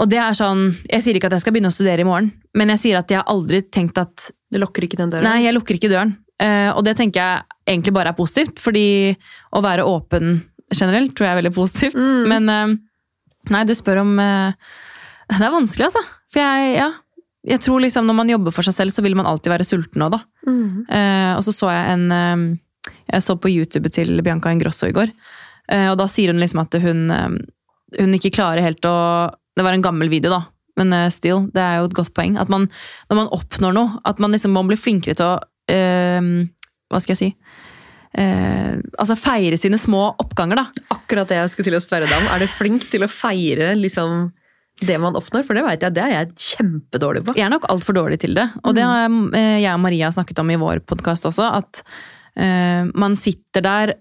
Og 0.00 0.08
det 0.08 0.20
er 0.22 0.36
sånn, 0.36 0.70
Jeg 0.88 1.04
sier 1.04 1.18
ikke 1.18 1.28
at 1.28 1.36
jeg 1.36 1.44
skal 1.44 1.54
begynne 1.54 1.70
å 1.70 1.74
studere 1.74 2.04
i 2.04 2.08
morgen, 2.08 2.32
men 2.56 2.72
jeg 2.72 2.82
sier 2.84 3.00
at 3.00 3.10
jeg 3.12 3.20
har 3.20 3.28
aldri 3.30 3.62
tenkt 3.68 4.00
at 4.00 4.30
Du 4.50 4.58
lukker 4.58 4.86
ikke 4.86 4.98
den 4.98 5.12
døren? 5.12 5.28
Nei, 5.28 5.44
jeg 5.44 5.54
lukker 5.54 5.76
ikke 5.76 5.92
døren. 5.92 6.16
Uh, 6.40 6.72
og 6.72 6.84
det 6.86 6.94
tenker 6.96 7.20
jeg 7.20 7.58
egentlig 7.68 7.92
bare 7.92 8.14
er 8.14 8.16
positivt, 8.16 8.62
fordi 8.64 9.12
å 9.52 9.60
være 9.60 9.84
åpen 9.84 10.38
generelt 10.72 11.12
tror 11.12 11.26
jeg 11.26 11.34
er 11.34 11.40
veldig 11.42 11.52
positivt. 11.52 11.98
Mm. 12.00 12.22
Men 12.32 12.48
uh, 12.48 12.72
nei, 13.52 13.60
du 13.68 13.74
spør 13.76 14.00
om 14.06 14.14
uh, 14.16 14.56
Det 15.28 15.44
er 15.44 15.52
vanskelig, 15.52 15.90
altså. 15.90 16.02
For 16.32 16.40
jeg, 16.40 16.72
ja, 16.78 16.88
jeg 17.52 17.62
tror 17.66 17.84
liksom 17.84 18.08
når 18.08 18.18
man 18.22 18.32
jobber 18.32 18.56
for 18.56 18.66
seg 18.66 18.78
selv, 18.78 18.94
så 18.94 19.04
vil 19.04 19.18
man 19.18 19.28
alltid 19.28 19.52
være 19.52 19.68
sulten 19.68 20.06
òg, 20.06 20.16
da. 20.16 20.22
Mm. 20.48 20.88
Og 21.36 21.44
så 21.44 21.52
så 21.52 21.68
jeg 21.68 21.92
en 21.92 22.56
Jeg 23.10 23.22
så 23.22 23.36
på 23.36 23.50
YouTube 23.52 23.90
til 23.92 24.22
Bianca 24.24 24.50
Ingrosso 24.54 24.88
i 24.88 24.94
går. 24.96 25.12
Og 25.90 25.96
da 25.98 26.06
sier 26.10 26.32
hun 26.32 26.40
liksom 26.40 26.62
at 26.62 26.74
hun, 26.82 27.10
hun 27.98 28.16
ikke 28.16 28.32
klarer 28.34 28.64
helt 28.64 28.86
å 28.88 28.94
Det 29.56 29.66
var 29.66 29.76
en 29.76 29.84
gammel 29.84 30.10
video, 30.12 30.32
da. 30.32 30.44
Men 30.80 30.94
eh, 30.96 31.10
still, 31.12 31.46
det 31.54 31.62
er 31.62 31.80
jo 31.80 31.90
et 31.90 31.96
godt 31.98 32.14
poeng. 32.16 32.38
At 32.40 32.50
man, 32.52 32.68
når 33.10 33.22
man 33.22 33.32
oppnår 33.36 33.76
noe, 33.76 34.00
at 34.08 34.22
man 34.22 34.34
liksom 34.34 34.54
må 34.56 34.64
bli 34.68 34.78
flinkere 34.80 35.18
til 35.18 35.26
å 35.26 35.36
uh, 35.40 36.30
Hva 36.90 37.02
skal 37.02 37.14
jeg 37.14 37.20
si? 37.20 37.30
Uh, 38.10 38.80
altså 38.98 39.14
feire 39.14 39.58
sine 39.60 39.78
små 39.78 40.08
oppganger, 40.22 40.58
da. 40.58 40.84
Akkurat 40.96 41.30
det 41.30 41.38
jeg 41.38 41.52
skulle 41.52 41.70
til 41.70 41.78
å 41.78 41.84
spørre 41.84 42.08
deg 42.10 42.22
om. 42.22 42.30
Er 42.34 42.42
du 42.42 42.52
flink 42.56 42.88
til 42.90 43.06
å 43.06 43.10
feire 43.10 43.72
liksom, 43.78 44.30
det 44.86 44.96
man 45.02 45.18
oppnår? 45.18 45.44
For 45.46 45.58
det 45.58 45.66
vet 45.66 45.86
jeg, 45.86 45.96
det 45.98 46.06
er 46.06 46.14
jeg 46.16 46.32
kjempedårlig 46.54 47.26
på. 47.26 47.36
Jeg 47.38 47.46
er 47.46 47.54
nok 47.54 47.68
altfor 47.70 48.00
dårlig 48.00 48.20
til 48.24 48.34
det. 48.38 48.48
Og 48.64 48.74
det 48.78 48.86
har 48.86 49.06
eh, 49.38 49.60
jeg 49.62 49.74
og 49.74 49.84
Maria 49.84 50.10
snakket 50.14 50.42
om 50.42 50.50
i 50.54 50.58
vår 50.60 50.82
podkast 50.90 51.28
også, 51.30 51.52
at 51.60 51.84
uh, 52.40 52.88
man 52.94 53.18
sitter 53.18 53.66
der 53.66 53.98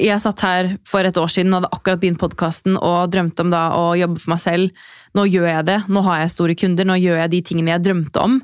Jeg 0.00 0.20
satt 0.20 0.40
her 0.42 0.68
for 0.88 1.06
et 1.06 1.16
år 1.16 1.28
siden 1.30 1.52
og 1.54 1.60
hadde 1.62 1.72
akkurat 1.76 2.00
begynt 2.02 2.18
podkasten 2.18 2.76
og 2.80 3.10
drømte 3.14 3.40
om 3.44 3.50
da 3.52 3.68
å 3.78 3.94
jobbe 3.98 4.18
for 4.22 4.32
meg 4.34 4.40
selv. 4.42 4.70
Nå 5.14 5.24
gjør 5.30 5.46
jeg 5.48 5.66
det. 5.68 5.76
Nå 5.88 6.02
har 6.02 6.20
jeg 6.24 6.32
store 6.34 6.54
kunder. 6.58 6.84
Nå 6.88 6.96
gjør 6.98 7.20
jeg 7.22 7.30
de 7.36 7.40
tingene 7.42 7.70
jeg 7.76 7.84
drømte 7.86 8.24
om. 8.24 8.40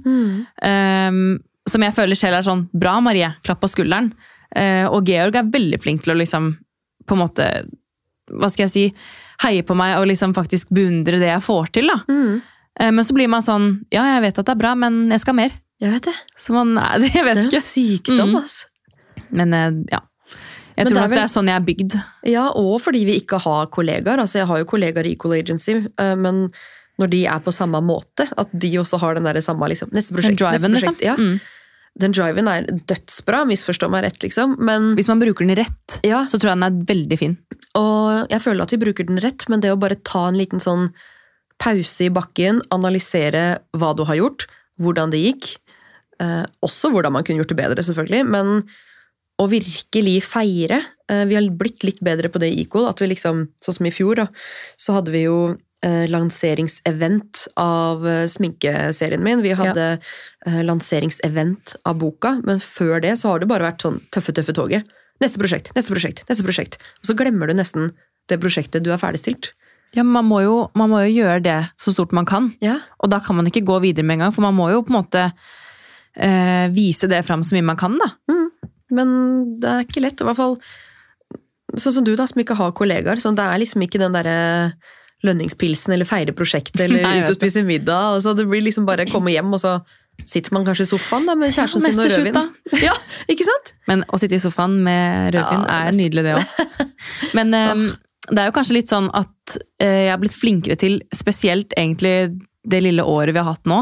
Eh, 0.62 1.10
som 1.68 1.82
jeg 1.86 1.94
føler 1.94 2.18
selv 2.18 2.38
er 2.40 2.46
sånn 2.46 2.64
Bra, 2.74 2.96
Marie. 3.04 3.28
Klapp 3.46 3.60
på 3.62 3.70
skulderen. 3.70 4.12
Uh, 4.52 4.84
og 4.92 5.06
Georg 5.08 5.32
er 5.38 5.46
veldig 5.48 5.78
flink 5.80 6.02
til 6.04 6.12
å 6.12 6.16
liksom 6.18 6.50
på 7.08 7.14
en 7.16 7.20
måte 7.22 7.44
Hva 8.28 8.50
skal 8.52 8.66
jeg 8.66 8.72
si? 8.74 8.82
Heie 9.46 9.62
på 9.64 9.72
meg 9.78 9.94
og 9.96 10.04
liksom 10.10 10.34
faktisk 10.36 10.68
beundre 10.76 11.16
det 11.22 11.30
jeg 11.30 11.40
får 11.46 11.70
til. 11.72 11.88
da. 11.88 11.96
Mm. 12.12 12.42
Eh, 12.80 12.90
Men 12.92 13.04
så 13.08 13.14
blir 13.16 13.30
man 13.32 13.40
sånn 13.46 13.70
Ja, 13.90 14.04
jeg 14.14 14.26
vet 14.26 14.38
at 14.42 14.44
det 14.50 14.52
er 14.52 14.60
bra, 14.60 14.74
men 14.76 15.08
jeg 15.10 15.20
skal 15.24 15.38
mer. 15.38 15.56
Jeg 15.80 15.94
vet 15.94 16.04
det. 16.10 16.14
Så 16.36 16.52
man 16.52 16.74
Jeg 17.00 17.00
Det 17.14 17.22
er 17.24 17.30
en 17.32 17.48
ikke. 17.48 17.62
sykdom, 17.64 18.28
Mm. 18.34 18.36
altså. 18.42 18.66
Men 19.32 19.54
eh, 19.56 19.70
ja. 19.94 20.02
Jeg 20.82 20.90
tror 20.90 20.98
det 20.98 21.02
nok 21.02 21.14
vel... 21.14 21.18
det 21.18 21.24
er 21.24 21.32
sånn 21.32 21.50
jeg 21.50 21.58
er 21.60 21.66
bygd. 21.70 21.96
Ja, 22.32 22.44
og 22.58 22.76
fordi 22.84 23.02
vi 23.08 23.16
ikke 23.22 23.40
har 23.44 23.72
kollegaer. 23.74 24.22
Altså, 24.22 24.42
jeg 24.42 24.50
har 24.50 24.62
jo 24.62 24.68
kollegaer 24.68 25.08
i 25.08 25.16
Equal 25.16 25.36
Agency, 25.38 25.78
eh, 25.80 26.14
men 26.18 26.46
når 27.00 27.10
de 27.14 27.24
er 27.30 27.42
på 27.42 27.54
samme 27.54 27.80
måte, 27.84 28.28
at 28.38 28.52
de 28.52 28.70
også 28.80 29.00
har 29.02 29.16
den 29.16 29.26
der 29.26 29.40
samme 29.44 29.68
liksom, 29.72 29.90
neste 29.96 30.14
prosjekt, 30.14 30.38
Den 30.38 30.44
driven, 30.44 30.76
neste 30.76 30.94
liksom. 30.94 31.02
ja. 31.04 31.16
Mm. 31.18 31.40
Den 32.02 32.14
driven 32.16 32.48
er 32.48 32.68
dødsbra, 32.88 33.42
misforstå 33.50 33.88
meg 33.92 34.06
rett, 34.06 34.20
liksom. 34.24 34.54
Men, 34.64 34.92
Hvis 34.96 35.10
man 35.10 35.20
bruker 35.20 35.44
den 35.44 35.58
rett, 35.58 35.98
ja, 36.08 36.22
så 36.28 36.40
tror 36.40 36.52
jeg 36.52 36.60
den 36.60 36.68
er 36.68 36.84
veldig 36.88 37.18
fin. 37.20 37.34
og 37.76 38.30
jeg 38.32 38.40
føler 38.44 38.64
at 38.64 38.72
vi 38.72 38.80
bruker 38.80 39.08
den 39.08 39.20
rett, 39.20 39.44
men 39.52 39.60
det 39.60 39.72
å 39.72 39.80
bare 39.80 40.00
ta 40.00 40.28
en 40.28 40.38
liten 40.40 40.62
sånn 40.62 40.88
pause 41.62 42.08
i 42.08 42.12
bakken, 42.12 42.62
analysere 42.74 43.60
hva 43.76 43.92
du 43.96 44.06
har 44.08 44.18
gjort, 44.18 44.46
hvordan 44.82 45.12
det 45.12 45.20
gikk, 45.20 45.50
eh, 46.20 46.44
også 46.64 46.90
hvordan 46.92 47.14
man 47.14 47.26
kunne 47.26 47.42
gjort 47.42 47.52
det 47.52 47.60
bedre, 47.60 47.84
selvfølgelig, 47.84 48.24
men 48.26 48.64
å 49.42 49.50
virkelig 49.50 50.20
feire. 50.26 50.80
Eh, 51.10 51.24
vi 51.28 51.36
har 51.38 51.50
blitt 51.58 51.84
litt 51.86 52.00
bedre 52.04 52.30
på 52.32 52.40
det 52.42 52.52
i 52.52 52.62
Equal, 52.64 52.88
at 52.90 53.02
vi 53.02 53.10
liksom, 53.12 53.46
sånn 53.62 53.78
som 53.78 53.88
i 53.88 53.94
fjor, 53.94 54.22
da, 54.22 54.28
så 54.80 54.96
hadde 54.98 55.14
vi 55.14 55.24
jo 55.26 55.36
eh, 55.82 56.06
lanseringsevent 56.10 57.46
av 57.60 58.06
eh, 58.08 58.24
sminkeserien 58.30 59.24
min. 59.24 59.44
Vi 59.44 59.54
hadde 59.58 59.88
eh, 60.46 60.60
lanseringsevent 60.66 61.76
av 61.88 61.98
boka, 62.02 62.38
men 62.46 62.62
før 62.62 63.02
det 63.04 63.16
så 63.20 63.32
har 63.32 63.42
det 63.42 63.50
bare 63.50 63.70
vært 63.70 63.86
sånn 63.86 64.00
tøffe, 64.14 64.34
tøffe 64.36 64.56
toget. 64.56 64.88
Neste 65.22 65.38
prosjekt, 65.38 65.70
neste 65.76 65.94
prosjekt, 65.94 66.24
neste 66.30 66.46
prosjekt. 66.46 66.78
Og 67.02 67.10
så 67.10 67.18
glemmer 67.18 67.50
du 67.50 67.54
nesten 67.58 67.92
det 68.30 68.40
prosjektet 68.42 68.84
du 68.86 68.90
har 68.94 69.02
ferdigstilt. 69.02 69.52
Ja, 69.92 70.04
man 70.08 70.24
må, 70.24 70.40
jo, 70.40 70.56
man 70.78 70.88
må 70.88 71.02
jo 71.04 71.12
gjøre 71.20 71.42
det 71.44 71.58
så 71.80 71.92
stort 71.92 72.14
man 72.16 72.26
kan. 72.28 72.52
Ja. 72.64 72.78
Og 73.04 73.10
da 73.12 73.20
kan 73.24 73.36
man 73.36 73.48
ikke 73.48 73.64
gå 73.68 73.76
videre 73.84 74.06
med 74.08 74.16
en 74.16 74.26
gang, 74.26 74.34
for 74.34 74.44
man 74.46 74.56
må 74.56 74.70
jo 74.72 74.80
på 74.86 74.94
en 74.94 74.98
måte 75.02 75.26
eh, 76.16 76.70
vise 76.72 77.10
det 77.12 77.20
fram 77.28 77.44
så 77.44 77.58
mye 77.58 77.66
man 77.72 77.80
kan, 77.80 77.98
da. 78.00 78.08
Men 78.94 79.12
det 79.62 79.70
er 79.70 79.86
ikke 79.86 80.04
lett, 80.04 80.20
i 80.20 80.28
hvert 80.28 80.38
fall 80.38 80.58
sånn 81.80 81.94
som 81.96 82.04
du 82.04 82.12
da, 82.18 82.26
som 82.28 82.42
ikke 82.42 82.56
har 82.58 82.74
kollegaer. 82.76 83.20
Sånn, 83.22 83.36
det 83.38 83.46
er 83.46 83.62
liksom 83.62 83.84
ikke 83.86 84.00
den 84.02 84.16
derre 84.16 84.36
lønningspilsen 85.26 85.94
eller 85.94 86.08
feire 86.08 86.34
prosjektet 86.36 86.82
eller 86.84 87.04
Nei, 87.04 87.16
ut 87.22 87.32
og 87.32 87.38
spise 87.38 87.64
middag. 87.66 88.18
Altså, 88.18 88.36
det 88.38 88.46
blir 88.50 88.64
liksom 88.66 88.88
bare 88.88 89.08
komme 89.10 89.34
hjem, 89.34 89.52
og 89.54 89.62
så 89.62 89.78
sitter 90.28 90.54
man 90.54 90.66
kanskje 90.66 90.84
i 90.86 90.90
sofaen 90.92 91.26
da, 91.26 91.34
med 91.38 91.54
kjæresten 91.54 91.82
sin 91.82 91.98
og 91.98 92.10
rødvin. 92.10 92.36
slutt, 92.36 92.82
Ja, 92.86 92.94
ikke 93.32 93.46
sant? 93.48 93.72
Men 93.90 94.04
å 94.12 94.20
sitte 94.20 94.36
i 94.36 94.42
sofaen 94.42 94.78
med 94.84 95.32
rødvin 95.34 95.66
Ja, 95.66 95.82
er 95.88 95.96
nydelig, 95.96 96.24
det 96.26 96.34
òg. 96.38 96.90
Men 97.38 97.56
um, 97.56 97.86
det 98.28 98.38
er 98.38 98.50
jo 98.50 98.56
kanskje 98.58 98.76
litt 98.76 98.92
sånn 98.92 99.08
at 99.16 99.56
uh, 99.56 99.86
jeg 99.86 100.10
har 100.12 100.20
blitt 100.22 100.36
flinkere 100.36 100.76
til, 100.78 101.00
spesielt 101.16 101.72
egentlig 101.78 102.16
det 102.62 102.82
lille 102.84 103.02
året 103.08 103.34
vi 103.34 103.40
har 103.42 103.48
hatt 103.56 103.66
nå, 103.66 103.80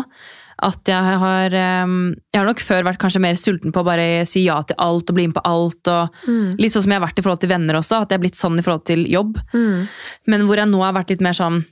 at 0.62 0.88
jeg 0.90 1.18
har 1.22 1.50
Jeg 1.50 2.36
har 2.38 2.44
nok 2.46 2.60
før 2.60 2.82
vært 2.84 2.98
kanskje 3.00 3.20
mer 3.24 3.34
sulten 3.40 3.72
på 3.72 3.80
å 3.80 3.86
bare 3.86 4.26
si 4.28 4.42
ja 4.44 4.58
til 4.62 4.76
alt 4.78 5.08
og 5.10 5.14
bli 5.16 5.26
med 5.26 5.34
på 5.38 5.42
alt. 5.48 5.88
og 5.88 6.08
Litt 6.60 6.72
sånn 6.72 6.82
som 6.84 6.92
jeg 6.92 7.00
har 7.00 7.06
vært 7.08 7.18
i 7.18 7.22
forhold 7.22 7.40
til 7.40 7.48
venner 7.52 7.74
også, 7.78 8.02
at 8.02 8.10
jeg 8.10 8.18
har 8.18 8.24
blitt 8.24 8.36
sånn 8.40 8.58
i 8.58 8.62
forhold 8.62 8.84
til 8.84 9.06
jobb. 9.10 9.38
Men 10.26 10.46
hvor 10.46 10.56
jeg 10.60 10.68
nå 10.68 10.82
har 10.84 10.92
vært 10.92 11.10
litt 11.10 11.20
mer 11.24 11.32
sånn 11.32 11.64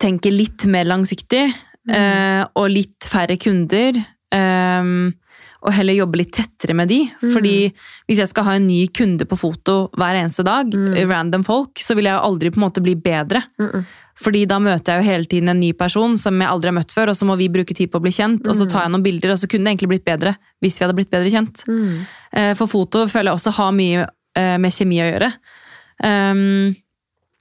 Tenker 0.00 0.30
litt 0.32 0.64
mer 0.64 0.86
langsiktig, 0.88 1.52
eh, 1.92 2.44
og 2.56 2.70
litt 2.70 3.04
færre 3.04 3.36
kunder. 3.36 3.92
eh, 4.32 5.12
og 5.60 5.74
heller 5.76 5.92
jobbe 5.92 6.22
litt 6.22 6.30
tettere 6.32 6.72
med 6.76 6.88
de. 6.88 7.02
Fordi 7.20 7.54
hvis 8.08 8.20
jeg 8.22 8.30
skal 8.30 8.46
ha 8.46 8.54
en 8.56 8.68
ny 8.68 8.86
kunde 8.96 9.26
på 9.28 9.36
foto 9.36 9.90
hver 9.98 10.16
eneste 10.16 10.44
dag, 10.46 10.72
random 11.10 11.44
folk, 11.44 11.82
så 11.84 11.96
vil 11.98 12.08
jeg 12.08 12.16
aldri 12.16 12.52
på 12.52 12.60
en 12.60 12.64
måte 12.64 12.84
bli 12.84 12.94
bedre. 12.96 13.42
Mm-mm. 13.60 13.84
Fordi 14.20 14.42
da 14.48 14.58
møter 14.60 14.92
jeg 14.92 15.00
jo 15.00 15.08
hele 15.08 15.28
tiden 15.28 15.48
en 15.48 15.60
ny 15.60 15.70
person 15.76 16.16
som 16.20 16.40
jeg 16.40 16.48
aldri 16.50 16.68
har 16.68 16.76
møtt 16.76 16.92
før, 16.92 17.12
og 17.12 17.16
så 17.16 17.28
må 17.28 17.36
vi 17.40 17.48
bruke 17.52 17.76
tid 17.76 17.88
på 17.92 18.00
å 18.00 18.04
bli 18.04 18.12
kjent, 18.12 18.44
og 18.48 18.56
så 18.56 18.66
tar 18.68 18.84
jeg 18.84 18.92
noen 18.92 19.04
bilder, 19.04 19.32
og 19.32 19.40
så 19.40 19.48
kunne 19.48 19.64
det 19.64 19.72
egentlig 19.74 19.92
blitt 19.94 20.08
bedre 20.08 20.34
hvis 20.60 20.76
vi 20.76 20.84
hadde 20.84 20.96
blitt 20.98 21.12
bedre 21.12 21.32
kjent. 21.32 21.62
Eh, 22.36 22.52
For 22.58 22.68
foto 22.68 23.06
føler 23.08 23.30
jeg 23.30 23.40
også 23.40 23.54
har 23.56 23.72
mye 23.76 24.04
eh, 24.36 24.56
med 24.60 24.76
kjemi 24.76 25.00
å 25.00 25.08
gjøre. 25.08 25.30
Um, 26.04 26.74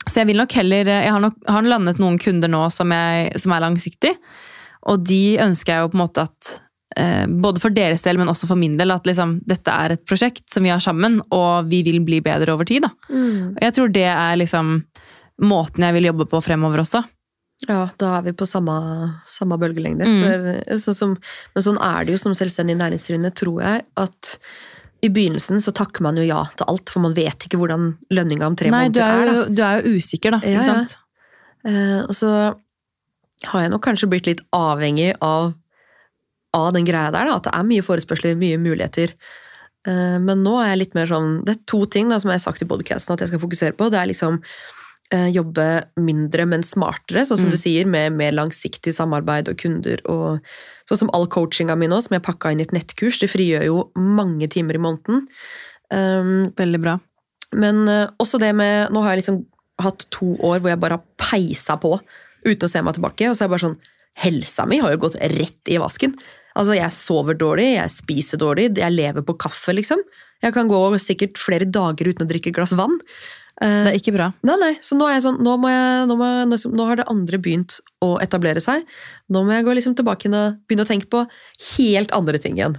så 0.04 0.20
jeg 0.20 0.28
vil 0.28 0.40
nok 0.42 0.52
heller 0.58 0.90
Jeg 0.90 1.12
har, 1.14 1.22
nok, 1.24 1.38
har 1.48 1.64
landet 1.64 2.00
noen 2.02 2.18
kunder 2.20 2.52
nå 2.52 2.66
som, 2.76 2.92
jeg, 2.92 3.40
som 3.40 3.54
er 3.56 3.64
langsiktig, 3.64 4.16
og 4.88 5.04
de 5.08 5.38
ønsker 5.44 5.74
jeg 5.74 5.84
jo 5.84 5.92
på 5.92 6.00
en 6.00 6.06
måte 6.06 6.28
at 6.28 6.56
eh, 6.56 6.66
både 7.30 7.62
for 7.62 7.70
deres 7.70 8.02
del, 8.02 8.18
men 8.18 8.32
også 8.32 8.48
for 8.50 8.58
min 8.58 8.74
del, 8.80 8.90
at 8.90 9.06
liksom, 9.06 9.36
dette 9.46 9.70
er 9.70 9.94
et 9.94 10.02
prosjekt 10.10 10.48
som 10.50 10.66
vi 10.66 10.72
har 10.74 10.82
sammen, 10.82 11.20
og 11.30 11.70
vi 11.70 11.84
vil 11.86 12.00
bli 12.02 12.18
bedre 12.26 12.56
over 12.56 12.66
tid. 12.66 12.88
Og 12.88 13.62
jeg 13.62 13.76
tror 13.76 13.92
det 13.94 14.08
er 14.10 14.40
liksom 14.42 14.80
måten 15.46 15.86
jeg 15.86 15.96
vil 15.96 16.10
jobbe 16.10 16.26
på 16.32 16.42
fremover 16.44 16.82
også. 16.82 17.04
Ja, 17.68 17.90
da 18.00 18.14
er 18.18 18.24
vi 18.30 18.34
på 18.40 18.48
samme, 18.48 18.74
samme 19.28 19.58
bølgelengde. 19.60 20.08
Mm. 20.08 20.20
Men, 20.24 20.80
så, 20.80 20.94
som, 20.96 21.18
men 21.56 21.66
sånn 21.66 21.80
er 21.84 22.08
det 22.08 22.16
jo 22.16 22.22
som 22.24 22.36
selvstendig 22.38 22.78
næringsdrivende, 22.80 23.34
tror 23.36 23.60
jeg, 23.66 23.84
at 24.00 24.38
i 25.04 25.10
begynnelsen 25.12 25.60
så 25.64 25.74
takker 25.76 26.04
man 26.04 26.20
jo 26.20 26.26
ja 26.28 26.42
til 26.56 26.68
alt, 26.72 26.92
for 26.92 27.04
man 27.04 27.16
vet 27.18 27.48
ikke 27.48 27.60
hvordan 27.60 27.94
lønninga 28.16 28.48
om 28.48 28.56
tre 28.60 28.72
Nei, 28.72 28.88
du 28.92 29.00
måneder 29.00 29.12
er, 29.12 29.28
er. 29.28 29.38
jo, 29.38 29.46
du 29.56 29.62
er 29.64 29.80
jo 29.80 30.00
usikker, 30.00 30.36
da. 30.36 30.42
Ja, 30.44 30.60
Ikke 30.60 30.72
sant? 30.72 30.96
Ja. 30.96 31.06
Eh, 31.70 32.02
og 32.06 32.16
så 32.16 32.32
har 33.52 33.64
jeg 33.64 33.72
nok 33.72 33.84
kanskje 33.84 34.10
blitt 34.12 34.28
litt 34.28 34.44
avhengig 34.56 35.14
av, 35.24 35.52
av 36.54 36.72
den 36.74 36.86
greia 36.88 37.12
der, 37.14 37.26
da, 37.30 37.36
at 37.38 37.44
det 37.46 37.54
er 37.54 37.68
mye 37.68 37.86
forespørsler, 37.86 38.36
mye 38.40 38.58
muligheter. 38.62 39.14
Eh, 39.88 40.18
men 40.20 40.44
nå 40.44 40.58
er 40.64 40.72
jeg 40.74 40.80
litt 40.82 40.96
mer 40.98 41.08
sånn 41.08 41.38
Det 41.46 41.54
er 41.56 41.60
to 41.70 41.86
ting 41.88 42.10
da, 42.12 42.18
som 42.20 42.30
jeg 42.34 42.40
har 42.42 42.52
sagt 42.52 42.62
i 42.66 42.68
podcasten 42.68 43.14
at 43.14 43.22
jeg 43.24 43.30
skal 43.32 43.40
fokusere 43.46 43.78
på. 43.80 43.90
Det 43.94 44.00
er 44.02 44.10
liksom 44.12 44.42
eh, 45.12 45.30
jobbe 45.34 45.68
mindre, 45.98 46.46
men 46.46 46.62
smartere, 46.68 47.24
sånn 47.26 47.38
som 47.40 47.48
Mm. 47.50 47.54
du 47.56 47.58
sier, 47.58 47.86
med 47.88 48.14
mer 48.14 48.32
langsiktig 48.36 48.94
samarbeid 48.94 49.48
og 49.50 49.58
kunder. 49.58 50.02
og 50.06 50.40
Sånn 50.90 50.98
som 51.06 51.10
all 51.14 51.28
coachinga 51.28 51.76
mi 51.78 51.88
nå, 51.88 52.02
som 52.02 52.14
jeg 52.18 52.24
pakka 52.26 52.52
inn 52.52 52.60
i 52.60 52.64
et 52.68 52.74
nettkurs, 52.74 53.20
det 53.22 53.30
frigjør 53.30 53.66
jo 53.66 53.92
mange 53.96 54.48
timer 54.50 54.76
i 54.76 54.82
måneden. 54.82 55.28
Um, 55.92 56.52
Veldig 56.58 56.82
bra. 56.82 57.00
men 57.54 57.88
uh, 57.90 58.08
også 58.20 58.38
det 58.40 58.54
med 58.56 58.92
Nå 58.94 59.02
har 59.02 59.16
jeg 59.16 59.24
liksom 59.24 59.46
hatt 59.82 60.06
to 60.12 60.36
år 60.46 60.60
hvor 60.60 60.70
jeg 60.70 60.80
bare 60.80 60.98
har 61.00 61.04
peisa 61.18 61.78
på 61.82 62.00
uten 62.46 62.68
å 62.68 62.70
se 62.70 62.82
meg 62.82 62.94
tilbake. 62.94 63.30
Og 63.30 63.34
så 63.36 63.42
er 63.44 63.48
jeg 63.48 63.54
bare 63.56 63.66
sånn 63.66 63.78
Helsa 64.24 64.66
mi 64.68 64.80
har 64.84 64.94
jo 64.96 65.02
gått 65.06 65.18
rett 65.22 65.72
i 65.72 65.80
vasken. 65.82 66.16
Altså, 66.60 66.76
jeg 66.76 66.92
sover 66.92 67.38
dårlig, 67.40 67.76
jeg 67.78 67.92
spiser 67.94 68.40
dårlig, 68.42 68.72
jeg 68.78 68.92
lever 68.96 69.24
på 69.24 69.38
kaffe, 69.40 69.76
liksom. 69.78 70.02
Jeg 70.44 70.56
kan 70.56 70.68
gå 70.72 70.80
sikkert 71.00 71.38
flere 71.40 71.68
dager 71.68 72.10
uten 72.10 72.26
å 72.26 72.30
drikke 72.30 72.52
et 72.52 72.56
glass 72.58 72.74
vann. 72.76 72.98
Eh, 73.62 73.84
Det 73.86 73.92
er 73.92 74.00
ikke 74.00 74.16
bra. 74.16 74.30
Nei, 74.48 74.56
nei, 74.60 74.74
så 74.82 74.96
nå 74.96 75.08
er 75.08 75.18
jeg 75.18 75.26
sånn, 75.28 75.40
nå, 75.44 75.58
må 75.60 75.70
jeg, 75.72 76.08
nå, 76.08 76.16
må 76.20 76.28
jeg, 76.30 76.48
nå, 76.48 76.60
nå 76.80 76.88
har 76.88 77.00
det 77.00 77.08
andre 77.12 77.40
begynt 77.44 77.80
å 78.04 78.18
etablere 78.24 78.64
seg. 78.64 78.86
Nå 79.30 79.44
må 79.44 79.56
jeg 79.56 79.68
gå 79.68 79.76
liksom 79.76 79.96
tilbake 80.00 80.32
og 80.32 80.60
begynne 80.68 80.88
å 80.88 80.90
tenke 80.90 81.12
på 81.12 81.26
helt 81.76 82.12
andre 82.16 82.40
ting 82.40 82.56
igjen. 82.60 82.76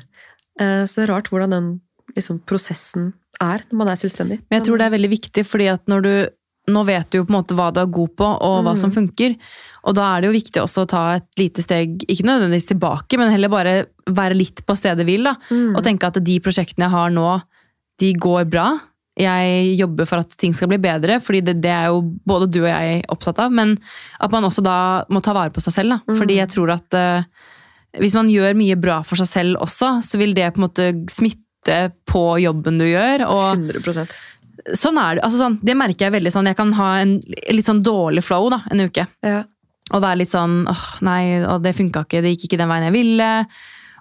Eh, 0.61 0.85
Så 0.85 1.01
det 1.01 1.09
er 1.09 1.15
rart 1.15 1.31
hvordan 1.33 1.51
den 1.53 1.71
liksom, 2.17 2.41
prosessen 2.45 3.13
er 3.41 3.65
når 3.71 3.77
man 3.77 3.89
er 3.89 4.01
selvstendig. 4.01 4.41
Men 4.51 4.61
jeg 4.61 4.67
tror 4.69 4.79
det 4.81 4.87
er 4.89 4.97
veldig 4.97 5.13
viktig, 5.15 5.47
fordi 5.47 5.69
at 5.73 5.87
når 5.89 6.03
du 6.05 6.13
nå 6.73 6.85
vet 6.89 7.09
du 7.11 7.21
jo 7.21 7.27
på 7.27 7.33
en 7.35 7.39
måte 7.39 7.57
hva 7.59 7.71
du 7.75 7.81
er 7.83 7.91
god 7.93 8.13
på, 8.19 8.27
og 8.27 8.61
hva 8.67 8.75
som 8.79 8.93
funker. 8.95 9.37
Og 9.89 9.97
da 9.97 10.11
er 10.11 10.23
det 10.23 10.31
jo 10.31 10.37
viktig 10.37 10.63
også 10.63 10.85
å 10.85 10.91
ta 10.91 11.05
et 11.19 11.27
lite 11.41 11.65
steg, 11.65 12.05
ikke 12.07 12.27
nødvendigvis 12.29 12.71
tilbake, 12.73 13.19
men 13.21 13.33
heller 13.33 13.53
bare 13.53 13.75
være 14.11 14.37
litt 14.39 14.63
på 14.67 14.77
stedet 14.79 15.07
hvil. 15.09 15.27
da. 15.29 15.37
Og 15.75 15.83
tenke 15.87 16.11
at 16.11 16.21
de 16.25 16.39
prosjektene 16.45 16.89
jeg 16.89 16.97
har 16.97 17.13
nå, 17.15 17.29
de 18.01 18.15
går 18.17 18.49
bra. 18.51 18.69
Jeg 19.21 19.75
jobber 19.77 20.09
for 20.09 20.23
at 20.23 20.37
ting 20.41 20.55
skal 20.57 20.71
bli 20.71 20.79
bedre, 20.81 21.19
fordi 21.21 21.43
det, 21.45 21.57
det 21.65 21.73
er 21.75 21.91
jo 21.93 22.03
både 22.29 22.49
du 22.49 22.63
og 22.63 22.71
jeg 22.71 23.03
opptatt 23.13 23.41
av. 23.43 23.53
Men 23.53 23.77
at 24.21 24.33
man 24.33 24.47
også 24.49 24.65
da 24.65 24.77
må 25.13 25.23
ta 25.25 25.35
vare 25.37 25.53
på 25.53 25.63
seg 25.65 25.77
selv. 25.77 25.97
da. 25.97 26.17
Fordi 26.21 26.39
jeg 26.39 26.53
tror 26.55 26.73
at 26.77 26.97
uh, 26.97 27.27
hvis 27.99 28.17
man 28.17 28.31
gjør 28.31 28.59
mye 28.59 28.79
bra 28.81 29.01
for 29.07 29.21
seg 29.21 29.29
selv 29.29 29.63
også, 29.65 29.99
så 30.07 30.21
vil 30.21 30.37
det 30.37 30.53
på 30.55 30.63
en 30.63 30.67
måte 30.69 30.91
smitte 31.13 31.81
på 32.09 32.25
jobben 32.41 32.79
du 32.81 32.87
gjør. 32.87 33.27
og 33.29 33.47
100 33.59 34.07
sånn 34.77 34.99
er 35.01 35.19
det. 35.19 35.25
Altså 35.27 35.41
sånn, 35.41 35.59
det 35.65 35.77
merker 35.79 36.07
jeg 36.07 36.17
veldig 36.17 36.33
sånn. 36.35 36.51
Jeg 36.51 36.59
kan 36.59 36.73
ha 36.79 36.91
en 37.01 37.17
litt 37.55 37.69
sånn 37.69 37.83
dårlig 37.87 38.25
flow 38.27 38.51
da, 38.53 38.63
en 38.71 38.85
uke. 38.87 39.07
Ja. 39.27 39.43
Og 39.91 40.03
være 40.05 40.21
litt 40.23 40.33
sånn 40.35 40.63
åh, 40.71 40.87
nei, 41.07 41.23
å, 41.43 41.59
det 41.63 41.75
funka 41.79 42.05
ikke, 42.07 42.23
det 42.25 42.35
gikk 42.35 42.49
ikke 42.49 42.61
den 42.61 42.71
veien 42.71 42.89
jeg 42.89 42.97
ville. 42.99 43.31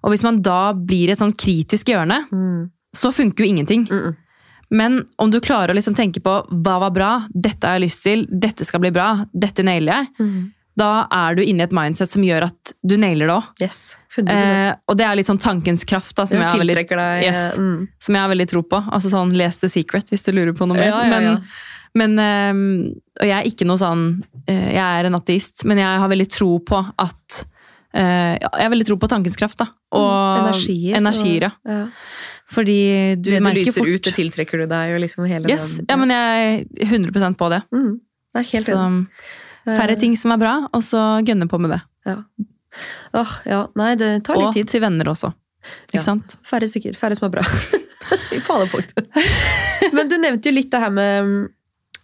Og 0.04 0.14
hvis 0.14 0.26
man 0.26 0.42
da 0.46 0.62
blir 0.78 1.12
et 1.12 1.20
sånn 1.20 1.36
kritisk 1.36 1.92
hjørne, 1.92 2.22
så 2.96 3.12
funker 3.16 3.44
jo 3.44 3.50
ingenting. 3.50 3.88
Mm. 3.90 4.18
Men 4.70 5.00
om 5.18 5.32
du 5.34 5.40
klarer 5.42 5.74
å 5.74 5.78
liksom 5.78 5.98
tenke 5.98 6.22
på 6.24 6.36
hva 6.48 6.78
var 6.86 6.94
bra, 6.94 7.12
dette 7.34 7.66
har 7.66 7.80
jeg 7.80 7.88
lyst 7.88 8.04
til, 8.06 8.28
dette 8.30 8.68
skal 8.70 8.84
bli 8.84 8.94
bra, 8.94 9.26
dette 9.34 9.66
nailer 9.66 10.06
jeg, 10.06 10.30
da 10.80 11.08
er 11.12 11.36
du 11.36 11.44
inne 11.44 11.66
i 11.66 11.68
et 11.68 11.76
mindset 11.76 12.14
som 12.14 12.24
gjør 12.24 12.48
at 12.52 12.74
du 12.86 12.96
nailer 13.02 13.28
det 13.28 13.36
òg. 13.36 13.50
Yes. 13.66 13.82
100 14.20 14.36
Eh, 14.40 14.74
og 14.90 14.98
det 15.00 15.06
er 15.08 15.18
litt 15.20 15.30
sånn 15.30 15.42
tankens 15.42 15.86
kraft 15.88 16.16
da, 16.18 16.26
som, 16.28 16.40
jeg 16.40 16.50
har 16.50 16.62
veldig, 16.62 16.76
deg 16.90 17.26
yes, 17.26 17.58
mm. 17.60 17.88
som 18.04 18.18
jeg 18.18 18.26
har 18.26 18.32
veldig 18.32 18.48
tro 18.52 18.64
på. 18.68 18.82
Altså 18.92 19.12
sånn, 19.14 19.34
Les 19.38 19.60
The 19.62 19.70
Secret 19.72 20.12
hvis 20.14 20.26
du 20.28 20.32
lurer 20.36 20.56
på 20.58 20.68
noe 20.70 20.78
mer. 20.78 20.92
Ja, 20.92 21.04
ja, 21.06 21.22
ja. 21.24 21.36
Men, 22.00 22.16
men, 22.18 22.18
eh, 22.24 23.22
og 23.22 23.30
jeg 23.30 23.38
er 23.38 23.50
ikke 23.50 23.68
noe 23.68 23.82
sånn 23.82 24.04
eh, 24.46 24.76
Jeg 24.76 24.84
er 24.84 25.08
en 25.10 25.18
ateist, 25.18 25.66
men 25.70 25.82
jeg 25.82 26.02
har 26.04 26.12
veldig 26.12 26.28
tro 26.30 26.52
på 26.62 26.82
at 26.86 27.40
eh, 27.98 28.36
Jeg 28.38 28.62
har 28.62 28.74
veldig 28.76 28.90
tro 28.92 29.00
på 29.02 29.10
tankens 29.12 29.40
kraft, 29.40 29.60
da. 29.64 29.72
Og 29.98 30.44
Energier. 30.44 31.00
energier, 31.00 31.48
og, 31.50 31.72
ja. 31.74 31.82
Fordi 32.50 32.80
du 33.18 33.30
Det 33.30 33.40
du 33.42 33.46
merker 33.46 33.66
lyser 33.66 33.82
fort 33.82 33.90
ut, 33.94 34.06
det 34.06 34.16
tiltrekker 34.18 34.64
du 34.64 34.70
deg. 34.70 34.96
Liksom 35.02 35.26
hele 35.30 35.50
Yes, 35.52 35.76
den, 35.80 35.90
ja, 35.90 35.98
men 36.02 36.14
jeg 36.14 36.66
er 36.86 36.94
100% 36.98 37.38
på 37.38 37.52
det. 37.54 37.64
mm. 37.74 37.92
Det 38.30 38.42
er 38.44 38.50
helt 38.54 38.68
Så 38.70 38.80
færre 39.66 39.96
ting 40.00 40.16
som 40.18 40.34
er 40.34 40.40
bra, 40.42 40.54
og 40.74 40.84
så 40.86 41.02
gønne 41.26 41.48
på 41.50 41.60
med 41.62 41.74
det. 41.74 41.82
Ja. 42.10 42.16
Åh, 43.18 43.32
ja. 43.50 43.62
Nei, 43.80 43.94
det 44.00 44.24
tar 44.28 44.38
Og 44.38 44.48
litt 44.50 44.60
tid. 44.62 44.70
til 44.76 44.82
venner 44.86 45.10
også. 45.12 45.34
Ikke 45.90 46.00
Ja. 46.00 46.02
sant? 46.06 46.38
Færre 46.48 46.68
stykker. 46.70 46.96
Færre 46.98 47.16
som 47.18 47.28
er 47.28 47.34
bra. 47.38 47.44
I 48.36 48.40
fanepunkt. 48.42 48.94
Men 49.96 50.08
du 50.10 50.18
nevnte 50.22 50.50
jo 50.50 50.56
litt 50.56 50.70
det 50.72 50.80
her 50.82 50.92
med 50.94 51.50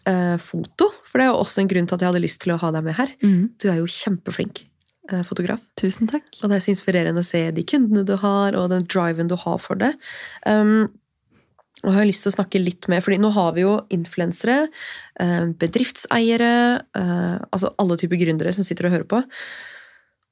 eh, 0.06 0.36
foto. 0.42 0.90
For 1.06 1.18
det 1.22 1.26
er 1.28 1.32
jo 1.34 1.40
også 1.42 1.62
en 1.64 1.70
grunn 1.72 1.88
til 1.88 1.96
at 1.96 2.02
jeg 2.04 2.12
hadde 2.12 2.24
lyst 2.26 2.42
til 2.44 2.54
å 2.56 2.60
ha 2.62 2.72
deg 2.76 2.84
med 2.84 2.98
her. 3.00 3.14
Du 3.22 3.70
er 3.72 3.80
jo 3.80 3.88
kjempeflink 3.90 4.66
eh, 5.12 5.24
fotograf. 5.24 5.62
Tusen 5.80 6.10
takk. 6.12 6.28
Og 6.44 6.50
det 6.52 6.58
er 6.60 6.66
så 6.66 6.74
inspirerende 6.76 7.24
å 7.24 7.28
se 7.30 7.46
de 7.56 7.64
kundene 7.64 8.04
du 8.06 8.16
har, 8.22 8.58
og 8.60 8.70
den 8.74 8.86
driven 8.92 9.30
du 9.32 9.36
har 9.40 9.58
for 9.64 9.80
det. 9.82 9.94
Um, 10.46 10.90
og 11.86 11.92
jeg 11.92 12.00
har 12.00 12.08
lyst 12.10 12.24
til 12.26 12.32
å 12.32 12.38
snakke 12.40 12.60
litt 12.62 12.88
med, 12.90 13.04
fordi 13.06 13.20
nå 13.22 13.30
har 13.36 13.52
vi 13.54 13.62
jo 13.62 13.76
influensere, 13.94 14.68
eh, 15.22 15.46
bedriftseiere, 15.62 16.54
altså 17.54 17.70
alle 17.78 17.98
typer 18.02 18.18
gründere 18.18 18.54
som 18.56 18.66
sitter 18.66 18.88
og 18.88 18.96
hører 18.96 19.10
på. 19.12 19.20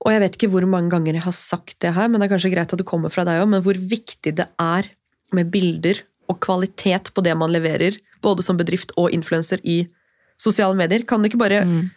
Og 0.03 0.11
jeg 0.11 0.19
vet 0.23 0.35
ikke 0.37 0.49
hvor 0.51 0.65
mange 0.67 0.91
ganger 0.91 1.15
jeg 1.15 1.23
har 1.23 1.35
sagt 1.35 1.77
det 1.83 1.93
her, 1.95 2.09
men 2.11 2.19
det 2.19 2.27
er 2.27 2.33
kanskje 2.35 2.51
greit 2.51 2.73
at 2.75 2.79
det 2.81 2.87
kommer 2.89 3.11
fra 3.13 3.23
deg 3.27 3.39
òg, 3.41 3.49
men 3.53 3.63
hvor 3.63 3.77
viktig 3.77 4.33
det 4.35 4.49
er 4.59 4.89
med 5.33 5.51
bilder 5.53 6.01
og 6.31 6.39
kvalitet 6.43 7.11
på 7.15 7.23
det 7.23 7.35
man 7.39 7.51
leverer, 7.51 7.95
både 8.23 8.43
som 8.43 8.59
bedrift 8.59 8.91
og 8.99 9.11
influenser 9.15 9.63
i 9.63 9.85
sosiale 10.39 10.75
medier. 10.75 11.05
Kan 11.07 11.21
du 11.23 11.29
ikke 11.29 11.39
bare 11.39 11.63
Mm. 11.65 11.89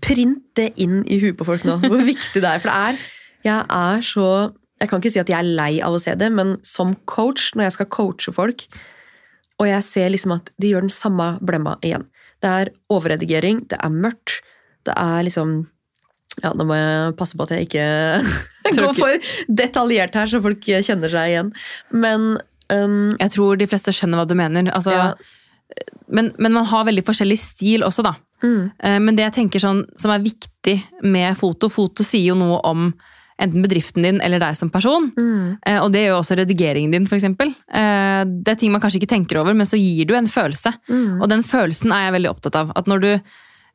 printe 0.00 0.54
det 0.54 0.72
inn 0.78 1.02
i 1.10 1.18
huet 1.20 1.36
på 1.36 1.44
folk 1.44 1.64
nå, 1.66 1.78
hvor 1.82 2.02
viktig 2.06 2.40
det 2.40 2.44
er. 2.46 2.58
For 2.62 2.70
det 2.70 2.76
er 2.76 2.96
Jeg 3.42 3.66
er 3.68 4.00
så 4.02 4.52
Jeg 4.80 4.88
kan 4.88 5.00
ikke 5.00 5.10
si 5.12 5.20
at 5.20 5.28
jeg 5.28 5.38
er 5.38 5.42
lei 5.56 5.80
av 5.84 5.92
å 5.92 6.00
se 6.00 6.14
det, 6.14 6.30
men 6.32 6.56
som 6.64 6.94
coach, 7.04 7.52
når 7.54 7.64
jeg 7.64 7.72
skal 7.72 7.86
coache 7.86 8.32
folk, 8.32 8.62
og 9.60 9.66
jeg 9.66 9.82
ser 9.84 10.08
liksom 10.08 10.32
at 10.32 10.48
de 10.58 10.70
gjør 10.70 10.86
den 10.86 10.90
samme 10.90 11.38
blemma 11.44 11.74
igjen. 11.84 12.06
Det 12.40 12.48
er 12.48 12.70
overredigering, 12.88 13.68
det 13.68 13.76
er 13.76 13.90
mørkt, 13.92 14.40
det 14.88 14.94
er 14.96 15.22
liksom 15.28 15.66
ja, 16.42 16.52
da 16.56 16.64
må 16.64 16.74
jeg 16.78 17.16
passe 17.18 17.36
på 17.36 17.44
at 17.46 17.50
jeg 17.56 17.68
ikke 17.68 17.86
går 18.80 18.94
for 18.98 19.30
detaljert 19.48 20.14
her, 20.14 20.26
så 20.30 20.40
folk 20.44 20.60
kjenner 20.64 21.10
seg 21.12 21.34
igjen. 21.34 21.52
Men 21.92 22.38
um, 22.72 23.12
Jeg 23.20 23.30
tror 23.36 23.58
de 23.60 23.66
fleste 23.70 23.92
skjønner 23.96 24.22
hva 24.22 24.26
du 24.30 24.34
mener. 24.38 24.70
Altså, 24.74 24.90
Ja. 24.96 25.14
men, 26.08 26.32
men 26.38 26.52
man 26.52 26.64
har 26.66 26.84
veldig 26.88 27.04
forskjellig 27.06 27.38
stil 27.38 27.84
også, 27.86 28.02
da. 28.06 28.14
mm, 28.42 28.70
Eh, 28.82 28.98
Men 28.98 29.16
det 29.16 29.24
jeg 29.28 29.36
tenker 29.38 29.60
sånn, 29.62 29.84
som 29.96 30.10
er 30.14 30.24
viktig 30.24 30.76
med 31.02 31.36
foto 31.38 31.68
Foto 31.70 32.02
sier 32.06 32.32
jo 32.32 32.34
noe 32.38 32.60
om 32.66 32.92
enten 33.40 33.62
bedriften 33.64 34.02
din 34.04 34.18
eller 34.20 34.38
deg 34.42 34.56
som 34.58 34.68
person. 34.70 35.10
mm, 35.16 35.58
Eh, 35.66 35.78
Og 35.80 35.92
det 35.92 36.02
gjør 36.06 36.18
også 36.20 36.36
redigeringen 36.36 36.90
din, 36.92 37.06
f.eks. 37.06 37.22
Det 37.24 38.52
er 38.52 38.58
ting 38.60 38.72
man 38.72 38.80
kanskje 38.82 39.00
ikke 39.00 39.14
tenker 39.14 39.40
over, 39.40 39.54
men 39.54 39.66
så 39.66 39.78
gir 39.80 40.04
du 40.06 40.14
en 40.14 40.26
følelse. 40.28 40.74
mm. 40.88 41.22
Og 41.22 41.28
den 41.28 41.42
følelsen 41.42 41.92
er 41.92 42.04
jeg 42.10 42.16
veldig 42.18 42.30
opptatt 42.34 42.56
av. 42.60 42.72
At 42.76 42.86
når 42.86 43.00
du, 43.00 43.08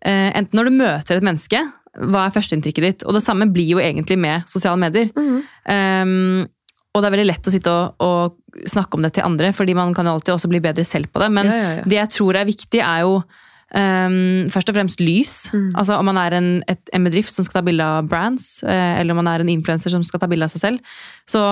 eh, 0.05 0.31
enten 0.37 0.53
når 0.59 0.65
du 0.69 0.71
møter 0.77 1.17
et 1.17 1.23
menneske, 1.25 1.63
hva 1.99 2.25
er 2.25 2.33
førsteinntrykket 2.35 2.85
ditt? 2.85 3.05
Og 3.07 3.15
det 3.17 3.23
samme 3.23 3.47
blir 3.53 3.75
jo 3.75 3.81
egentlig 3.83 4.17
med 4.19 4.49
sosiale 4.51 4.79
medier. 4.81 5.11
Mm. 5.15 5.39
Um, 5.69 6.47
og 6.95 7.01
det 7.03 7.09
er 7.09 7.15
veldig 7.17 7.27
lett 7.27 7.47
å 7.49 7.51
sitte 7.51 7.71
og, 7.71 8.03
og 8.03 8.67
snakke 8.71 8.95
om 8.95 9.03
det 9.03 9.13
til 9.17 9.25
andre, 9.27 9.49
fordi 9.55 9.73
man 9.75 9.91
kan 9.95 10.07
jo 10.07 10.13
alltid 10.15 10.35
også 10.37 10.51
bli 10.51 10.61
bedre 10.63 10.85
selv 10.87 11.11
på 11.11 11.19
det. 11.23 11.31
Men 11.35 11.49
Ja, 11.49 11.55
ja, 11.59 11.73
ja. 11.79 11.83
det 11.91 11.97
jeg 11.99 12.11
tror 12.15 12.39
er 12.39 12.47
viktig, 12.47 12.79
er 12.79 13.01
jo 13.03 13.17
um, 13.19 14.45
først 14.53 14.71
og 14.71 14.77
fremst 14.77 15.03
lys. 15.03 15.33
Mm. 15.53 15.73
Altså 15.75 15.97
Om 15.99 16.07
man 16.11 16.21
er 16.21 16.37
en, 16.37 16.49
et, 16.71 16.79
en 16.95 17.07
bedrift 17.09 17.35
som 17.35 17.47
skal 17.47 17.59
ta 17.59 17.65
bilde 17.67 17.83
av 17.97 18.07
brands, 18.11 18.63
eh, 18.63 18.99
eller 19.01 19.15
om 19.15 19.23
man 19.23 19.31
er 19.33 19.43
en 19.43 19.51
influenser 19.51 19.91
som 19.91 20.03
skal 20.07 20.23
ta 20.23 20.31
bilde 20.31 20.47
av 20.47 20.55
seg 20.55 20.63
selv, 20.63 20.95
så 21.27 21.43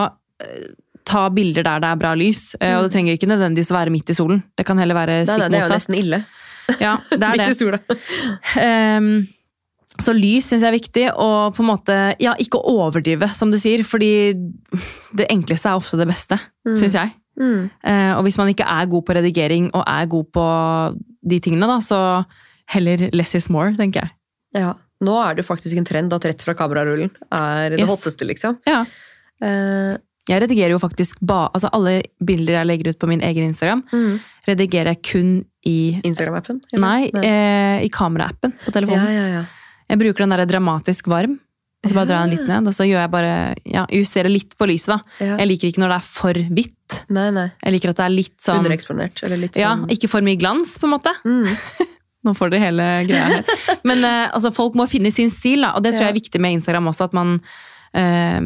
eh, 0.43 0.71
ta 1.03 1.25
bilder 1.35 1.65
der 1.67 1.83
det 1.83 1.91
er 1.91 1.99
bra 1.99 2.13
lys. 2.15 2.53
Eh, 2.61 2.77
og 2.77 2.87
det 2.87 2.93
trenger 2.95 3.17
ikke 3.17 3.27
nødvendigvis 3.31 3.73
å 3.73 3.79
være 3.81 3.91
midt 3.91 4.13
i 4.13 4.15
solen. 4.15 4.43
Det 4.55 4.63
kan 4.67 4.79
heller 4.79 4.95
være 4.95 5.23
stikk 5.27 5.35
motsatt. 5.43 5.51
det 5.51 5.59
er 5.59 5.67
jo 5.67 5.75
nesten 5.75 5.99
ille. 5.99 6.23
Ja, 6.79 6.93
det 7.11 7.19
er 7.19 7.33
Midt 7.35 7.43
i 7.43 7.51
det. 7.51 7.57
sola. 7.59 7.79
Ehm, 8.63 9.09
så 10.01 10.13
lys 10.15 10.47
syns 10.49 10.61
jeg 10.63 10.71
er 10.71 10.77
viktig, 10.79 11.03
og 11.21 11.53
på 11.55 11.61
en 11.63 11.69
måte, 11.69 11.97
ja, 12.19 12.33
ikke 12.41 12.57
overdrive, 12.65 13.27
som 13.35 13.51
du 13.51 13.57
sier. 13.57 13.83
Fordi 13.85 14.33
det 15.15 15.27
enkleste 15.29 15.69
er 15.69 15.77
ofte 15.77 15.97
det 15.99 16.07
beste, 16.09 16.39
Mm. 16.65 16.75
syns 16.79 16.93
jeg. 16.97 17.11
Mm. 17.39 17.69
Eh, 17.83 18.13
og 18.17 18.23
hvis 18.23 18.37
man 18.37 18.47
ikke 18.49 18.65
er 18.65 18.85
god 18.89 19.05
på 19.05 19.13
redigering 19.15 19.69
og 19.73 19.83
er 19.87 20.05
god 20.05 20.25
på 20.33 20.45
de 21.29 21.39
tingene, 21.39 21.67
da, 21.67 21.77
så 21.81 22.25
heller 22.73 23.09
less 23.13 23.35
is 23.35 23.49
more, 23.49 23.71
tenker 23.73 24.01
jeg. 24.01 24.11
Ja. 24.55 24.73
Nå 25.03 25.17
er 25.29 25.35
det 25.35 25.45
faktisk 25.45 25.75
en 25.77 25.85
trend 25.85 26.13
at 26.13 26.23
rett 26.25 26.41
fra 26.41 26.53
kamerarullen 26.53 27.09
er 27.31 27.69
det 27.71 27.79
Yes. 27.79 27.89
hotteste, 27.89 28.25
liksom. 28.25 28.57
Ja. 28.65 28.85
Eh, 29.41 29.97
Jeg 30.25 30.39
redigerer 30.41 30.69
jo 30.71 30.77
faktisk 30.79 31.17
ba, 31.21 31.49
altså 31.53 31.67
alle 31.73 32.01
bilder 32.23 32.53
jeg 32.53 32.65
legger 32.67 32.87
ut 32.93 32.99
på 32.99 33.07
min 33.09 33.19
egen 33.19 33.43
Instagram, 33.49 33.83
redigerer 34.47 34.93
jeg 34.95 35.01
kun 35.03 35.45
i 35.67 35.99
Instagram-appen? 36.01 36.61
Nei, 36.79 37.09
Nei, 37.13 37.25
Eh, 37.25 37.83
i 37.83 37.89
kameraappen 37.89 38.53
på 38.63 38.71
telefonen. 38.71 39.03
Ja, 39.03 39.11
ja, 39.11 39.27
ja. 39.41 39.43
Jeg 39.93 40.01
bruker 40.01 40.25
den 40.25 40.33
der 40.35 40.45
dramatisk 40.49 41.07
varm. 41.13 41.37
Og 41.83 41.91
så 41.91 41.97
bare 41.97 42.07
drar 42.07 42.21
jeg 42.23 42.29
den 42.31 42.37
litt 42.37 42.47
ned, 42.47 42.67
og 42.71 42.75
så 42.77 42.85
gjør 42.87 43.01
jeg 43.01 43.11
bare, 43.11 43.31
ja, 43.67 43.81
justerer 43.91 44.31
litt 44.31 44.53
på 44.55 44.67
lyset. 44.69 44.93
da. 44.93 45.25
ja. 45.25 45.33
Jeg 45.41 45.49
liker 45.49 45.67
ikke 45.67 45.81
når 45.83 45.91
det 45.91 45.97
er 45.97 46.05
for 46.07 46.39
hvitt. 46.55 46.99
Nei, 47.11 47.25
nei. 47.35 47.49
Jeg 47.59 47.75
liker 47.75 47.91
at 47.91 47.99
det 47.99 48.05
er 48.05 48.13
litt 48.13 48.37
sånn 48.45 48.61
Undereksponert, 48.61 49.19
eller 49.27 49.41
litt 49.41 49.59
Ja, 49.59 49.73
sånn 49.75 49.91
ikke 49.91 50.07
for 50.11 50.23
mye 50.23 50.39
glans, 50.39 50.77
på 50.79 50.87
en 50.87 50.93
måte. 50.95 51.11
mm. 51.27 51.89
Nå 52.23 52.31
får 52.39 52.53
dere 52.53 52.63
hele 52.69 52.85
greia 53.09 53.25
her. 53.33 53.49
Men 53.83 53.99
uh, 54.07 54.29
altså, 54.31 54.53
folk 54.55 54.77
må 54.79 54.85
finne 54.87 55.11
sin 55.11 55.27
stil, 55.33 55.65
da. 55.65 55.73
Og 55.75 55.83
det 55.83 55.91
tror 55.91 56.05
jeg 56.07 56.13
er 56.13 56.21
viktig 56.21 56.39
med 56.39 56.55
Instagram 56.55 56.87
også, 56.93 57.09
at 57.11 57.17
man 57.19 57.33
eh, 57.99 58.39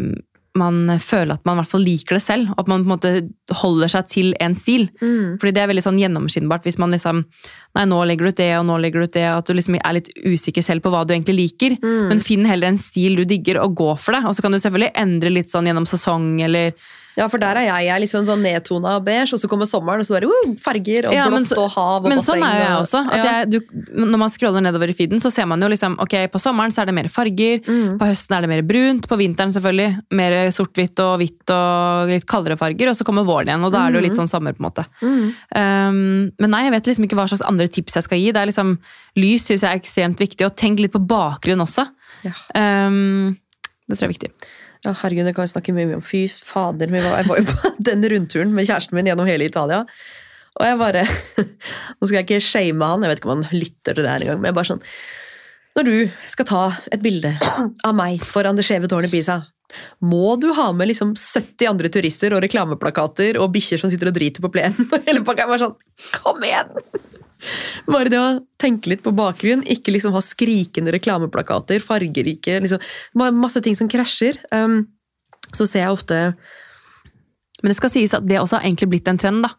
man 0.59 0.97
føler 1.03 1.37
at 1.37 1.45
man 1.47 1.57
i 1.57 1.61
hvert 1.61 1.71
fall 1.71 1.85
liker 1.85 2.17
det 2.17 2.23
selv, 2.25 2.51
at 2.57 2.69
man 2.69 2.83
på 2.83 2.87
en 2.87 2.93
måte 2.95 3.57
holder 3.61 3.93
seg 3.93 4.09
til 4.11 4.33
en 4.43 4.57
stil. 4.57 4.87
Mm. 5.01 5.37
Fordi 5.39 5.53
det 5.55 5.63
er 5.63 5.71
veldig 5.71 5.85
sånn 5.85 6.01
gjennomskinnbart 6.01 6.67
hvis 6.67 6.79
man 6.81 6.95
liksom 6.95 7.23
nei, 7.77 7.85
nå 7.87 8.01
legger 8.09 8.27
du 8.27 8.33
ut 8.33 8.41
det, 8.41 8.51
og 8.57 8.67
nå 8.67 8.77
legger 8.81 9.03
du 9.03 9.07
ut 9.07 9.17
det, 9.17 9.25
at 9.29 9.47
du 9.47 9.53
liksom 9.53 9.77
er 9.79 9.97
litt 9.99 10.11
usikker 10.17 10.65
selv 10.65 10.85
på 10.85 10.93
hva 10.93 11.03
du 11.05 11.13
egentlig 11.13 11.37
liker. 11.37 11.77
Men 11.81 12.23
finn 12.23 12.47
heller 12.49 12.71
en 12.71 12.81
stil 12.81 13.19
du 13.19 13.25
digger, 13.29 13.61
og 13.61 13.77
gå 13.77 13.91
for 14.01 14.17
det. 14.17 14.23
Og 14.25 14.35
så 14.35 14.45
kan 14.45 14.55
du 14.55 14.59
selvfølgelig 14.61 14.95
endre 14.97 15.33
litt 15.33 15.53
sånn 15.53 15.69
gjennom 15.69 15.85
sesong, 15.89 16.31
eller 16.47 16.73
Ja, 17.17 17.25
for 17.33 17.41
der 17.41 17.57
er 17.57 17.65
jeg. 17.65 17.85
Jeg 17.87 17.93
er 17.95 18.01
litt 18.03 18.11
sånn, 18.11 18.27
sånn 18.29 18.43
nedtona 18.45 18.91
og 18.99 19.05
beige, 19.07 19.33
og 19.33 19.39
så 19.41 19.47
kommer 19.49 19.65
sommeren, 19.65 20.03
og 20.03 20.05
så 20.05 20.13
bare 20.19 20.27
uh, 20.29 20.51
farger 20.61 21.07
og 21.09 21.15
Ja, 21.15 21.23
blått 21.31 21.49
og 21.57 21.71
hav 21.73 22.03
og 22.05 22.09
Men 22.11 22.19
basseng. 22.19 22.37
sånn 22.37 22.45
er 22.45 22.59
jo 22.59 22.65
jeg 22.67 22.75
også. 22.83 23.01
Ja. 23.09 23.23
jeg, 23.25 23.49
du, 23.49 23.57
når 24.05 24.19
man 24.21 24.29
scroller 24.29 24.61
nedover 24.61 24.91
i 24.93 24.93
feeden, 24.93 25.17
så 25.23 25.31
ser 25.33 25.47
man 25.49 25.59
jo 25.65 25.69
liksom 25.73 25.95
ok, 26.03 26.13
på 26.29 26.41
sommeren 26.43 26.71
så 26.75 26.83
er 26.83 26.91
det 26.91 26.95
mer 26.99 27.09
farger, 27.09 27.63
Mm. 27.67 27.97
på 27.97 28.05
høsten 28.11 28.37
er 28.37 28.45
det 28.45 28.49
mer 28.53 28.61
brunt, 28.69 29.07
på 29.09 29.17
vinteren 29.17 29.49
selvfølgelig 29.55 29.89
mer 30.21 30.35
sort-hvitt 30.53 31.01
og 31.01 31.15
hvitt 31.23 31.53
og 31.57 32.13
litt 32.13 32.27
kaldere 32.29 32.55
farger, 32.61 32.91
og 32.93 32.95
så 32.99 33.03
kommer 33.09 33.25
våren 33.25 33.49
igjen, 33.49 33.65
og 33.65 33.73
da 33.73 33.87
er 33.87 33.91
det 33.91 34.01
jo 34.03 34.05
litt 34.09 34.19
sånn 34.19 34.29
sommer, 34.29 34.53
på 34.53 34.61
en 34.61 34.69
måte. 34.69 34.85
Mm. 35.01 35.33
Um, 35.57 36.31
men 36.37 36.53
nei, 36.53 36.63
jeg 36.67 36.75
vet 36.77 36.91
liksom 36.91 37.07
ikke 37.09 37.17
hva 37.17 37.27
slags 37.33 37.41
andre 37.49 37.67
tips 37.67 37.97
jeg 37.97 38.03
skal 38.07 38.21
gi. 38.21 38.29
Det 38.31 38.41
er 38.45 38.51
liksom, 38.51 38.77
Lys 39.17 39.47
syns 39.49 39.65
jeg 39.65 39.71
er 39.73 39.81
ekstremt 39.81 40.21
viktig, 40.21 40.45
og 40.45 40.55
tenk 40.55 40.79
litt 40.85 40.93
på 40.93 41.01
bakgrunn 41.09 41.65
også. 41.65 41.87
Ja. 42.27 42.35
Um, 42.53 43.37
det 43.89 43.97
tror 43.97 44.05
jeg 44.05 44.09
er 44.11 44.15
viktig. 44.19 44.31
Ja, 44.85 44.93
herregud, 44.93 45.25
det 45.27 45.33
kan 45.35 45.47
vi 45.47 45.51
snakke 45.51 45.75
mye 45.75 45.97
om. 45.97 46.05
Fy 46.05 46.25
fader, 46.29 46.91
jeg 46.93 47.27
var 47.27 47.41
jo 47.41 47.45
på 47.49 47.73
den 47.89 48.05
rundturen 48.13 48.53
med 48.55 48.69
kjæresten 48.69 48.97
min 48.97 49.09
gjennom 49.09 49.29
hele 49.29 49.49
Italia. 49.49 49.83
Og 50.57 50.65
jeg 50.65 50.79
bare 50.79 51.03
Nå 51.97 52.07
skal 52.07 52.19
jeg 52.19 52.25
ikke 52.25 52.41
shame 52.43 52.89
han, 52.93 53.03
jeg 53.05 53.11
vet 53.11 53.21
ikke 53.21 53.29
om 53.29 53.43
han 53.43 53.59
lytter 53.61 53.93
til 53.93 54.03
det 54.03 54.09
her 54.13 54.25
engang, 54.25 54.41
men 54.41 54.49
jeg 54.49 54.57
bare 54.57 54.71
sånn 54.71 54.81
Når 55.77 55.85
du 55.85 55.93
skal 56.33 56.49
ta 56.49 56.63
et 56.93 57.03
bilde 57.03 57.35
av 57.85 57.93
meg 57.97 58.25
foran 58.25 58.57
det 58.57 58.65
skjeve 58.65 58.89
tårnet 58.89 59.11
i 59.11 59.17
Pisa, 59.17 59.41
må 59.99 60.37
du 60.41 60.49
ha 60.57 60.69
med 60.73 60.89
liksom 60.89 61.13
70 61.19 61.69
andre 61.69 61.91
turister 61.93 62.33
og 62.33 62.41
reklameplakater 62.45 63.37
og 63.41 63.51
bikkjer 63.53 63.83
som 63.83 63.91
sitter 63.93 64.09
og 64.09 64.17
driter 64.17 64.43
på 64.43 64.51
plenen? 64.53 64.89
Og 64.89 65.05
hele 65.05 65.25
pakka 65.27 65.45
er 65.45 65.53
bare 65.53 65.67
sånn 65.67 65.77
Kom 66.17 66.41
igjen! 66.47 66.73
Bare 67.87 68.09
det 68.09 68.19
å 68.19 68.39
tenke 68.59 68.89
litt 68.89 69.03
på 69.05 69.13
bakgrunn, 69.15 69.63
ikke 69.63 69.93
liksom 69.93 70.13
ha 70.15 70.21
skrikende 70.25 70.91
reklameplakater, 70.95 71.79
fargerike 71.85 72.59
liksom, 72.63 72.79
Masse 73.37 73.61
ting 73.61 73.75
som 73.77 73.89
krasjer. 73.89 74.39
Um, 74.51 74.87
så 75.53 75.67
ser 75.69 75.85
jeg 75.85 75.93
ofte 75.93 76.35
Men 77.63 77.71
det 77.71 77.77
skal 77.79 77.89
sies 77.93 78.13
at 78.13 78.25
det 78.27 78.37
også 78.41 78.59
har 78.59 78.67
egentlig 78.67 78.89
blitt 78.91 79.07
en 79.07 79.17
trend, 79.17 79.43
da. 79.45 79.53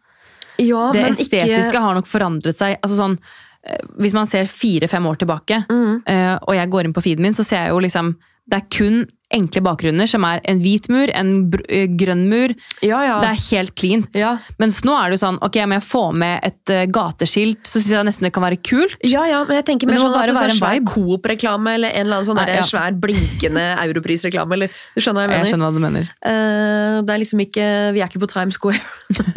Ja, 0.58 0.88
det 0.92 1.02
men 1.02 1.12
estetiske 1.14 1.70
ikke 1.70 1.80
har 1.82 1.94
nok 1.94 2.06
forandret 2.10 2.58
seg. 2.58 2.76
altså 2.82 2.96
sånn, 2.98 3.18
eh, 3.64 3.80
Hvis 3.98 4.14
man 4.14 4.26
ser 4.26 4.46
fire-fem 4.46 5.06
år 5.06 5.18
tilbake, 5.18 5.64
Mm. 5.68 6.02
eh, 6.06 6.38
og 6.42 6.54
jeg 6.54 6.70
går 6.70 6.84
inn 6.84 6.92
på 6.94 7.02
feeden 7.02 7.20
min, 7.22 7.32
så 7.34 7.44
ser 7.44 7.64
jeg 7.66 7.70
jo 7.70 7.78
liksom 7.80 8.16
Det 8.48 8.58
er 8.58 8.68
kun 8.72 9.06
enkle 9.34 9.60
bakgrunner, 9.60 10.08
som 10.08 10.24
er 10.24 10.40
en 10.48 10.60
hvit 10.62 10.86
mur, 10.88 11.10
en 11.12 11.32
eh, 11.68 11.84
grønn 12.00 12.24
mur. 12.30 12.54
Ja, 12.80 13.00
ja. 13.04 13.18
Det 13.20 13.28
er 13.28 13.42
helt 13.50 13.74
cleant. 13.76 14.16
Ja. 14.16 14.30
Mens 14.60 14.80
nå 14.86 14.94
er 14.96 15.10
det 15.10 15.18
jo 15.18 15.22
sånn 15.26 15.40
ok, 15.44 15.58
må 15.68 15.76
jeg 15.76 15.84
få 15.84 16.02
med 16.16 16.46
et 16.48 16.72
uh, 16.72 16.86
gateskilt, 16.88 17.60
så 17.68 17.76
syns 17.76 17.92
jeg 17.92 18.08
nesten 18.08 18.28
det 18.28 18.32
kan 18.36 18.46
være 18.46 18.60
kult. 18.64 18.96
ja, 19.04 19.26
ja, 19.28 19.42
men 19.48 19.60
jeg 19.60 19.66
tenker 19.68 19.90
Men 19.90 19.98
mer 19.98 20.06
sånn 20.06 20.16
at 20.16 20.32
det 20.32 20.36
er 20.40 20.54
en 20.54 20.60
svær. 20.62 20.80
Coop-reklame 20.88 21.76
eller 21.76 21.92
en 21.92 22.06
eller 22.06 22.20
annen 22.20 22.30
sånn 22.30 22.40
Nei, 22.40 22.48
der 22.48 22.68
svær 22.70 22.96
blinkende 23.04 23.66
europrisreklame. 23.84 24.56
Eller, 24.56 24.80
du 24.96 25.04
skjønner 25.04 25.20
hva 25.20 25.26
jeg 25.26 25.34
mener? 25.34 25.44
Jeg 25.44 25.52
skjønner 25.52 25.68
hva 25.68 25.76
du 25.76 25.84
mener. 25.84 26.10
Uh, 26.24 26.96
det 27.04 27.14
er 27.14 27.24
liksom 27.26 27.44
ikke 27.44 27.70
Vi 27.98 28.04
er 28.04 28.08
ikke 28.08 28.24
på 28.24 28.32
Times 28.32 28.56
Square. 28.56 28.80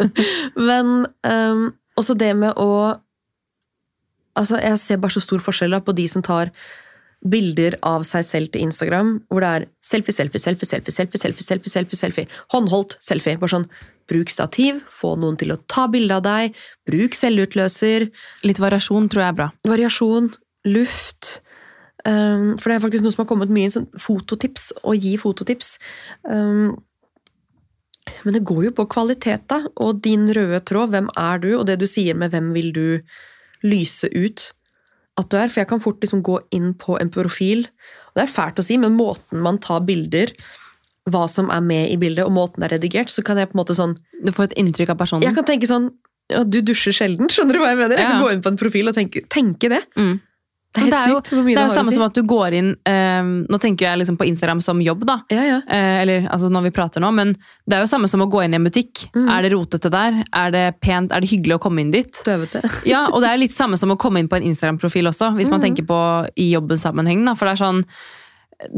Men 0.70 1.02
um, 1.28 1.66
også 2.00 2.16
det 2.16 2.32
med 2.40 2.56
å 2.56 2.72
Altså, 4.32 4.56
jeg 4.64 4.78
ser 4.80 4.96
bare 4.96 5.12
så 5.12 5.20
stor 5.20 5.42
forskjell 5.44 5.74
da, 5.74 5.82
på 5.84 5.92
de 5.92 6.06
som 6.08 6.22
tar 6.24 6.48
bilder 7.22 7.76
av 7.86 8.04
seg 8.06 8.24
selv 8.26 8.52
til 8.52 8.66
Instagram, 8.66 9.14
hvor 9.30 9.44
det 9.44 9.50
er 9.56 9.66
selfie, 9.84 10.14
selfie, 10.14 10.42
selfie, 10.42 10.68
selfie, 10.68 10.94
selfie, 10.94 11.20
selfie, 11.22 11.46
selfie, 11.46 11.72
selfie, 11.72 11.98
selfie. 11.98 12.28
Håndholdt 12.54 12.96
selfie. 13.04 13.38
Bare 13.40 13.54
sånn, 13.54 13.68
bruk 14.10 14.32
stativ, 14.32 14.82
få 14.90 15.14
noen 15.20 15.38
til 15.40 15.54
å 15.54 15.60
ta 15.70 15.86
bilde 15.90 16.18
av 16.18 16.24
deg, 16.26 16.58
bruk 16.88 17.16
selvutløser, 17.16 18.08
Litt 18.46 18.60
variasjon 18.62 19.08
tror 19.08 19.22
jeg 19.22 19.30
er 19.30 19.38
bra. 19.38 19.50
variasjon, 19.66 20.32
luft. 20.66 21.40
Um, 22.04 22.58
for 22.58 22.68
det 22.68 22.76
er 22.76 22.82
faktisk 22.82 23.04
noe 23.04 23.14
som 23.14 23.22
har 23.22 23.30
kommet 23.30 23.52
mye 23.54 23.70
sånn 23.70 23.86
fototips, 23.94 24.72
å 24.82 24.94
gi 24.98 25.14
fototips. 25.16 25.76
Um, 26.26 26.74
men 28.26 28.34
det 28.34 28.42
går 28.42 28.64
jo 28.66 28.72
på 28.74 28.88
kvalitet, 28.90 29.46
da, 29.46 29.62
og 29.78 30.02
din 30.02 30.26
røde 30.34 30.58
tråd. 30.66 30.90
Hvem 30.90 31.12
er 31.14 31.38
du, 31.38 31.52
og 31.60 31.68
det 31.70 31.78
du 31.78 31.86
sier 31.86 32.18
med 32.18 32.34
hvem 32.34 32.50
vil 32.56 32.72
du 32.74 32.86
lyse 33.62 34.10
ut 34.10 34.50
at 35.20 35.28
du 35.30 35.38
er. 35.38 35.50
For 35.52 35.62
jeg 35.62 35.70
kan 35.72 35.82
fort 35.82 36.02
liksom 36.04 36.22
gå 36.26 36.38
inn 36.54 36.72
på 36.78 36.96
en 37.00 37.12
profil, 37.12 37.66
og 38.12 38.20
det 38.20 38.26
er 38.26 38.34
fælt 38.34 38.60
å 38.60 38.66
si, 38.66 38.78
men 38.80 38.96
måten 38.96 39.42
man 39.44 39.60
tar 39.62 39.84
bilder, 39.88 40.32
hva 41.10 41.26
som 41.30 41.50
er 41.50 41.62
med 41.66 41.90
i 41.90 41.98
bildet, 41.98 42.24
og 42.24 42.34
måten 42.36 42.62
det 42.62 42.68
er 42.68 42.76
redigert, 42.76 43.10
så 43.10 43.24
kan 43.26 43.40
jeg 43.40 43.50
på 43.50 43.56
en 43.56 43.62
måte 43.64 43.74
sånn 43.74 43.96
Du 44.22 44.30
får 44.30 44.52
et 44.52 44.58
inntrykk 44.62 44.92
av 44.94 45.00
personen. 45.00 45.26
Jeg 45.26 45.34
kan 45.34 45.48
tenke 45.48 45.66
sånn 45.66 45.88
ja, 46.30 46.44
Du 46.46 46.60
dusjer 46.62 46.94
sjelden, 46.94 47.26
skjønner 47.32 47.58
du 47.58 47.62
hva 47.62 47.72
jeg 47.72 47.80
mener? 47.80 47.98
Jeg 47.98 48.06
kan 48.06 48.22
gå 48.22 48.30
inn 48.30 48.44
på 48.44 48.52
en 48.52 48.60
profil 48.60 48.92
og 48.92 48.94
tenke, 48.94 49.24
tenke 49.26 49.72
det. 49.72 49.80
Mm. 49.98 50.20
Det 50.72 50.82
er 50.86 50.88
det 50.88 50.98
er 50.98 51.10
jo, 51.12 51.16
sykt 51.20 51.32
mye 51.44 51.52
det 51.54 51.60
er 51.60 51.66
jo 51.68 51.74
samme 51.74 51.92
som 51.92 52.02
at 52.06 52.14
du 52.16 52.22
går 52.24 52.54
inn 52.56 52.68
eh, 52.88 53.22
Nå 53.52 53.58
tenker 53.60 53.90
jeg 53.90 53.98
liksom 54.00 54.16
på 54.16 54.24
Instagram 54.24 54.62
som 54.64 54.78
jobb, 54.80 55.02
da. 55.04 55.18
Ja, 55.28 55.42
ja. 55.44 55.58
Eh, 55.68 55.96
eller 56.00 56.28
altså 56.32 56.48
når 56.48 56.64
vi 56.68 56.72
prater 56.78 57.04
nå, 57.04 57.10
men 57.12 57.34
det 57.68 57.76
er 57.76 57.82
jo 57.84 57.90
samme 57.90 58.08
som 58.08 58.24
å 58.24 58.28
gå 58.32 58.40
inn 58.46 58.56
i 58.56 58.58
en 58.60 58.64
butikk. 58.64 59.02
Mm. 59.12 59.26
Er 59.34 59.42
det 59.44 59.50
rotete 59.52 59.90
der? 59.92 60.22
Er 60.32 60.54
det 60.54 60.64
pent? 60.80 61.12
Er 61.12 61.20
det 61.20 61.28
hyggelig 61.28 61.58
å 61.58 61.62
komme 61.66 61.84
inn 61.84 61.92
dit? 61.92 62.08
Støvete. 62.16 62.62
Ja, 62.92 63.04
og 63.12 63.20
det 63.20 63.28
er 63.34 63.40
litt 63.42 63.52
samme 63.56 63.76
som 63.76 63.92
å 63.92 63.98
komme 64.00 64.22
inn 64.22 64.28
på 64.32 64.38
en 64.40 64.48
Instagram-profil 64.48 65.12
også, 65.12 65.34
hvis 65.36 65.50
man 65.52 65.60
Mm. 65.60 65.66
tenker 65.68 65.84
på 65.92 66.00
i 66.40 66.48
jobbens 66.54 66.82
sammenheng. 66.88 67.20
Da. 67.28 67.34
For 67.36 67.46
det 67.46 67.52
er 67.58 67.62
sånn 67.66 67.84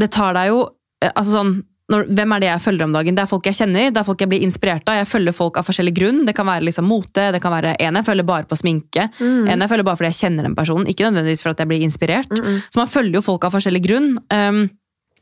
Det 0.01 0.11
tar 0.11 0.34
deg 0.34 0.49
jo 0.51 0.59
eh, 1.01 1.11
Altså 1.14 1.38
sånn 1.38 1.55
når, 1.93 2.07
hvem 2.16 2.32
er 2.32 2.41
det 2.41 2.49
jeg 2.49 2.62
følger 2.64 2.87
om 2.87 2.95
dagen? 2.97 3.16
Det 3.16 3.22
er 3.24 3.28
folk 3.28 3.49
jeg 3.49 3.59
kjenner, 3.59 3.91
det 3.93 4.01
er 4.01 4.07
folk 4.07 4.22
jeg 4.24 4.30
blir 4.30 4.45
inspirert 4.47 4.87
av. 4.89 5.03
Jeg 5.03 5.09
følger 5.11 5.37
folk 5.37 5.59
av 5.61 5.66
forskjellig 5.66 5.93
grunn. 5.99 6.22
Det 6.24 6.32
kan 6.37 6.49
være 6.49 6.64
liksom 6.64 6.87
mote, 6.89 7.26
det 7.35 7.41
kan 7.45 7.53
være 7.53 7.74
en 7.76 7.99
jeg 8.01 8.07
følger 8.07 8.28
bare 8.30 8.49
på 8.49 8.57
sminke. 8.57 9.11
Mm. 9.18 9.51
En 9.53 9.64
jeg 9.66 9.72
følger 9.72 9.87
bare 9.87 10.01
fordi 10.01 10.12
jeg 10.14 10.20
kjenner 10.22 10.49
den 10.49 10.57
personen, 10.57 10.89
ikke 10.89 11.11
nødvendigvis 11.11 11.45
for 11.45 11.53
at 11.53 11.61
jeg 11.61 11.68
blir 11.68 11.85
inspirert. 11.85 12.32
Så 12.72 12.80
man 12.80 12.89
følger 12.89 13.20
jo 13.20 13.26
folk 13.26 13.45
av 13.45 13.53
forskjellig 13.53 13.85
grunn. 13.85 14.14
Um, 14.32 14.64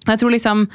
jeg 0.06 0.22
tror 0.22 0.34
liksom 0.34 0.68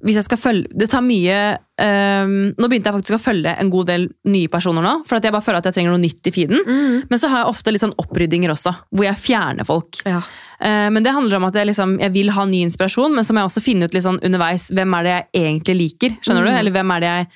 hvis 0.00 0.16
jeg 0.16 0.24
skal 0.24 0.38
følge, 0.40 0.68
Det 0.72 0.88
tar 0.88 1.02
mye 1.04 1.58
um, 1.80 2.34
Nå 2.60 2.68
begynte 2.68 2.90
jeg 2.90 2.96
faktisk 2.98 3.16
å 3.16 3.22
følge 3.22 3.54
en 3.58 3.70
god 3.72 3.88
del 3.90 4.06
nye 4.28 4.50
personer 4.52 4.84
nå, 4.84 4.92
for 5.08 5.18
at 5.18 5.26
jeg 5.26 5.34
bare 5.34 5.46
føler 5.46 5.62
at 5.62 5.68
jeg 5.70 5.78
trenger 5.78 5.94
noe 5.94 6.02
nytt 6.02 6.30
i 6.30 6.34
feeden. 6.34 6.60
Mm. 6.66 6.96
Men 7.10 7.22
så 7.22 7.30
har 7.32 7.42
jeg 7.42 7.52
ofte 7.54 7.72
litt 7.74 7.84
sånn 7.84 7.96
oppryddinger 8.00 8.52
også, 8.54 8.74
hvor 8.92 9.08
jeg 9.08 9.22
fjerner 9.24 9.68
folk. 9.68 10.02
Ja. 10.04 10.20
Uh, 10.60 10.88
Men 10.92 11.02
det 11.06 11.14
handler 11.16 11.40
om 11.40 11.48
at 11.48 11.56
jeg, 11.56 11.70
liksom, 11.72 11.96
jeg 12.02 12.12
vil 12.16 12.30
ha 12.36 12.44
ny 12.48 12.62
inspirasjon, 12.68 13.14
men 13.16 13.24
så 13.24 13.32
må 13.32 13.42
jeg 13.42 13.52
også 13.52 13.64
finne 13.64 13.88
ut 13.88 13.96
litt 13.96 14.06
sånn 14.06 14.20
underveis 14.20 14.68
hvem 14.76 14.98
er 15.00 15.08
det 15.08 15.16
jeg 15.16 15.46
egentlig 15.46 15.78
liker. 15.84 16.20
skjønner 16.20 16.46
du? 16.46 16.52
Eller 16.58 16.76
hvem 16.76 16.94
er 16.96 17.00
det 17.04 17.10
jeg 17.14 17.28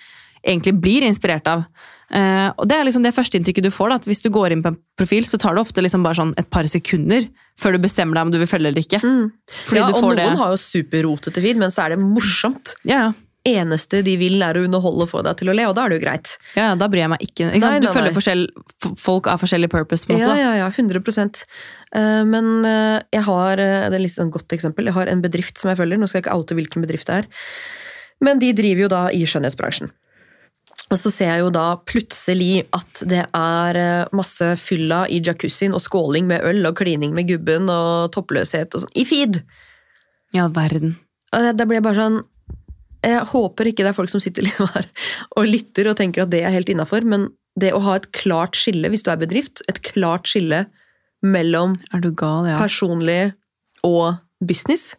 egentlig 0.45 0.74
blir 0.84 1.07
inspirert 1.09 1.47
av. 1.49 1.64
Uh, 2.14 2.53
og 2.61 2.68
Det 2.68 2.76
er 2.76 2.84
liksom 2.86 3.03
det 3.03 3.14
førsteinntrykket 3.16 3.64
du 3.64 3.70
får. 3.72 3.88
da, 3.88 3.95
at 3.97 4.05
Hvis 4.07 4.20
du 4.22 4.28
går 4.30 4.53
inn 4.53 4.62
på 4.62 4.70
en 4.74 4.76
profil, 4.99 5.24
så 5.26 5.40
tar 5.40 5.57
det 5.57 5.64
ofte 5.64 5.82
liksom 5.82 6.05
bare 6.05 6.18
sånn 6.20 6.34
et 6.38 6.51
par 6.53 6.68
sekunder 6.68 7.26
før 7.59 7.74
du 7.74 7.78
bestemmer 7.82 8.18
deg 8.18 8.26
om 8.26 8.30
du 8.34 8.38
vil 8.38 8.51
følge 8.51 8.68
eller 8.70 8.84
ikke. 8.84 9.01
Fordi 9.01 9.80
ja, 9.80 9.88
og 9.88 10.03
noen 10.03 10.18
det. 10.20 10.28
har 10.38 10.53
jo 10.53 10.61
superrotete 10.61 11.42
feed, 11.42 11.57
men 11.62 11.70
så 11.70 11.86
er 11.86 11.95
det 11.95 12.01
morsomt. 12.03 12.74
Ja, 12.84 13.07
ja. 13.07 13.12
Eneste 13.45 14.01
de 14.07 14.14
vil, 14.16 14.38
er 14.40 14.57
å 14.57 14.62
underholde 14.64 15.05
og 15.05 15.11
få 15.11 15.20
deg 15.26 15.36
til 15.36 15.51
å 15.53 15.55
le, 15.57 15.66
og 15.68 15.74
da 15.76 15.84
er 15.84 15.92
det 15.92 15.99
jo 15.99 16.05
greit. 16.07 16.30
Ja, 16.57 16.70
ja, 16.70 16.76
da 16.80 16.86
bryr 16.88 17.03
jeg 17.03 17.11
meg 17.12 17.24
ikke. 17.26 17.49
ikke 17.51 17.61
sant? 17.61 17.74
Nei, 17.74 17.80
du 17.82 17.88
nei, 17.90 17.92
følger 17.92 18.09
nei. 18.11 18.16
forskjell, 18.16 18.45
folk 19.05 19.28
av 19.28 19.42
forskjellig 19.42 19.68
purpose. 19.74 20.07
på 20.09 20.14
en 20.14 20.22
Ja, 20.22 20.30
måte. 20.30 20.40
Ja, 20.40 20.53
ja, 20.57 20.64
ja, 20.64 20.70
100 20.72 21.45
Eh, 21.95 22.24
Men 22.24 22.64
eh, 22.64 23.03
jeg 23.12 23.22
har 23.22 23.61
eh, 23.61 23.88
det 23.90 23.99
er 23.99 24.03
litt 24.03 24.14
sånn 24.16 24.32
godt 24.32 24.51
eksempel. 24.57 24.88
Jeg 24.88 24.97
har 24.97 25.07
en 25.12 25.20
bedrift 25.22 25.59
som 25.61 25.68
jeg 25.70 25.78
følger. 25.78 26.01
Nå 26.01 26.09
skal 26.09 26.22
jeg 26.22 26.24
ikke 26.26 26.38
oute 26.40 26.57
hvilken 26.59 26.82
bedrift 26.82 27.07
det 27.07 27.20
er. 27.20 27.28
Men 28.24 28.40
de 28.40 28.53
driver 28.57 28.86
jo 28.86 28.88
da 28.88 29.03
i 29.12 29.22
skjønnhetsbransjen. 29.28 29.92
Og 30.90 30.99
så 31.01 31.11
ser 31.12 31.30
jeg 31.30 31.45
jo 31.45 31.53
da 31.55 31.76
plutselig 31.86 32.64
at 32.76 33.05
det 33.09 33.22
er 33.34 33.78
masse 34.12 34.51
fylla 34.61 35.05
i 35.09 35.20
jacuzzien 35.24 35.72
og 35.76 35.80
skåling 35.84 36.26
med 36.28 36.42
øl 36.45 36.66
og 36.68 36.76
klining 36.80 37.14
med 37.14 37.28
gubben 37.28 37.68
og 37.72 38.11
toppløshet 38.16 38.74
og 38.74 38.84
sånn. 38.84 38.95
I 38.97 39.05
feed! 39.09 39.42
All 40.34 40.51
verden. 40.53 40.97
Da 41.30 41.64
blir 41.64 41.78
jeg 41.78 41.86
bare 41.86 42.01
sånn 42.03 42.20
Jeg 43.05 43.26
håper 43.30 43.70
ikke 43.70 43.84
det 43.84 43.92
er 43.92 43.96
folk 43.96 44.12
som 44.12 44.22
sitter 44.22 44.46
litt 44.46 44.59
her 44.74 44.88
og 45.36 45.48
lytter 45.48 45.90
og 45.92 45.98
tenker 46.00 46.24
at 46.24 46.32
det 46.32 46.42
er 46.44 46.55
helt 46.55 46.70
innafor, 46.72 47.05
men 47.05 47.28
det 47.61 47.70
å 47.76 47.82
ha 47.84 47.98
et 48.00 48.09
klart 48.16 48.57
skille, 48.59 48.88
hvis 48.90 49.05
du 49.07 49.12
er 49.12 49.20
bedrift, 49.20 49.62
et 49.70 49.78
klart 49.86 50.26
skille 50.30 50.64
mellom 51.24 51.76
Er 51.94 52.02
du 52.05 52.11
gal, 52.12 52.48
ja. 52.50 52.59
personlig 52.59 53.32
og 53.86 54.16
business 54.44 54.94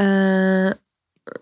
eh, 0.00 0.74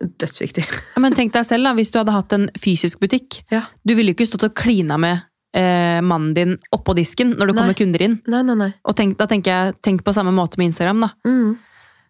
Dødsviktig. 0.03 0.65
Ja, 0.67 1.01
Men 1.03 1.15
tenk 1.15 1.33
deg 1.35 1.47
selv, 1.47 1.67
da, 1.67 1.73
hvis 1.79 1.93
du 1.95 2.01
hadde 2.01 2.15
hatt 2.15 2.33
en 2.35 2.49
fysisk 2.59 2.99
butikk. 3.03 3.41
Ja. 3.55 3.65
Du 3.87 3.95
ville 3.95 4.11
jo 4.11 4.17
ikke 4.17 4.27
stått 4.27 4.47
og 4.49 4.55
klina 4.59 4.97
med 4.99 5.21
eh, 5.55 6.01
mannen 6.03 6.33
din 6.35 6.57
oppå 6.75 6.95
disken 6.99 7.37
når 7.37 7.53
det 7.53 7.55
Nei. 7.55 7.61
kommer 7.61 7.79
kunder 7.79 8.05
inn. 8.09 8.17
Nei, 8.27 8.43
nei, 8.49 8.57
nei. 8.59 8.71
Og 8.83 8.97
tenk, 8.99 9.15
da 9.21 9.29
tenker 9.31 9.53
jeg 9.53 9.77
tenk 9.87 10.03
på 10.07 10.15
samme 10.17 10.35
måte 10.35 10.59
med 10.59 10.73
Instagram. 10.73 11.07
da. 11.07 11.13
Mm. 11.29 11.53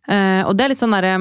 Eh, 0.09 0.41
og 0.47 0.57
det 0.57 0.64
er 0.64 0.72
litt 0.72 0.81
sånn 0.81 0.97
derre 0.97 1.18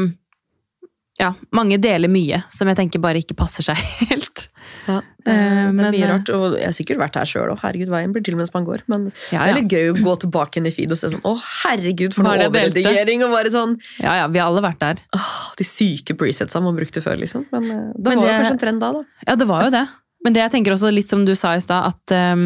Ja, 1.19 1.29
mange 1.55 1.77
deler 1.79 2.11
mye 2.11 2.41
som 2.51 2.67
jeg 2.67 2.75
tenker 2.75 2.99
bare 2.99 3.21
ikke 3.21 3.37
passer 3.39 3.63
seg 3.63 3.77
helt. 4.09 4.49
Ja, 4.87 4.99
det, 5.25 5.33
Eh, 5.35 5.71
det 5.73 5.85
er 5.87 5.93
mye 5.95 6.03
eh, 6.05 6.09
rart. 6.11 6.29
Og 6.35 6.55
jeg 6.59 6.67
har 6.67 6.73
sikkert 6.75 6.99
vært 7.01 7.15
her 7.17 7.25
sjøl 7.29 7.49
òg. 7.53 7.61
Herregud, 7.63 7.89
veien 7.89 8.11
blir 8.13 8.21
til 8.27 8.35
mens 8.37 8.51
man 8.53 8.65
går. 8.67 8.83
Men 8.91 9.07
Ja, 9.33 9.45
det 9.47 9.53
er 9.53 9.57
litt 9.61 9.71
gøy 9.73 9.87
å 9.93 9.95
gå 10.05 10.13
tilbake 10.21 10.59
inn 10.59 10.67
i 10.69 10.73
feed 10.75 10.91
og 10.93 10.99
se 10.99 11.09
sånn 11.13 11.23
Å, 11.25 11.31
herregud, 11.63 12.13
for 12.13 12.27
noe 12.27 12.45
overredigering! 12.49 13.23
Og 13.25 13.33
bare 13.33 13.49
sånn 13.53 13.73
Ja, 14.03 14.13
ja, 14.21 14.27
vi 14.29 14.37
har 14.43 14.51
alle 14.51 14.61
vært 14.65 14.83
der. 14.83 15.01
åh, 15.17 15.31
De 15.57 15.65
syke 15.65 16.13
presetsa 16.19 16.61
man 16.61 16.77
brukte 16.77 17.01
før, 17.01 17.17
liksom. 17.23 17.47
Men 17.55 17.63
eh, 17.71 17.85
det 17.95 18.09
Men 18.11 18.19
var 18.19 18.25
jo 18.25 18.27
det- 18.27 18.35
kanskje 18.41 18.57
en 18.57 18.63
trend 18.65 18.83
da, 18.85 18.91
da. 18.99 19.03
Ja, 19.31 19.35
det 19.41 19.47
var 19.49 19.63
jo 19.65 19.73
det. 19.79 19.85
Men 20.25 20.33
det 20.33 20.41
jeg 20.41 20.51
tenker 20.57 20.73
også, 20.73 20.91
litt 20.93 21.09
som 21.09 21.23
du 21.25 21.33
sa 21.37 21.53
i 21.55 21.61
stad, 21.61 21.85
at 21.93 22.13
um, 22.35 22.45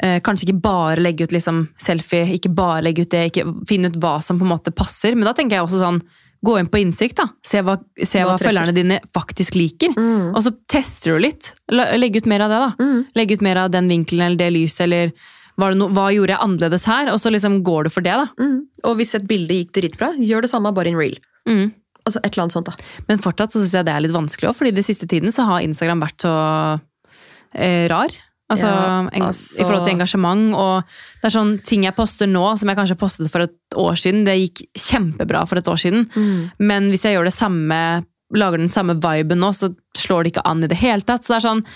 eh, 0.00 0.18
kanskje 0.24 0.46
ikke 0.48 0.60
bare 0.64 1.00
legge 1.04 1.24
ut 1.28 1.32
liksom 1.36 1.66
selfie, 1.80 2.24
ikke 2.38 2.52
bare 2.56 2.80
legge 2.86 3.04
ut 3.04 3.10
det, 3.12 3.26
ikke 3.32 3.44
finne 3.68 3.88
ut 3.92 3.98
hva 4.00 4.14
som 4.24 4.38
på 4.40 4.46
en 4.46 4.52
måte 4.52 4.72
passer. 4.72 5.12
Men 5.16 5.28
da 5.28 5.34
tenker 5.36 5.58
jeg 5.58 5.66
også 5.66 5.80
sånn, 5.82 5.98
gå 6.42 6.56
inn 6.58 6.70
på 6.70 6.80
innsikt, 6.82 7.20
da. 7.20 7.28
Se 7.46 7.62
hva, 7.62 7.76
se 8.02 8.22
Hva 8.26 8.34
følgerne 8.40 8.74
dine 8.74 8.98
faktisk 9.14 9.56
liker. 9.58 9.94
Mm. 9.94 10.32
Og 10.32 10.40
så 10.44 10.54
tester 10.70 11.14
du 11.14 11.22
litt. 11.22 11.52
Legg 11.70 12.18
ut 12.18 12.26
mer 12.30 12.46
av 12.46 12.52
det, 12.52 12.62
da. 12.64 12.72
Mm. 12.82 13.04
Legg 13.18 13.36
ut 13.36 13.44
mer 13.46 13.62
av 13.64 13.70
den 13.74 13.90
vinkelen 13.90 14.26
eller 14.26 14.40
det 14.40 14.50
lyset, 14.56 14.84
eller 14.88 15.12
no, 15.78 15.90
hva 15.94 16.08
gjorde 16.14 16.34
jeg 16.34 16.44
annerledes 16.46 16.88
her? 16.90 17.12
Og 17.12 17.20
så 17.22 17.30
liksom 17.30 17.60
går 17.66 17.86
du 17.86 17.94
for 17.94 18.04
det, 18.04 18.16
da. 18.18 18.26
Mm. 18.42 18.58
Og 18.90 18.98
hvis 18.98 19.14
et 19.18 19.28
bilde 19.30 19.60
gikk 19.60 19.70
dritbra, 19.78 20.10
gjør 20.18 20.46
det 20.46 20.50
samme, 20.50 20.74
bare 20.74 20.90
in 20.90 20.98
real. 20.98 21.14
Mm. 21.48 21.70
Altså 22.02 22.18
et 22.24 22.32
eller 22.32 22.48
annet 22.48 22.56
sånt, 22.56 22.72
da. 22.72 22.90
Men 23.06 23.22
fortsatt 23.22 23.54
så 23.54 23.62
syns 23.62 23.76
jeg 23.78 23.86
det 23.86 23.94
er 23.94 24.02
litt 24.02 24.16
vanskelig 24.16 24.50
òg, 24.50 24.58
fordi 24.58 24.74
de 24.74 24.86
siste 24.86 25.06
tiden 25.10 25.34
så 25.34 25.46
har 25.46 25.62
Instagram 25.62 26.02
vært 26.02 26.26
så 26.26 26.34
eh, 27.54 27.86
rar. 27.92 28.18
Altså, 28.52 28.68
Ja, 28.68 29.26
altså- 29.28 29.60
I 29.60 29.64
forhold 29.64 29.86
til 29.86 29.94
engasjement. 29.94 30.54
Og 30.54 30.84
det 31.22 31.28
er 31.30 31.38
sånn 31.38 31.54
ting 31.64 31.84
jeg 31.84 31.96
poster 31.96 32.26
nå, 32.30 32.44
som 32.58 32.68
jeg 32.68 32.78
kanskje 32.78 33.00
postet 33.00 33.30
for 33.32 33.46
et 33.46 33.56
år 33.74 33.96
siden. 33.96 34.24
Det 34.28 34.36
gikk 34.38 34.66
kjempebra 34.76 35.46
for 35.48 35.58
et 35.58 35.68
år 35.68 35.80
siden. 35.80 36.06
Men 36.58 36.90
hvis 36.90 37.02
jeg 37.08 37.16
gjør 37.16 37.30
det 37.30 37.34
samme, 37.34 38.04
lager 38.32 38.58
den 38.58 38.68
samme 38.72 38.94
viben 39.00 39.40
nå, 39.40 39.50
så 39.52 39.74
slår 39.96 40.24
det 40.24 40.34
ikke 40.34 40.46
an 40.46 40.64
i 40.64 40.70
det 40.70 40.78
hele 40.78 41.02
tatt. 41.02 41.24
Så 41.24 41.34
det 41.34 41.44
er 41.44 41.48
sånn 41.48 41.66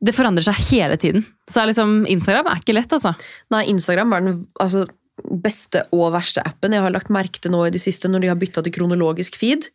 det 0.00 0.16
forandrer 0.16 0.46
seg 0.46 0.56
hele 0.70 0.96
tiden. 0.96 1.26
Så 1.50 1.64
liksom, 1.68 2.06
Instagram 2.08 2.48
er 2.48 2.62
ikke 2.62 2.76
lett, 2.76 2.92
altså. 2.96 3.12
Nei, 3.52 3.66
Instagram 3.68 4.14
er 4.16 4.24
den 4.24 4.38
altså, 4.62 4.86
beste 5.28 5.84
og 5.92 6.14
verste 6.14 6.40
appen 6.48 6.72
jeg 6.72 6.80
har 6.80 6.94
lagt 6.94 7.12
merke 7.12 7.42
til 7.42 7.52
nå 7.52 7.66
i 7.66 7.72
det 7.74 7.82
siste, 7.82 8.08
når 8.08 8.24
de 8.24 8.30
har 8.32 8.38
bytta 8.40 8.64
til 8.64 8.72
kronologisk 8.72 9.36
feed. 9.36 9.68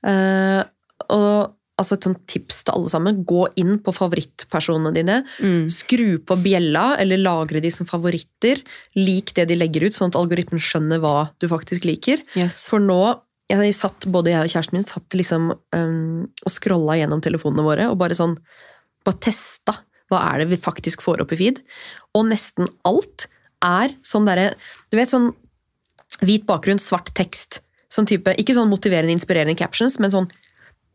Uh, 0.00 0.64
og 1.12 1.52
altså 1.80 1.96
et 1.96 2.06
sånt 2.06 2.20
tips 2.30 2.62
til 2.66 2.76
alle 2.76 2.92
sammen, 2.92 3.22
gå 3.28 3.46
inn 3.60 3.78
på 3.82 3.94
favorittpersonene 3.96 4.92
dine. 4.96 5.20
Mm. 5.40 5.64
Skru 5.72 6.20
på 6.26 6.36
bjella, 6.44 6.92
eller 7.00 7.20
lagre 7.20 7.62
de 7.64 7.72
som 7.74 7.88
favoritter. 7.88 8.62
Lik 8.98 9.34
det 9.38 9.48
de 9.50 9.58
legger 9.58 9.88
ut, 9.88 9.96
sånn 9.96 10.12
at 10.12 10.20
algoritmen 10.20 10.62
skjønner 10.62 11.02
hva 11.02 11.30
du 11.40 11.48
faktisk 11.50 11.88
liker. 11.88 12.22
Yes. 12.38 12.62
For 12.70 12.82
nå 12.82 13.00
jeg 13.50 13.74
satt, 13.74 14.06
Både 14.14 14.30
jeg 14.30 14.46
og 14.46 14.52
kjæresten 14.52 14.76
min 14.78 14.86
satt 14.86 15.16
liksom 15.18 15.48
um, 15.50 16.26
og 16.46 16.52
scrolla 16.54 16.94
gjennom 17.00 17.22
telefonene 17.24 17.64
våre 17.66 17.88
og 17.90 17.96
bare 17.98 18.14
sånn 18.14 18.36
bare 19.02 19.18
testa 19.26 19.74
hva 20.10 20.20
er 20.28 20.42
det 20.42 20.50
vi 20.52 20.58
faktisk 20.60 21.02
får 21.02 21.22
opp 21.24 21.32
i 21.34 21.38
feed. 21.38 21.60
Og 22.18 22.26
nesten 22.30 22.68
alt 22.86 23.26
er 23.64 23.94
sånn 24.06 24.26
derre 24.28 24.52
Du 24.90 24.98
vet 24.98 25.12
sånn 25.12 25.30
hvit 26.20 26.46
bakgrunn, 26.48 26.80
svart 26.82 27.12
tekst. 27.16 27.60
Sånn 27.90 28.06
type, 28.06 28.34
Ikke 28.38 28.54
sånn 28.54 28.70
motiverende, 28.70 29.14
inspirerende 29.14 29.58
captions, 29.58 29.98
men 30.02 30.12
sånn 30.14 30.28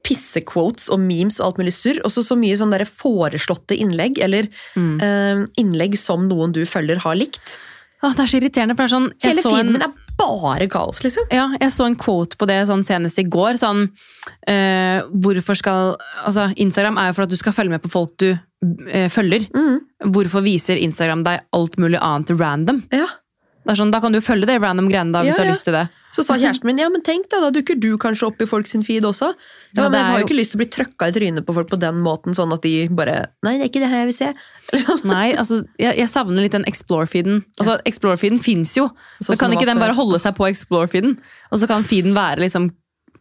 pissequotes 0.06 0.88
og 0.94 1.02
memes 1.04 1.40
og 1.42 1.48
alt 1.50 1.58
mulig 1.64 1.74
surr. 1.76 2.00
Også 2.08 2.22
så 2.24 2.38
mye 2.40 2.56
sånn 2.60 2.72
derre 2.74 2.86
foreslåtte 2.90 3.76
innlegg, 3.78 4.20
eller 4.24 4.48
Mm. 4.78 4.96
uh, 5.02 5.46
innlegg 5.58 5.98
som 5.98 6.28
noen 6.30 6.54
du 6.54 6.62
følger, 6.66 7.02
har 7.04 7.16
likt. 7.18 7.58
Åh, 8.04 8.14
det 8.14 8.22
er 8.22 8.28
så 8.30 8.38
irriterende, 8.40 8.76
for 8.78 8.86
det 8.86 8.92
er 8.92 8.96
sånn 8.96 9.12
Hele 9.24 9.42
så 9.42 9.54
en- 9.58 9.82
er 9.82 9.94
bare 10.18 10.68
kaos, 10.70 11.00
liksom. 11.04 11.26
Ja, 11.32 11.48
jeg 11.60 11.72
så 11.74 11.86
en 11.88 11.96
quote 11.96 12.38
på 12.38 12.46
det 12.48 12.68
sånn 12.68 12.84
senest 12.86 13.18
i 13.20 13.24
går. 13.24 13.58
Sånn, 13.58 13.90
uh, 14.48 15.02
hvorfor 15.12 15.58
skal 15.58 15.98
Altså, 16.26 16.54
Instagram 16.56 16.98
er 17.00 17.08
jo 17.10 17.14
for 17.14 17.24
at 17.24 17.30
du 17.30 17.36
skal 17.36 17.54
følge 17.54 17.70
med 17.72 17.82
på 17.82 17.90
folk 17.92 18.16
du 18.18 18.32
uh, 18.34 19.10
følger. 19.10 19.48
Mm. 19.52 19.80
Hvorfor 20.12 20.44
viser 20.46 20.78
Instagram 20.82 21.24
deg 21.24 21.42
alt 21.54 21.78
mulig 21.78 22.00
annet 22.00 22.30
random? 22.40 22.84
Ja. 22.94 23.08
Sånn, 23.66 23.90
Da 23.92 24.00
kan 24.00 24.12
du 24.14 24.20
følge 24.22 24.46
det 24.46 24.60
random 24.62 24.88
greiene 24.92 25.12
da, 25.12 25.24
hvis 25.24 25.34
Ja, 25.38 25.44
du 25.44 25.48
har 25.48 25.56
lyst 25.56 25.64
til 25.66 25.74
det. 25.74 25.90
Så 26.14 26.24
sa 26.24 26.36
kjæresten 26.38 26.64
min 26.70 26.78
ja, 26.78 26.88
men 26.88 27.02
tenk 27.02 27.28
da, 27.30 27.40
da 27.42 27.50
dukker 27.52 27.80
du 27.80 27.98
kanskje 27.98 28.28
opp 28.28 28.40
i 28.42 28.46
folk 28.46 28.68
sin 28.68 28.84
feed 28.84 29.04
også. 29.04 29.34
Ja, 29.76 29.84
Ja, 29.84 29.90
men 29.90 30.00
Jeg 30.00 30.06
har 30.06 30.20
jo 30.20 30.22
jo- 30.22 30.28
ikke 30.28 30.38
lyst 30.40 30.52
til 30.54 30.60
å 30.60 30.62
bli 30.64 30.70
trøkka 30.76 31.08
i 31.10 31.12
trynet 31.12 31.46
på 31.46 31.54
folk 31.54 31.70
på 31.70 31.80
den 31.80 31.96
måten, 32.06 32.36
sånn 32.38 32.54
at 32.54 32.62
de 32.62 32.88
bare 32.90 33.28
Nei, 33.44 33.58
det 33.58 33.66
er 33.66 33.70
ikke 33.70 33.82
det 33.84 33.90
her 33.90 34.06
jeg 34.06 34.12
vil 34.12 34.20
se. 34.22 34.34
Nei, 35.06 35.34
altså, 35.34 35.66
jeg, 35.80 35.98
jeg 35.98 36.08
savner 36.08 36.42
litt 36.46 36.52
den 36.54 36.64
Explore-feeden. 36.66 37.44
Altså, 37.60 37.80
Explore-feeden 37.86 38.40
fins 38.40 38.76
jo. 38.78 38.90
så 39.22 39.30
Men 39.34 39.38
kan 39.38 39.52
ikke 39.58 39.66
den 39.66 39.80
bare 39.80 39.94
holde 39.98 40.20
seg 40.20 40.36
på 40.38 40.48
Explore-feeden? 40.48 41.18
Og 41.52 41.60
så 41.60 41.68
kan 41.68 41.84
feeden 41.84 42.14
være 42.14 42.38
liksom 42.46 42.72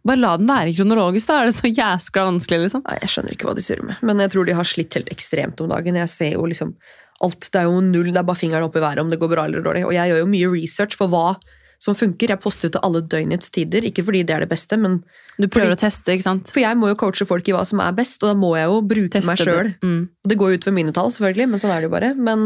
Bare 0.07 0.21
la 0.21 0.37
den 0.37 0.47
være 0.47 0.75
kronologisk, 0.77 1.27
da. 1.29 1.39
Er 1.41 1.47
det 1.47 1.55
så 1.57 1.65
jæskla 1.73 2.27
vanskelig, 2.29 2.59
liksom? 2.69 2.83
Nei, 2.85 2.99
Jeg 3.01 3.09
skjønner 3.09 3.33
ikke 3.33 3.47
hva 3.49 3.55
de 3.57 3.63
surrer 3.65 3.85
med. 3.89 3.97
Men 4.03 4.19
jeg 4.21 4.31
tror 4.35 4.45
de 4.45 4.53
har 4.53 4.63
slitt 4.69 4.93
helt 4.93 5.09
ekstremt 5.09 5.59
om 5.65 5.71
dagen. 5.71 5.95
Jeg 5.97 6.09
ser 6.13 6.33
jo 6.37 6.43
liksom 6.45 6.75
alt. 7.23 7.51
Det 7.53 7.61
er 7.61 7.69
jo 7.69 7.81
null, 7.81 8.11
det 8.13 8.21
er 8.21 8.27
bare 8.27 8.41
fingeren 8.41 8.67
opp 8.67 8.77
i 8.77 8.83
været 8.83 9.01
om 9.01 9.11
det 9.11 9.21
går 9.21 9.31
bra 9.31 9.45
eller 9.47 9.63
dårlig. 9.63 9.85
Og 9.87 9.95
jeg 9.95 10.11
gjør 10.11 10.25
jo 10.25 10.31
mye 10.33 10.49
research 10.55 10.99
på 10.99 11.09
hva 11.13 11.37
som 11.85 11.97
funker. 11.99 12.33
Jeg 12.33 12.41
poster 12.41 12.73
til 12.73 12.81
alle 12.87 13.03
døgnets 13.03 13.51
tider. 13.53 13.85
Ikke 13.85 14.05
fordi 14.07 14.23
det 14.25 14.35
er 14.37 14.45
det 14.45 14.49
beste, 14.49 14.79
men 14.81 15.03
Du 15.37 15.49
prøver 15.49 15.75
å 15.75 15.79
teste, 15.79 16.15
ikke 16.15 16.27
sant? 16.27 16.51
for 16.55 16.63
jeg 16.63 16.79
må 16.79 16.89
jo 16.93 16.97
coache 16.97 17.27
folk 17.29 17.49
i 17.49 17.53
hva 17.57 17.65
som 17.67 17.81
er 17.85 17.93
best, 17.97 18.23
og 18.23 18.33
da 18.33 18.39
må 18.39 18.55
jeg 18.57 18.71
jo 18.71 18.81
bruke 18.95 19.13
Teste 19.19 19.29
meg 19.31 19.43
sjøl. 19.43 19.69
det. 19.69 19.77
Mm. 19.83 20.09
Det 20.31 20.39
går 20.41 20.51
jo 20.51 20.59
ut 20.61 20.65
for 20.65 20.77
mine 20.77 20.95
tall, 20.97 21.13
selvfølgelig, 21.13 21.49
men 21.51 21.63
sånn 21.63 21.75
er 21.75 21.83
det 21.83 21.89
jo 21.91 21.95
bare. 21.95 22.15
Men 22.15 22.45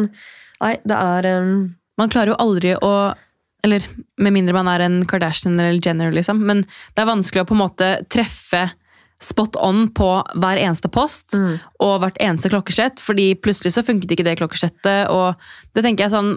nei, 0.63 0.75
det 0.85 0.97
er 0.99 1.31
um, 1.39 1.75
Man 1.99 2.11
klarer 2.11 2.33
jo 2.33 2.39
aldri 2.39 2.75
å 2.79 2.93
Eller 3.67 3.83
med 4.17 4.33
mindre 4.33 4.55
man 4.55 4.69
er 4.71 4.85
en 4.87 5.01
Kardashian 5.05 5.59
eller 5.59 5.81
Jenner, 5.83 6.13
liksom. 6.15 6.39
Men 6.47 6.63
det 6.95 7.03
er 7.03 7.11
vanskelig 7.11 7.43
å 7.43 7.49
på 7.49 7.57
en 7.57 7.65
måte 7.65 7.89
treffe 8.09 8.69
spot 9.21 9.57
on 9.57 9.89
på 9.91 10.09
hver 10.39 10.61
eneste 10.63 10.89
post 10.95 11.35
Mm. 11.35 11.59
og 11.81 12.01
hvert 12.03 12.19
eneste 12.23 12.51
klokkeslett, 12.53 13.01
fordi 13.03 13.35
plutselig 13.35 13.73
så 13.75 13.83
funket 13.85 14.11
ikke 14.15 14.25
det 14.25 14.39
klokkeslettet, 14.39 15.11
og 15.11 15.35
det 15.75 15.83
tenker 15.85 16.05
jeg 16.07 16.13
sånn 16.15 16.37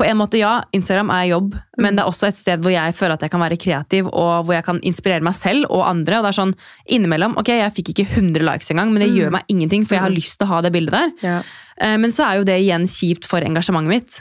på 0.00 0.06
en 0.08 0.16
måte, 0.16 0.38
ja, 0.40 0.62
Instagram 0.72 1.10
er 1.12 1.26
jobb, 1.28 1.54
men 1.76 1.96
det 1.96 2.00
er 2.00 2.08
også 2.08 2.28
et 2.30 2.36
sted 2.38 2.62
hvor 2.64 2.72
jeg 2.72 2.94
føler 2.96 3.18
at 3.18 3.20
jeg 3.26 3.30
kan 3.34 3.42
være 3.42 3.58
kreativ, 3.60 4.06
og 4.08 4.46
hvor 4.46 4.54
jeg 4.56 4.64
kan 4.64 4.78
inspirere 4.80 5.20
meg 5.20 5.34
selv 5.36 5.66
og 5.68 5.82
andre. 5.86 6.16
og 6.16 6.24
det 6.24 6.30
er 6.30 6.38
sånn, 6.40 6.54
innimellom, 6.88 7.36
ok, 7.36 7.48
Jeg 7.48 7.74
fikk 7.76 7.88
ikke 7.92 8.06
100 8.16 8.40
likes 8.42 8.70
engang, 8.70 8.92
men 8.94 9.02
det 9.04 9.10
gjør 9.12 9.30
meg 9.32 9.44
ingenting, 9.52 9.84
for 9.84 9.96
jeg 9.96 10.02
har 10.06 10.10
lyst 10.16 10.38
til 10.38 10.46
å 10.48 10.52
ha 10.54 10.60
det 10.62 10.72
bildet 10.72 10.90
der. 10.96 11.12
ja. 11.22 11.42
Eh, 11.80 11.96
Men 11.98 12.10
så 12.12 12.24
er 12.30 12.36
jo 12.38 12.44
det 12.44 12.56
igjen 12.60 12.84
kjipt 12.88 13.24
for 13.26 13.40
engasjementet 13.40 13.88
mitt. 13.88 14.20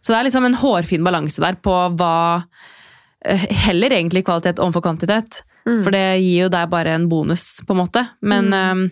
Så 0.00 0.10
det 0.12 0.18
er 0.18 0.24
liksom 0.30 0.44
en 0.46 0.54
hårfin 0.54 1.02
balanse 1.04 1.38
der 1.40 1.54
på 1.62 1.96
hva 1.96 2.44
eh, 3.24 3.46
Heller 3.66 3.90
egentlig 3.90 4.24
kvalitet 4.24 4.58
overfor 4.58 4.82
kvantitet. 4.82 5.42
For 5.66 5.92
det 5.92 6.20
gir 6.22 6.46
jo 6.46 6.48
deg 6.52 6.70
bare 6.72 6.94
en 6.96 7.08
bonus, 7.10 7.60
på 7.66 7.74
en 7.74 7.80
måte. 7.82 8.04
Men 8.24 8.52
eh, 8.56 8.86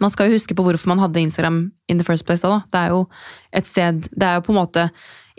man 0.00 0.12
skal 0.12 0.28
jo 0.28 0.38
huske 0.38 0.56
på 0.56 0.64
hvorfor 0.64 0.92
man 0.92 1.02
hadde 1.02 1.20
Instagram 1.20 1.64
in 1.88 2.00
the 2.00 2.06
first 2.06 2.26
place. 2.26 2.44
Da, 2.44 2.48
da. 2.48 2.62
Det 2.72 2.80
er 2.80 2.94
jo 2.94 3.04
et 3.52 3.68
sted 3.68 4.08
Det 4.08 4.28
er 4.28 4.38
jo 4.38 4.46
på 4.48 4.54
en 4.54 4.60
måte 4.62 4.88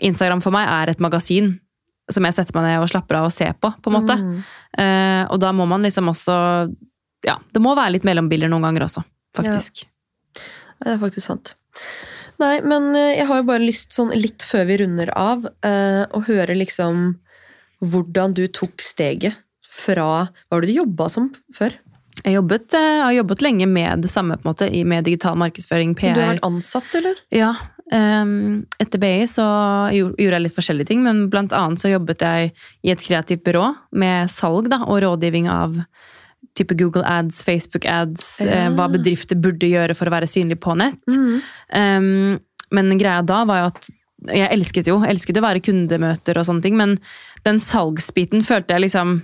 Instagram 0.04 0.42
for 0.44 0.54
meg 0.54 0.68
er 0.70 0.92
et 0.92 1.02
magasin 1.02 1.54
som 2.12 2.26
jeg 2.26 2.36
setter 2.36 2.56
meg 2.58 2.66
ned 2.66 2.82
og 2.84 2.90
slapper 2.92 3.16
av 3.16 3.30
og 3.30 3.32
ser 3.32 3.54
på, 3.56 3.70
på 3.80 3.90
en 3.90 3.96
måte. 3.96 4.16
Eh, 4.76 5.22
og 5.24 5.38
da 5.40 5.54
må 5.56 5.64
man 5.70 5.84
liksom 5.86 6.10
også 6.12 6.34
Ja, 7.24 7.38
det 7.54 7.62
må 7.64 7.72
være 7.72 7.94
litt 7.94 8.04
mellombilder 8.04 8.50
noen 8.52 8.66
ganger 8.66 8.84
også, 8.84 9.00
faktisk. 9.36 9.86
Ja. 9.86 10.42
Det 10.84 10.90
er 10.92 10.98
faktisk 11.00 11.24
sant. 11.24 11.54
Nei, 12.42 12.58
men 12.66 12.90
eh, 12.98 13.14
jeg 13.20 13.28
har 13.30 13.40
jo 13.40 13.46
bare 13.48 13.64
lyst, 13.64 13.94
sånn 13.96 14.12
litt 14.12 14.44
før 14.44 14.66
vi 14.68 14.76
runder 14.82 15.12
av, 15.16 15.46
uh, 15.64 16.04
å 16.12 16.20
høre 16.26 16.58
liksom 16.58 17.14
hvordan 17.84 18.34
du 18.36 18.44
tok 18.52 18.84
steget 18.84 19.38
fra 19.74 20.06
Hva 20.30 20.54
var 20.54 20.62
det 20.64 20.70
du 20.72 20.78
jobba 20.80 21.08
som 21.12 21.28
før? 21.56 21.74
Jeg 22.24 22.36
jobbet, 22.38 22.72
jeg 22.72 23.00
har 23.02 23.12
jobbet 23.16 23.42
lenge 23.42 23.66
med 23.68 24.04
det 24.06 24.10
samme, 24.12 24.36
på 24.38 24.46
en 24.46 24.52
måte, 24.54 24.68
med 24.86 25.04
digital 25.04 25.34
markedsføring, 25.36 25.96
PR. 25.98 26.14
Du 26.14 26.20
har 26.22 26.30
vært 26.36 26.46
ansatt, 26.46 26.94
eller? 26.96 27.18
Ja, 27.34 27.50
ehm, 27.92 28.62
etter 28.80 29.02
BI 29.02 29.26
så 29.28 29.44
gjorde 29.92 30.30
jeg 30.38 30.44
litt 30.46 30.56
forskjellige 30.56 30.88
ting, 30.92 31.02
men 31.04 31.24
blant 31.32 31.52
annet 31.52 31.82
så 31.82 31.90
jobbet 31.90 32.22
jeg 32.24 32.54
i 32.86 32.94
et 32.94 33.02
kreativt 33.02 33.42
byrå 33.44 33.66
med 33.98 34.30
salg 34.32 34.70
da, 34.72 34.78
og 34.86 35.02
rådgivning 35.04 35.50
av 35.52 35.76
type 36.54 36.78
Google 36.78 37.02
ads, 37.04 37.42
Facebook 37.42 37.84
ads, 37.84 38.40
eh, 38.46 38.68
Ja. 38.68 38.70
hva 38.70 38.86
bedrifter 38.94 39.34
burde 39.36 39.66
gjøre 39.68 39.96
for 39.98 40.06
å 40.06 40.14
være 40.14 40.30
synlig 40.30 40.60
på 40.62 40.76
nett. 40.78 41.02
Ehm, 41.74 42.38
men 42.70 42.96
greia 42.98 43.26
da 43.26 43.44
var 43.44 43.58
jo 43.58 43.66
at 43.74 43.90
jeg 44.32 44.48
elsket 44.54 44.86
jo, 44.86 45.00
elsket 45.04 45.36
å 45.36 45.42
være 45.44 45.60
kundemøter 45.60 46.38
og 46.38 46.46
sånne 46.46 46.62
ting, 46.62 46.76
men 46.78 46.98
den 47.44 47.58
salgsbiten 47.60 48.40
følte 48.40 48.78
jeg 48.78 48.86
liksom 48.88 49.22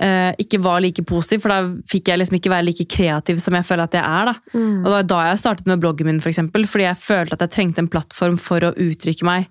eh, 0.00 0.32
ikke 0.42 0.60
var 0.64 0.82
like 0.84 1.04
positiv, 1.08 1.42
for 1.44 1.52
da 1.52 1.60
fikk 1.90 2.08
jeg 2.12 2.22
liksom 2.22 2.38
ikke 2.38 2.52
være 2.52 2.66
like 2.68 2.86
kreativ 2.90 3.40
som 3.42 3.56
jeg 3.58 3.66
føler 3.68 3.88
at 3.88 3.96
jeg 3.98 4.04
er. 4.04 4.30
da. 4.32 4.36
Og 4.58 4.86
det 4.86 4.94
var 4.96 5.10
da 5.14 5.24
jeg 5.30 5.42
startet 5.42 5.66
med 5.70 5.82
bloggen 5.82 6.08
min, 6.08 6.22
for 6.24 6.32
eksempel, 6.32 6.66
fordi 6.68 6.88
jeg 6.88 7.02
følte 7.02 7.38
at 7.38 7.46
jeg 7.46 7.56
trengte 7.56 7.84
en 7.84 7.90
plattform 7.92 8.38
for 8.40 8.64
å 8.64 8.72
uttrykke 8.72 9.28
meg 9.28 9.48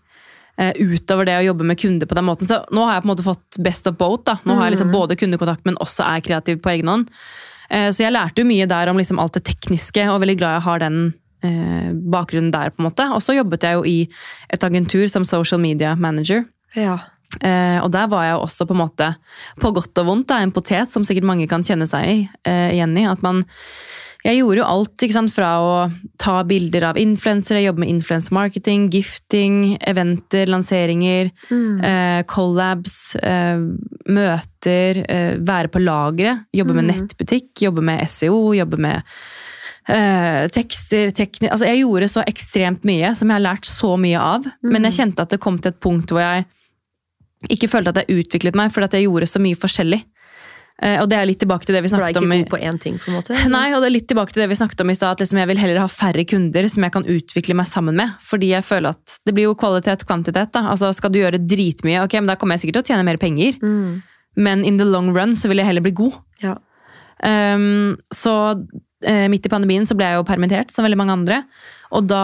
eh, 0.57 0.73
utover 0.79 1.29
det 1.29 1.37
å 1.39 1.45
jobbe 1.49 1.67
med 1.67 1.79
kunder 1.79 2.09
på 2.09 2.17
den 2.17 2.27
måten. 2.27 2.49
Så 2.49 2.61
nå 2.71 2.87
har 2.87 2.97
jeg 2.97 3.05
på 3.05 3.09
en 3.09 3.13
måte 3.13 3.27
fått 3.27 3.61
best 3.63 3.87
of 3.89 3.97
both. 3.99 4.25
da. 4.27 4.39
Nå 4.45 4.57
har 4.57 4.67
jeg 4.69 4.77
liksom 4.77 4.93
både 4.93 5.17
kundekontakt, 5.19 5.65
men 5.67 5.79
også 5.83 6.05
er 6.07 6.25
kreativ 6.25 6.61
på 6.63 6.73
egen 6.75 6.91
hånd. 6.91 7.09
Eh, 7.71 7.89
så 7.93 8.05
jeg 8.05 8.15
lærte 8.15 8.43
jo 8.43 8.49
mye 8.49 8.67
der 8.69 8.91
om 8.91 8.99
liksom 8.99 9.21
alt 9.21 9.37
det 9.39 9.45
tekniske, 9.49 10.05
og 10.09 10.19
er 10.19 10.25
veldig 10.25 10.39
glad 10.41 10.57
jeg 10.57 10.67
har 10.67 10.83
den 10.83 10.99
eh, 11.45 11.91
bakgrunnen 12.13 12.51
der. 12.53 12.73
på 12.73 12.83
en 12.83 12.89
måte. 12.89 13.07
Og 13.15 13.23
så 13.23 13.37
jobbet 13.37 13.63
jeg 13.67 13.79
jo 13.79 13.85
i 13.87 13.97
et 14.51 14.63
agentur 14.67 15.07
som 15.11 15.27
social 15.27 15.61
media 15.61 15.95
manager. 15.95 16.45
Ja. 16.75 16.99
Eh, 17.39 17.79
og 17.79 17.91
der 17.93 18.09
var 18.11 18.25
jeg 18.27 18.35
jo 18.35 18.43
også 18.45 18.67
på 18.67 18.75
en 18.75 18.81
måte, 18.83 19.07
på 19.61 19.71
godt 19.75 20.03
og 20.03 20.09
vondt, 20.09 20.29
da, 20.31 20.41
en 20.43 20.53
potet 20.55 20.91
som 20.91 21.05
sikkert 21.07 21.29
mange 21.29 21.47
kan 21.51 21.63
kjenne 21.63 21.87
seg 21.89 22.07
i, 22.09 22.19
eh, 22.45 22.75
igjen 22.75 22.97
i. 22.99 23.07
At 23.07 23.23
man 23.23 23.45
Jeg 24.21 24.37
gjorde 24.37 24.59
jo 24.59 24.65
alt 24.69 25.03
sant, 25.09 25.31
fra 25.33 25.47
å 25.57 25.91
ta 26.21 26.43
bilder 26.45 26.83
av 26.91 26.97
influensere, 27.01 27.63
jobbe 27.63 27.81
med 27.81 27.89
influencer 27.89 28.35
marketing, 28.37 28.91
gifting, 28.93 29.79
eventer, 29.81 30.45
lanseringer, 30.45 31.31
eh, 31.49 32.21
collabs, 32.29 33.15
eh, 33.15 33.57
møter, 34.05 35.05
eh, 35.09 35.37
være 35.41 35.73
på 35.73 35.81
lageret, 35.81 36.45
jobbe 36.53 36.75
med 36.75 36.91
nettbutikk, 36.91 37.63
jobbe 37.65 37.81
med 37.81 38.07
SEO, 38.07 38.53
jobbe 38.53 38.77
med 38.77 39.01
eh, 39.89 40.47
tekster, 40.53 41.09
tekni... 41.09 41.49
Altså, 41.49 41.65
jeg 41.65 41.81
gjorde 41.81 42.09
så 42.11 42.23
ekstremt 42.29 42.85
mye 42.87 43.15
som 43.17 43.29
jeg 43.29 43.39
har 43.39 43.47
lært 43.47 43.65
så 43.65 43.95
mye 43.97 44.21
av. 44.21 44.45
Men 44.61 44.85
jeg 44.85 44.99
kjente 44.99 45.25
at 45.25 45.33
det 45.33 45.41
kom 45.41 45.57
til 45.57 45.73
et 45.73 45.81
punkt 45.81 46.13
hvor 46.13 46.21
jeg 46.21 46.45
ikke 47.49 47.69
følte 47.71 47.89
at 47.95 48.03
jeg 48.03 48.21
utviklet 48.25 48.55
meg, 48.55 48.71
fordi 48.73 48.85
at 48.89 48.93
jeg 48.99 49.07
gjorde 49.07 49.27
så 49.31 49.39
mye 49.41 49.57
forskjellig. 49.57 50.01
Eh, 50.81 50.97
og 51.01 51.09
det 51.11 51.17
er 51.19 51.27
litt 51.29 51.37
tilbake 51.41 51.65
til 51.67 51.75
det 51.77 51.83
vi 51.85 51.89
For 51.91 52.01
du 52.01 52.01
er 52.01 52.09
snakket 52.09 52.17
ikke 52.17 52.25
om 52.25 52.31
god 52.41 52.49
på 52.49 52.59
én 52.65 52.77
ting, 52.81 52.95
på 52.97 53.11
en 53.11 53.17
måte? 53.19 53.35
Nei, 53.53 53.67
og 53.75 53.81
det 53.83 53.89
er 53.91 53.93
litt 53.93 54.07
tilbake 54.09 54.33
til 54.33 54.41
det 54.41 54.47
vi 54.49 54.55
snakket 54.57 54.81
om 54.81 54.89
i 54.89 54.95
stad, 54.97 55.11
at 55.13 55.19
liksom 55.21 55.37
jeg 55.41 55.49
vil 55.51 55.61
heller 55.61 55.81
ha 55.83 55.89
færre 55.91 56.25
kunder 56.25 56.69
som 56.73 56.87
jeg 56.87 56.93
kan 56.95 57.05
utvikle 57.05 57.57
meg 57.59 57.67
sammen 57.69 57.95
med. 57.99 58.15
Fordi 58.25 58.49
jeg 58.55 58.65
føler 58.65 58.95
at 58.95 59.17
det 59.25 59.35
blir 59.37 59.45
jo 59.45 59.53
kvalitet, 59.55 60.05
kvantitet. 60.09 60.51
da. 60.57 60.63
Altså 60.73 60.89
Skal 60.97 61.13
du 61.13 61.19
gjøre 61.21 61.37
dritmye, 61.41 62.01
ok, 62.05 62.17
men 62.21 62.31
da 62.33 62.35
kommer 62.35 62.57
jeg 62.57 62.65
sikkert 62.65 62.81
til 62.81 62.87
å 62.87 62.89
tjene 62.95 63.05
mer 63.05 63.21
penger. 63.21 63.59
Mm. 63.61 64.01
Men 64.41 64.65
in 64.65 64.77
the 64.81 64.85
long 64.87 65.11
run 65.13 65.35
så 65.37 65.51
vil 65.51 65.61
jeg 65.61 65.69
heller 65.69 65.85
bli 65.85 65.91
god. 66.01 66.17
Ja. 66.41 66.55
Um, 67.21 67.97
så 68.09 68.33
uh, 68.57 69.27
midt 69.29 69.45
i 69.45 69.51
pandemien 69.53 69.85
så 69.85 69.93
ble 69.93 70.07
jeg 70.09 70.17
jo 70.17 70.25
permittert, 70.25 70.71
som 70.73 70.85
veldig 70.87 70.97
mange 70.97 71.13
andre. 71.19 71.43
Og 71.93 72.07
da 72.09 72.23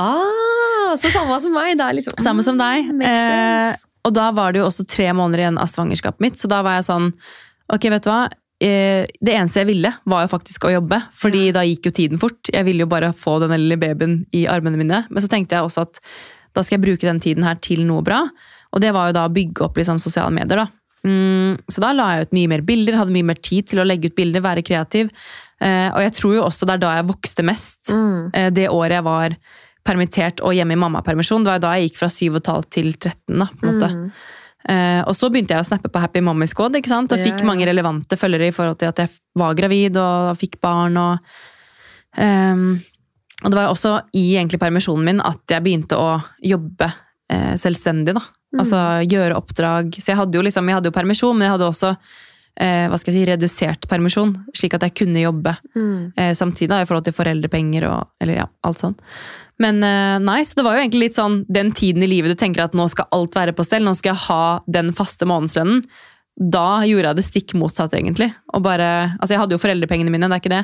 Ah, 0.00 0.94
så 0.96 1.10
samme 1.12 1.36
som 1.42 1.52
meg. 1.52 1.76
Det 1.76 1.84
er 1.84 1.98
liksom 1.98 2.16
Samme 2.22 2.44
som 2.46 2.56
deg. 2.60 2.88
Mm, 2.88 2.98
makes 3.02 3.18
Eh, 3.18 3.72
sense. 3.72 3.86
Og 4.06 4.14
da 4.16 4.28
var 4.34 4.52
det 4.52 4.62
jo 4.62 4.68
også 4.68 4.86
tre 4.88 5.08
måneder 5.14 5.44
igjen 5.44 5.58
av 5.62 5.70
svangerskapet 5.70 6.24
mitt, 6.24 6.38
så 6.40 6.50
da 6.50 6.62
var 6.66 6.80
jeg 6.80 6.90
sånn 6.90 7.12
Ok, 7.72 7.86
vet 7.88 8.04
du 8.04 8.10
hva? 8.10 8.26
Eh, 8.62 9.06
det 9.24 9.32
eneste 9.32 9.62
jeg 9.62 9.68
ville, 9.70 9.90
var 10.04 10.24
jo 10.24 10.30
faktisk 10.34 10.66
å 10.68 10.72
jobbe, 10.74 10.98
fordi 11.16 11.46
da 11.54 11.62
gikk 11.64 11.88
jo 11.88 11.92
tiden 11.96 12.20
fort. 12.20 12.50
Jeg 12.52 12.66
ville 12.66 12.84
jo 12.84 12.90
bare 12.90 13.14
få 13.16 13.38
den 13.40 13.54
lille 13.54 13.78
babyen 13.80 14.18
i 14.36 14.42
armene 14.50 14.76
mine. 14.76 14.98
Men 15.08 15.24
så 15.24 15.30
tenkte 15.30 15.56
jeg 15.56 15.64
også 15.64 15.86
at 15.86 16.02
da 16.52 16.60
skal 16.60 16.76
jeg 16.76 16.84
bruke 16.84 17.08
den 17.08 17.22
tiden 17.22 17.46
her 17.46 17.56
til 17.64 17.86
noe 17.88 18.04
bra. 18.04 18.20
Og 18.72 18.84
det 18.84 18.92
var 18.92 19.08
jo 19.08 19.16
da 19.16 19.24
å 19.24 19.32
bygge 19.32 19.64
opp 19.64 19.80
liksom, 19.80 20.02
sosiale 20.02 20.34
medier, 20.34 20.62
da. 20.62 20.68
Mm, 21.02 21.58
så 21.66 21.82
da 21.82 21.90
la 21.96 22.10
jeg 22.14 22.28
ut 22.28 22.36
mye 22.36 22.50
mer 22.52 22.62
bilder, 22.66 23.00
hadde 23.00 23.14
mye 23.14 23.30
mer 23.32 23.40
tid 23.42 23.72
til 23.72 23.82
å 23.82 23.88
legge 23.88 24.12
ut 24.12 24.18
bilder, 24.18 24.44
være 24.44 24.66
kreativ. 24.66 25.10
Eh, 25.62 25.88
og 25.88 26.00
jeg 26.04 26.14
tror 26.18 26.36
jo 26.36 26.46
også 26.46 26.68
det 26.68 26.76
er 26.76 26.84
da 26.84 26.94
jeg 26.98 27.08
vokste 27.10 27.46
mest. 27.46 27.80
Mm. 27.90 28.30
Eh, 28.30 28.50
det 28.54 28.70
året 28.70 28.98
jeg 28.98 29.06
var 29.08 29.36
permittert 29.86 30.40
og 30.44 30.54
hjemme 30.54 30.76
i 30.76 30.80
mammapermisjon. 30.80 31.44
Det 31.44 31.54
var 31.54 31.62
da 31.64 31.72
jeg 31.76 31.90
gikk 31.90 31.98
fra 32.02 32.08
7,5 32.12 32.70
til 32.70 32.92
13. 32.94 33.40
da, 33.42 33.48
på 33.50 33.66
en 33.66 33.72
måte. 33.74 33.90
Mm. 33.96 34.06
Uh, 34.62 35.00
og 35.10 35.14
så 35.18 35.26
begynte 35.32 35.56
jeg 35.56 35.64
å 35.64 35.66
snappe 35.66 35.90
på 35.90 35.98
Happy 35.98 36.20
Mommy 36.22 36.46
Squad, 36.46 36.76
ikke 36.78 36.92
sant? 36.92 37.10
og 37.10 37.18
Ja, 37.18 37.26
fikk 37.26 37.42
mange 37.46 37.66
relevante 37.66 38.14
følgere 38.18 38.46
i 38.52 38.54
forhold 38.54 38.78
til 38.78 38.92
at 38.92 39.00
jeg 39.02 39.10
var 39.38 39.56
gravid 39.58 39.98
og 39.98 40.36
fikk 40.38 40.60
barn. 40.62 40.98
Og, 41.02 41.32
um, 42.14 42.68
og 43.42 43.48
det 43.50 43.58
var 43.58 43.72
også 43.72 43.96
i 44.14 44.36
egentlig 44.36 44.62
permisjonen 44.62 45.08
min 45.08 45.24
at 45.26 45.42
jeg 45.50 45.64
begynte 45.66 45.98
å 45.98 46.20
jobbe 46.46 46.92
uh, 46.92 47.54
selvstendig. 47.58 48.14
da. 48.18 48.22
Altså 48.52 48.78
gjøre 49.08 49.38
oppdrag. 49.40 49.96
Så 49.98 50.12
jeg 50.12 50.20
hadde 50.20 50.38
jo 50.38 50.44
liksom, 50.44 50.68
jeg 50.68 50.78
hadde 50.78 50.90
jo 50.92 50.94
permisjon, 50.94 51.34
men 51.34 51.48
jeg 51.48 51.54
hadde 51.56 51.70
også 51.72 51.94
uh, 51.96 52.86
hva 52.92 52.98
skal 53.00 53.14
jeg 53.16 53.18
si, 53.18 53.28
redusert 53.32 53.88
permisjon, 53.90 54.34
slik 54.54 54.76
at 54.78 54.86
jeg 54.86 54.98
kunne 55.02 55.24
jobbe 55.26 55.56
Mm. 55.74 56.12
samtidig 56.36 56.68
da, 56.68 56.82
i 56.82 56.86
forhold 56.86 57.06
til 57.06 57.14
foreldrepenger 57.16 57.86
og 57.88 58.10
eller 58.20 58.36
ja, 58.42 58.44
alt 58.62 58.78
sånn. 58.78 58.94
Men 59.60 59.82
eh, 59.84 60.16
nei, 60.22 60.40
så 60.46 60.58
det 60.58 60.64
var 60.66 60.76
jo 60.76 60.84
egentlig 60.84 61.08
litt 61.08 61.18
sånn 61.18 61.42
den 61.52 61.74
tiden 61.76 62.04
i 62.04 62.10
livet 62.10 62.32
du 62.32 62.38
tenker 62.38 62.64
at 62.64 62.76
nå 62.78 62.86
skal 62.90 63.10
alt 63.14 63.36
være 63.36 63.54
på 63.56 63.66
stell, 63.66 63.84
nå 63.84 63.94
skal 63.98 64.14
jeg 64.14 64.26
ha 64.28 64.46
den 64.78 64.92
faste 64.96 65.28
månedslønnen. 65.28 65.84
Da 66.40 66.80
gjorde 66.88 67.10
jeg 67.10 67.16
det 67.18 67.24
stikk 67.26 67.52
motsatt, 67.60 67.92
egentlig. 67.92 68.30
Og 68.56 68.62
bare, 68.64 68.86
altså 69.20 69.34
Jeg 69.34 69.40
hadde 69.42 69.52
jo 69.52 69.60
foreldrepengene 69.60 70.12
mine, 70.14 70.30
det 70.30 70.38
er 70.38 70.40
ikke 70.40 70.54
det. 70.54 70.62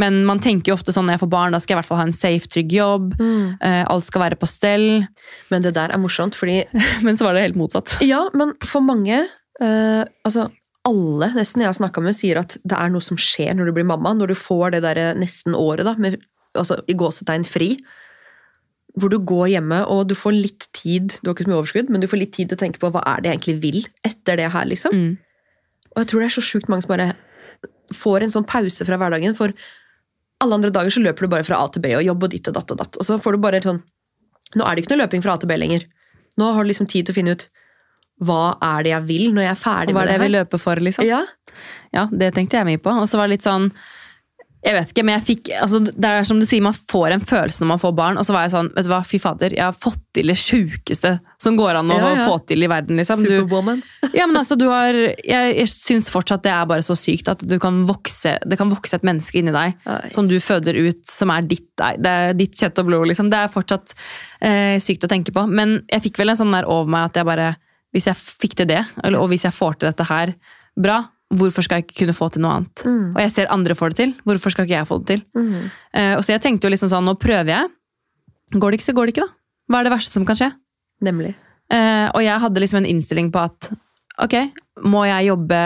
Men 0.00 0.22
man 0.24 0.40
tenker 0.40 0.72
jo 0.72 0.76
ofte 0.78 0.94
sånn 0.96 1.04
når 1.06 1.18
jeg 1.18 1.22
får 1.26 1.32
barn, 1.34 1.52
da 1.52 1.60
skal 1.60 1.74
jeg 1.74 1.76
i 1.76 1.80
hvert 1.80 1.90
fall 1.90 2.00
ha 2.00 2.06
en 2.08 2.16
safe, 2.16 2.48
trygg 2.48 2.72
jobb. 2.72 3.12
Mm. 3.20 3.42
Eh, 3.60 3.82
alt 3.84 4.08
skal 4.08 4.24
være 4.24 4.38
på 4.40 4.48
stell. 4.48 4.86
Men 5.52 5.66
det 5.66 5.74
der 5.76 5.92
er 5.92 6.00
morsomt, 6.00 6.38
fordi 6.38 6.62
Men 7.06 7.20
så 7.20 7.28
var 7.28 7.36
det 7.36 7.44
helt 7.44 7.60
motsatt. 7.60 7.98
Ja, 8.06 8.24
men 8.32 8.56
for 8.64 8.84
mange 8.84 9.20
uh, 9.60 10.02
Altså, 10.24 10.48
alle 10.88 11.30
nesten 11.36 11.60
jeg 11.60 11.68
har 11.68 11.76
snakka 11.76 12.00
med, 12.04 12.16
sier 12.16 12.40
at 12.40 12.56
det 12.64 12.78
er 12.78 12.92
noe 12.92 13.04
som 13.04 13.20
skjer 13.20 13.52
når 13.58 13.68
du 13.68 13.76
blir 13.76 13.88
mamma. 13.92 14.16
Når 14.16 14.32
du 14.32 14.38
får 14.40 14.76
det 14.76 14.84
derre 14.88 15.10
nesten 15.20 15.52
året, 15.58 15.84
da, 15.84 15.98
med 16.00 16.16
altså, 16.56 16.80
i 16.88 16.96
gåsetegn 16.96 17.44
fri. 17.44 17.74
Hvor 18.98 19.12
du 19.12 19.18
går 19.22 19.52
hjemme, 19.52 19.82
og 19.86 20.08
du 20.10 20.16
får 20.18 20.34
litt 20.34 20.64
tid 20.74 21.12
Du 21.20 21.28
har 21.28 21.36
ikke 21.36 21.44
så 21.46 21.50
mye 21.52 21.58
overskudd, 21.60 21.90
men 21.94 22.02
du 22.02 22.08
får 22.10 22.22
litt 22.24 22.32
tid 22.34 22.50
til 22.50 22.58
å 22.58 22.62
tenke 22.64 22.80
på 22.82 22.90
hva 22.90 23.04
er 23.06 23.20
det 23.22 23.30
jeg 23.30 23.38
egentlig 23.38 23.58
vil 23.62 23.84
etter 24.06 24.40
det 24.40 24.48
her, 24.50 24.66
liksom. 24.66 24.96
Mm. 24.96 25.12
Og 25.92 26.02
jeg 26.02 26.10
tror 26.10 26.22
det 26.22 26.30
er 26.30 26.34
så 26.36 26.46
sjukt 26.46 26.70
mange 26.70 26.86
som 26.86 26.92
bare 26.92 27.12
får 27.94 28.24
en 28.24 28.34
sånn 28.34 28.48
pause 28.50 28.86
fra 28.86 28.98
hverdagen. 28.98 29.36
For 29.38 29.54
alle 30.42 30.58
andre 30.58 30.72
dager 30.74 30.94
så 30.94 31.02
løper 31.04 31.26
du 31.26 31.32
bare 31.32 31.46
fra 31.46 31.60
A 31.62 31.70
til 31.70 31.84
B 31.84 31.94
og 31.98 32.04
jobb 32.06 32.26
og 32.26 32.34
ditt 32.34 32.50
og 32.50 32.56
datt 32.58 32.74
og 32.74 32.82
datt. 32.82 32.98
Og 33.00 33.06
så 33.06 33.18
får 33.22 33.36
du 33.36 33.42
bare 33.46 33.62
sånn 33.64 33.82
Nå 34.58 34.64
er 34.66 34.74
det 34.74 34.82
ikke 34.82 34.96
noe 34.96 35.04
løping 35.04 35.22
fra 35.22 35.36
A 35.36 35.38
til 35.38 35.46
B 35.46 35.54
lenger. 35.54 35.84
Nå 36.40 36.48
har 36.56 36.64
du 36.64 36.70
liksom 36.72 36.88
tid 36.90 37.06
til 37.06 37.14
å 37.14 37.18
finne 37.20 37.36
ut 37.38 37.44
hva 38.26 38.56
er 38.58 38.82
det 38.82 38.90
jeg 38.90 39.06
vil 39.06 39.28
når 39.36 39.44
jeg 39.44 39.52
er 39.52 39.60
ferdig 39.60 39.94
med 39.94 39.94
det. 39.94 39.94
Hva 39.94 40.02
er 40.02 40.08
det 40.08 40.16
jeg 40.16 40.22
vil 40.24 40.34
løpe 40.34 40.58
for, 40.60 40.80
liksom? 40.82 41.06
Ja. 41.06 41.20
Ja, 41.94 42.08
det 42.10 42.32
tenkte 42.34 42.58
jeg 42.58 42.66
mye 42.66 42.80
på. 42.82 42.90
Og 42.90 43.06
så 43.06 43.20
var 43.20 43.28
det 43.28 43.38
litt 43.38 43.46
sånn 43.46 43.70
Jeg 44.60 44.76
vet 44.76 44.90
ikke, 44.92 45.02
men 45.08 45.14
jeg 45.16 45.24
fikk 45.24 45.48
altså, 45.56 45.78
Det 45.88 46.04
er 46.04 46.26
som 46.28 46.36
du 46.40 46.44
sier, 46.44 46.60
man 46.60 46.74
får 46.76 47.14
en 47.14 47.22
følelse 47.24 47.62
når 47.62 47.68
man 47.70 47.80
får 47.80 47.92
barn. 47.96 48.18
Og 48.20 48.26
så 48.28 48.34
var 48.34 48.42
jeg 48.44 48.52
sånn, 48.52 48.68
vet 48.74 48.84
du 48.84 48.90
hva, 48.92 48.98
fy 49.08 49.16
fader, 49.22 49.54
jeg 49.56 49.64
har 49.64 49.76
fått 49.76 50.02
til 50.16 50.28
det 50.28 50.36
sjukeste 50.36 51.14
som 51.40 51.56
går 51.56 51.78
an 51.80 51.92
å 51.94 51.96
Ja, 51.96 52.10
ja. 52.18 52.26
få 52.28 52.34
til 52.50 52.66
i 52.66 52.68
verden, 52.68 52.98
liksom. 53.00 53.22
Du, 53.24 53.30
ja, 54.18 54.26
men 54.28 54.36
altså, 54.36 54.58
du 54.60 54.66
har 54.68 54.92
Jeg, 54.92 55.54
jeg 55.56 55.70
syns 55.72 56.10
fortsatt 56.12 56.44
det 56.44 56.52
er 56.52 56.68
bare 56.68 56.84
så 56.84 56.96
sykt 56.98 57.30
at 57.32 57.40
du 57.46 57.56
kan 57.62 57.82
vokse 57.88 58.34
Det 58.44 58.58
kan 58.60 58.68
vokse 58.72 58.98
et 58.98 59.06
menneske 59.06 59.40
inni 59.40 59.54
deg 59.54 59.78
Ja, 59.86 59.96
som 60.12 60.28
du 60.28 60.36
føder 60.44 60.76
ut, 60.76 61.00
som 61.08 61.32
er 61.32 61.46
ditt, 61.48 61.70
er 61.80 62.34
ditt 62.36 62.58
kjøtt 62.60 62.82
og 62.82 62.90
blod, 62.90 63.06
liksom. 63.08 63.30
Det 63.32 63.40
er 63.40 63.54
fortsatt 63.54 63.94
eh, 64.44 64.76
sykt 64.82 65.06
å 65.06 65.10
tenke 65.10 65.32
på. 65.32 65.46
Men 65.48 65.78
jeg 65.88 66.04
fikk 66.10 66.20
vel 66.20 66.34
en 66.34 66.40
sånn 66.42 66.52
der 66.52 66.68
over 66.68 66.90
meg 66.90 67.08
at 67.08 67.16
jeg 67.22 67.28
bare 67.28 67.54
Hvis 67.96 68.06
jeg 68.06 68.18
fikk 68.44 68.58
til 68.60 68.68
det, 68.70 68.84
eller, 69.02 69.18
og 69.24 69.32
hvis 69.32 69.48
jeg 69.48 69.56
får 69.56 69.80
til 69.80 69.88
dette 69.88 70.04
her 70.06 70.34
bra, 70.78 71.00
hvorfor 71.30 71.64
skal 71.64 71.80
jeg 71.80 71.86
ikke 71.86 71.98
kunne 72.02 72.16
få 72.16 72.30
til 72.34 72.42
noe 72.44 72.56
annet? 72.58 72.84
Mm. 72.86 73.04
Og 73.12 73.20
jeg 73.22 73.34
ser 73.34 73.52
andre 73.54 73.76
får 73.78 73.92
det 73.92 74.00
til, 74.02 74.14
hvorfor 74.26 74.54
skal 74.54 74.66
ikke 74.66 74.78
jeg 74.78 74.88
få 74.88 74.98
det 75.02 75.12
til? 75.12 75.22
Mm. 75.38 75.68
Uh, 75.94 76.14
og 76.16 76.24
så 76.26 76.34
jeg 76.34 76.42
tenkte 76.46 76.66
jo 76.66 76.74
liksom 76.74 76.90
sånn, 76.92 77.06
nå 77.06 77.14
prøver 77.22 77.52
jeg. 77.54 77.70
Går 78.56 78.72
det 78.72 78.80
ikke, 78.80 78.88
så 78.88 78.96
går 78.96 79.06
det 79.06 79.14
ikke, 79.14 79.28
da. 79.28 79.36
Hva 79.70 79.80
er 79.80 79.86
det 79.86 79.94
verste 79.94 80.16
som 80.16 80.26
kan 80.26 80.38
skje? 80.38 80.50
Nemlig. 81.06 81.36
Uh, 81.70 82.08
og 82.16 82.24
jeg 82.24 82.42
hadde 82.42 82.64
liksom 82.64 82.80
en 82.80 82.90
innstilling 82.90 83.30
på 83.30 83.44
at 83.46 83.70
ok, 84.20 84.34
må 84.90 85.04
jeg 85.06 85.28
jobbe 85.30 85.60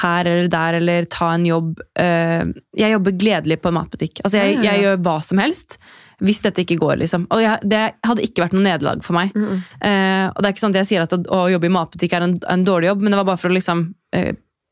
her 0.00 0.28
eller 0.30 0.52
der, 0.52 0.78
eller 0.78 1.08
ta 1.10 1.32
en 1.34 1.42
jobb 1.44 1.80
uh, 2.00 2.44
Jeg 2.78 2.92
jobber 2.94 3.16
gledelig 3.18 3.58
på 3.60 3.72
en 3.72 3.76
matbutikk. 3.80 4.22
Altså, 4.22 4.38
jeg, 4.38 4.60
jeg 4.64 4.84
gjør 4.84 5.02
hva 5.04 5.16
som 5.26 5.42
helst 5.42 5.80
hvis 6.20 6.42
dette 6.44 6.60
ikke 6.60 6.76
går, 6.82 6.98
liksom. 7.00 7.22
Og 7.32 7.40
jeg, 7.40 7.64
det 7.64 7.78
hadde 8.04 8.24
ikke 8.26 8.42
vært 8.44 8.52
noe 8.52 8.66
nederlag 8.66 9.00
for 9.00 9.16
meg. 9.16 9.32
Mm. 9.32 9.62
Uh, 9.80 10.26
og 10.28 10.38
det 10.38 10.46
er 10.46 10.52
ikke 10.52 10.62
sånn 10.62 10.74
at 10.76 10.82
jeg 10.82 10.90
sier 10.90 11.04
at 11.06 11.14
å, 11.16 11.20
å 11.32 11.38
jobbe 11.48 11.70
i 11.70 11.72
matbutikk 11.72 12.14
er 12.16 12.26
en, 12.26 12.34
en 12.44 12.64
dårlig 12.66 12.90
jobb, 12.90 13.02
men 13.02 13.14
det 13.14 13.20
var 13.22 13.28
bare 13.32 13.40
for 13.40 13.48
å 13.48 13.56
liksom 13.56 13.86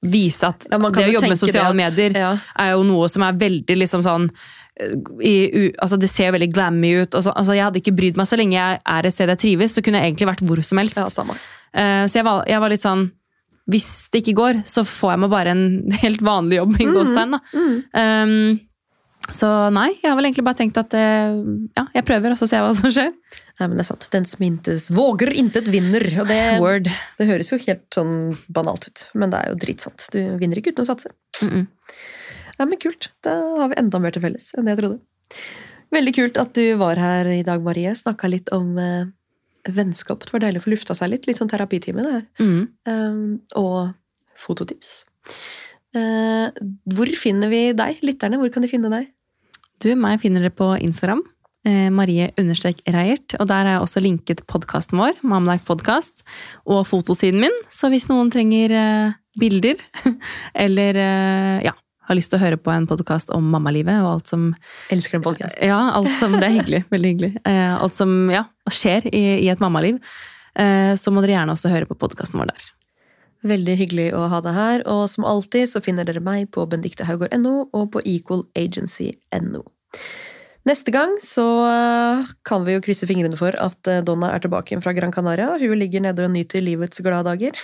vise 0.03 0.47
at 0.47 0.67
Ja, 0.71 0.79
det 0.79 0.87
å 1.09 1.13
jobbe 1.17 1.29
med 1.33 1.39
sosiale 1.41 1.73
at- 1.73 1.77
medier 1.77 2.15
ja. 2.17 2.31
er 2.59 2.71
jo 2.77 2.85
noe 2.87 3.09
som 3.11 3.23
er 3.27 3.33
veldig 3.41 3.77
liksom 3.81 4.03
sånn 4.05 4.29
eh, 4.81 4.95
i, 5.27 5.35
u, 5.53 5.63
altså 5.83 5.99
Det 5.99 6.09
ser 6.11 6.31
veldig 6.33 6.53
glammy 6.55 6.93
ut. 7.03 7.15
Og 7.19 7.25
så, 7.27 7.33
altså 7.35 7.57
jeg 7.57 7.65
hadde 7.67 7.81
ikke 7.83 7.97
brydd 7.99 8.17
meg 8.21 8.27
så 8.31 8.39
lenge 8.39 8.55
jeg 8.55 8.81
er 8.87 9.07
et 9.09 9.15
sted 9.15 9.29
jeg 9.35 9.39
trives, 9.43 9.75
så 9.75 9.83
kunne 9.83 9.99
jeg 9.99 10.13
egentlig 10.13 10.29
vært 10.31 10.45
hvor 10.47 10.63
som 10.63 10.79
helst. 10.79 10.97
Ja. 11.01 11.07
Eh, 11.75 12.05
så 12.07 12.21
jeg 12.21 12.25
var, 12.25 12.45
jeg 12.47 12.61
var 12.63 12.71
litt 12.71 12.85
sånn 12.87 13.11
Hvis 13.69 14.09
det 14.15 14.23
ikke 14.23 14.37
går, 14.39 14.63
så 14.65 14.81
får 14.87 15.11
jeg 15.13 15.21
meg 15.21 15.31
bare 15.35 15.51
en 15.53 15.65
helt 16.05 16.23
vanlig 16.25 16.57
jobb. 16.63 16.79
i 16.81 16.87
gåstegn, 16.95 17.35
da. 17.37 17.41
Um, 18.23 18.61
så 19.35 19.49
nei, 19.75 19.91
jeg 19.99 20.09
har 20.09 20.17
vel 20.17 20.29
egentlig 20.29 20.45
bare 20.47 20.59
tenkt 20.61 20.79
at 20.81 20.95
eh, 20.97 21.37
ja, 21.77 21.85
jeg 21.95 22.07
prøver, 22.09 22.33
og 22.33 22.41
så 22.41 22.49
ser 22.49 22.63
jeg 22.63 22.67
hva 22.67 22.77
som 22.79 22.93
skjer. 22.95 23.11
Nei, 23.59 23.67
men 23.67 23.77
det 23.77 23.85
er 23.85 23.89
sant. 23.91 24.07
Den 24.15 24.27
som 24.31 24.45
intet 24.47 24.87
våger, 24.95 25.33
intet 25.37 25.69
vinner. 25.73 26.07
Og 26.23 26.31
det, 26.31 26.41
Word. 26.63 26.89
det 27.19 27.29
høres 27.29 27.53
jo 27.53 27.61
helt 27.61 27.87
sånn 27.95 28.15
banalt 28.49 28.89
ut, 28.89 29.05
men 29.19 29.35
det 29.35 29.43
er 29.43 29.53
jo 29.53 29.61
dritsant. 29.67 30.09
Du 30.15 30.21
vinner 30.41 30.61
ikke 30.61 30.73
uten 30.73 30.87
å 30.87 30.91
satse. 30.93 31.13
Mm 31.43 31.53
-mm. 31.55 31.67
Ja, 32.59 32.67
men 32.67 32.79
kult. 32.83 33.11
Da 33.23 33.37
har 33.61 33.69
vi 33.69 33.79
enda 33.79 33.99
mer 33.99 34.11
til 34.11 34.23
felles 34.23 34.53
enn 34.57 34.65
det 34.65 34.75
jeg 34.75 34.81
trodde. 34.83 34.99
Veldig 35.95 36.15
kult 36.15 36.37
at 36.37 36.55
du 36.55 36.75
var 36.77 36.97
her 36.97 37.29
i 37.33 37.43
dag, 37.43 37.63
Marie. 37.63 37.95
Snakka 37.95 38.29
litt 38.29 38.49
om 38.53 38.79
eh, 38.79 39.07
vennskap. 39.69 40.25
Det 40.25 40.33
var 40.33 40.41
deilig 40.41 40.63
å 40.63 40.67
få 40.67 40.75
lufta 40.75 40.95
seg 40.95 41.13
litt. 41.13 41.27
Litt 41.27 41.39
sånn 41.39 41.49
terapitime, 41.49 42.03
det 42.03 42.13
her. 42.13 42.27
Mm. 42.41 42.69
Um, 42.85 43.41
og 43.55 43.95
fototips. 44.37 45.07
Eh, 45.97 46.49
hvor 46.93 47.13
finner 47.17 47.49
vi 47.53 47.63
deg, 47.77 48.03
lytterne? 48.05 48.41
Hvor 48.41 48.53
kan 48.53 48.63
de 48.65 48.71
finne 48.71 48.91
deg? 48.93 49.09
Du, 49.79 49.93
meg 49.95 50.19
finner 50.23 50.43
dere 50.43 50.55
på 50.55 50.73
Instagram. 50.83 51.21
Eh, 51.67 51.89
Marie 51.95 52.31
Reiert. 52.37 53.35
Og 53.39 53.47
der 53.47 53.67
har 53.67 53.77
jeg 53.77 53.83
også 53.83 54.03
linket 54.03 54.47
podkasten 54.51 54.99
vår, 54.99 55.19
Mamlife 55.23 55.67
Podcast, 55.67 56.25
og 56.67 56.87
fotosiden 56.87 57.41
min. 57.41 57.55
Så 57.71 57.91
hvis 57.93 58.09
noen 58.09 58.31
trenger 58.31 58.75
eh, 58.75 59.19
bilder, 59.39 59.79
eller 60.65 60.99
eh, 60.99 61.59
ja, 61.67 61.75
har 62.09 62.19
lyst 62.19 62.33
til 62.33 62.41
å 62.41 62.43
høre 62.43 62.59
på 62.59 62.73
en 62.75 62.89
podkast 62.91 63.31
om 63.35 63.51
mammalivet 63.53 64.01
og 64.03 64.17
alt 64.17 64.33
som 64.33 64.49
Elsker 64.91 65.21
en 65.21 65.27
podkast. 65.27 65.61
Ja, 65.63 65.79
alt 65.95 66.11
som, 66.19 66.35
det 66.39 66.49
er 66.49 66.57
hyggelig. 66.57 66.83
Veldig 66.95 67.15
hyggelig. 67.15 67.33
Alt 67.47 67.99
som 67.99 68.17
ja, 68.33 68.49
skjer 68.71 69.07
i, 69.13 69.25
i 69.45 69.53
et 69.53 69.63
mammaliv. 69.63 70.01
Så 70.99 71.13
må 71.15 71.23
dere 71.23 71.37
gjerne 71.37 71.55
også 71.55 71.71
høre 71.71 71.87
på 71.87 71.95
podkasten 72.01 72.41
vår 72.41 72.49
der. 72.51 72.65
Veldig 73.47 73.77
hyggelig 73.79 74.09
å 74.19 74.25
ha 74.33 74.41
deg 74.43 74.57
her, 74.57 74.83
og 74.91 75.05
som 75.11 75.27
alltid 75.29 75.71
så 75.71 75.83
finner 75.85 76.09
dere 76.09 76.23
meg 76.25 76.49
på 76.55 76.65
benediktehaugård.no 76.71 77.69
og 77.71 77.93
på 77.95 78.03
equalagency.no. 78.03 79.63
Neste 80.69 80.93
gang 80.93 81.15
så 81.23 81.45
eh, 81.65 82.27
kan 82.45 82.65
vi 82.67 82.75
jo 82.75 82.83
krysse 82.85 83.07
fingrene 83.09 83.39
for 83.41 83.55
at 83.63 83.89
eh, 83.89 84.03
Donna 84.05 84.33
er 84.35 84.43
tilbake 84.45 84.73
igjen 84.75 84.83
fra 84.85 84.93
Gran 84.97 85.15
Canaria. 85.15 85.55
Hun 85.63 85.79
ligger 85.81 86.03
nede 86.05 86.27
og 86.27 86.35
nyter 86.35 86.65
livets 86.65 87.01
glade 87.05 87.31
dager. 87.31 87.57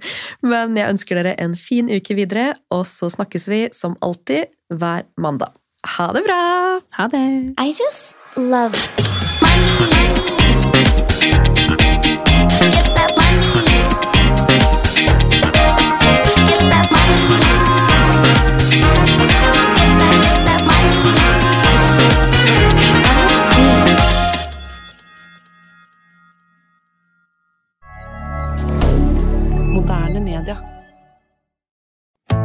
Men 0.52 0.76
jeg 0.78 0.92
ønsker 0.92 1.18
dere 1.18 1.34
en 1.42 1.56
fin 1.58 1.90
uke 1.90 2.16
videre, 2.18 2.52
og 2.70 2.84
så 2.90 3.10
snakkes 3.10 3.48
vi 3.50 3.64
som 3.74 3.96
alltid 4.04 4.52
hver 4.70 5.08
mandag. 5.16 5.56
Ha 5.96 6.12
det 6.14 6.22
bra! 6.28 6.42
Ha 7.00 7.08
det! 7.10 7.26
I 7.58 7.74
just 7.74 8.14
love 8.36 8.78
money. 9.42 10.41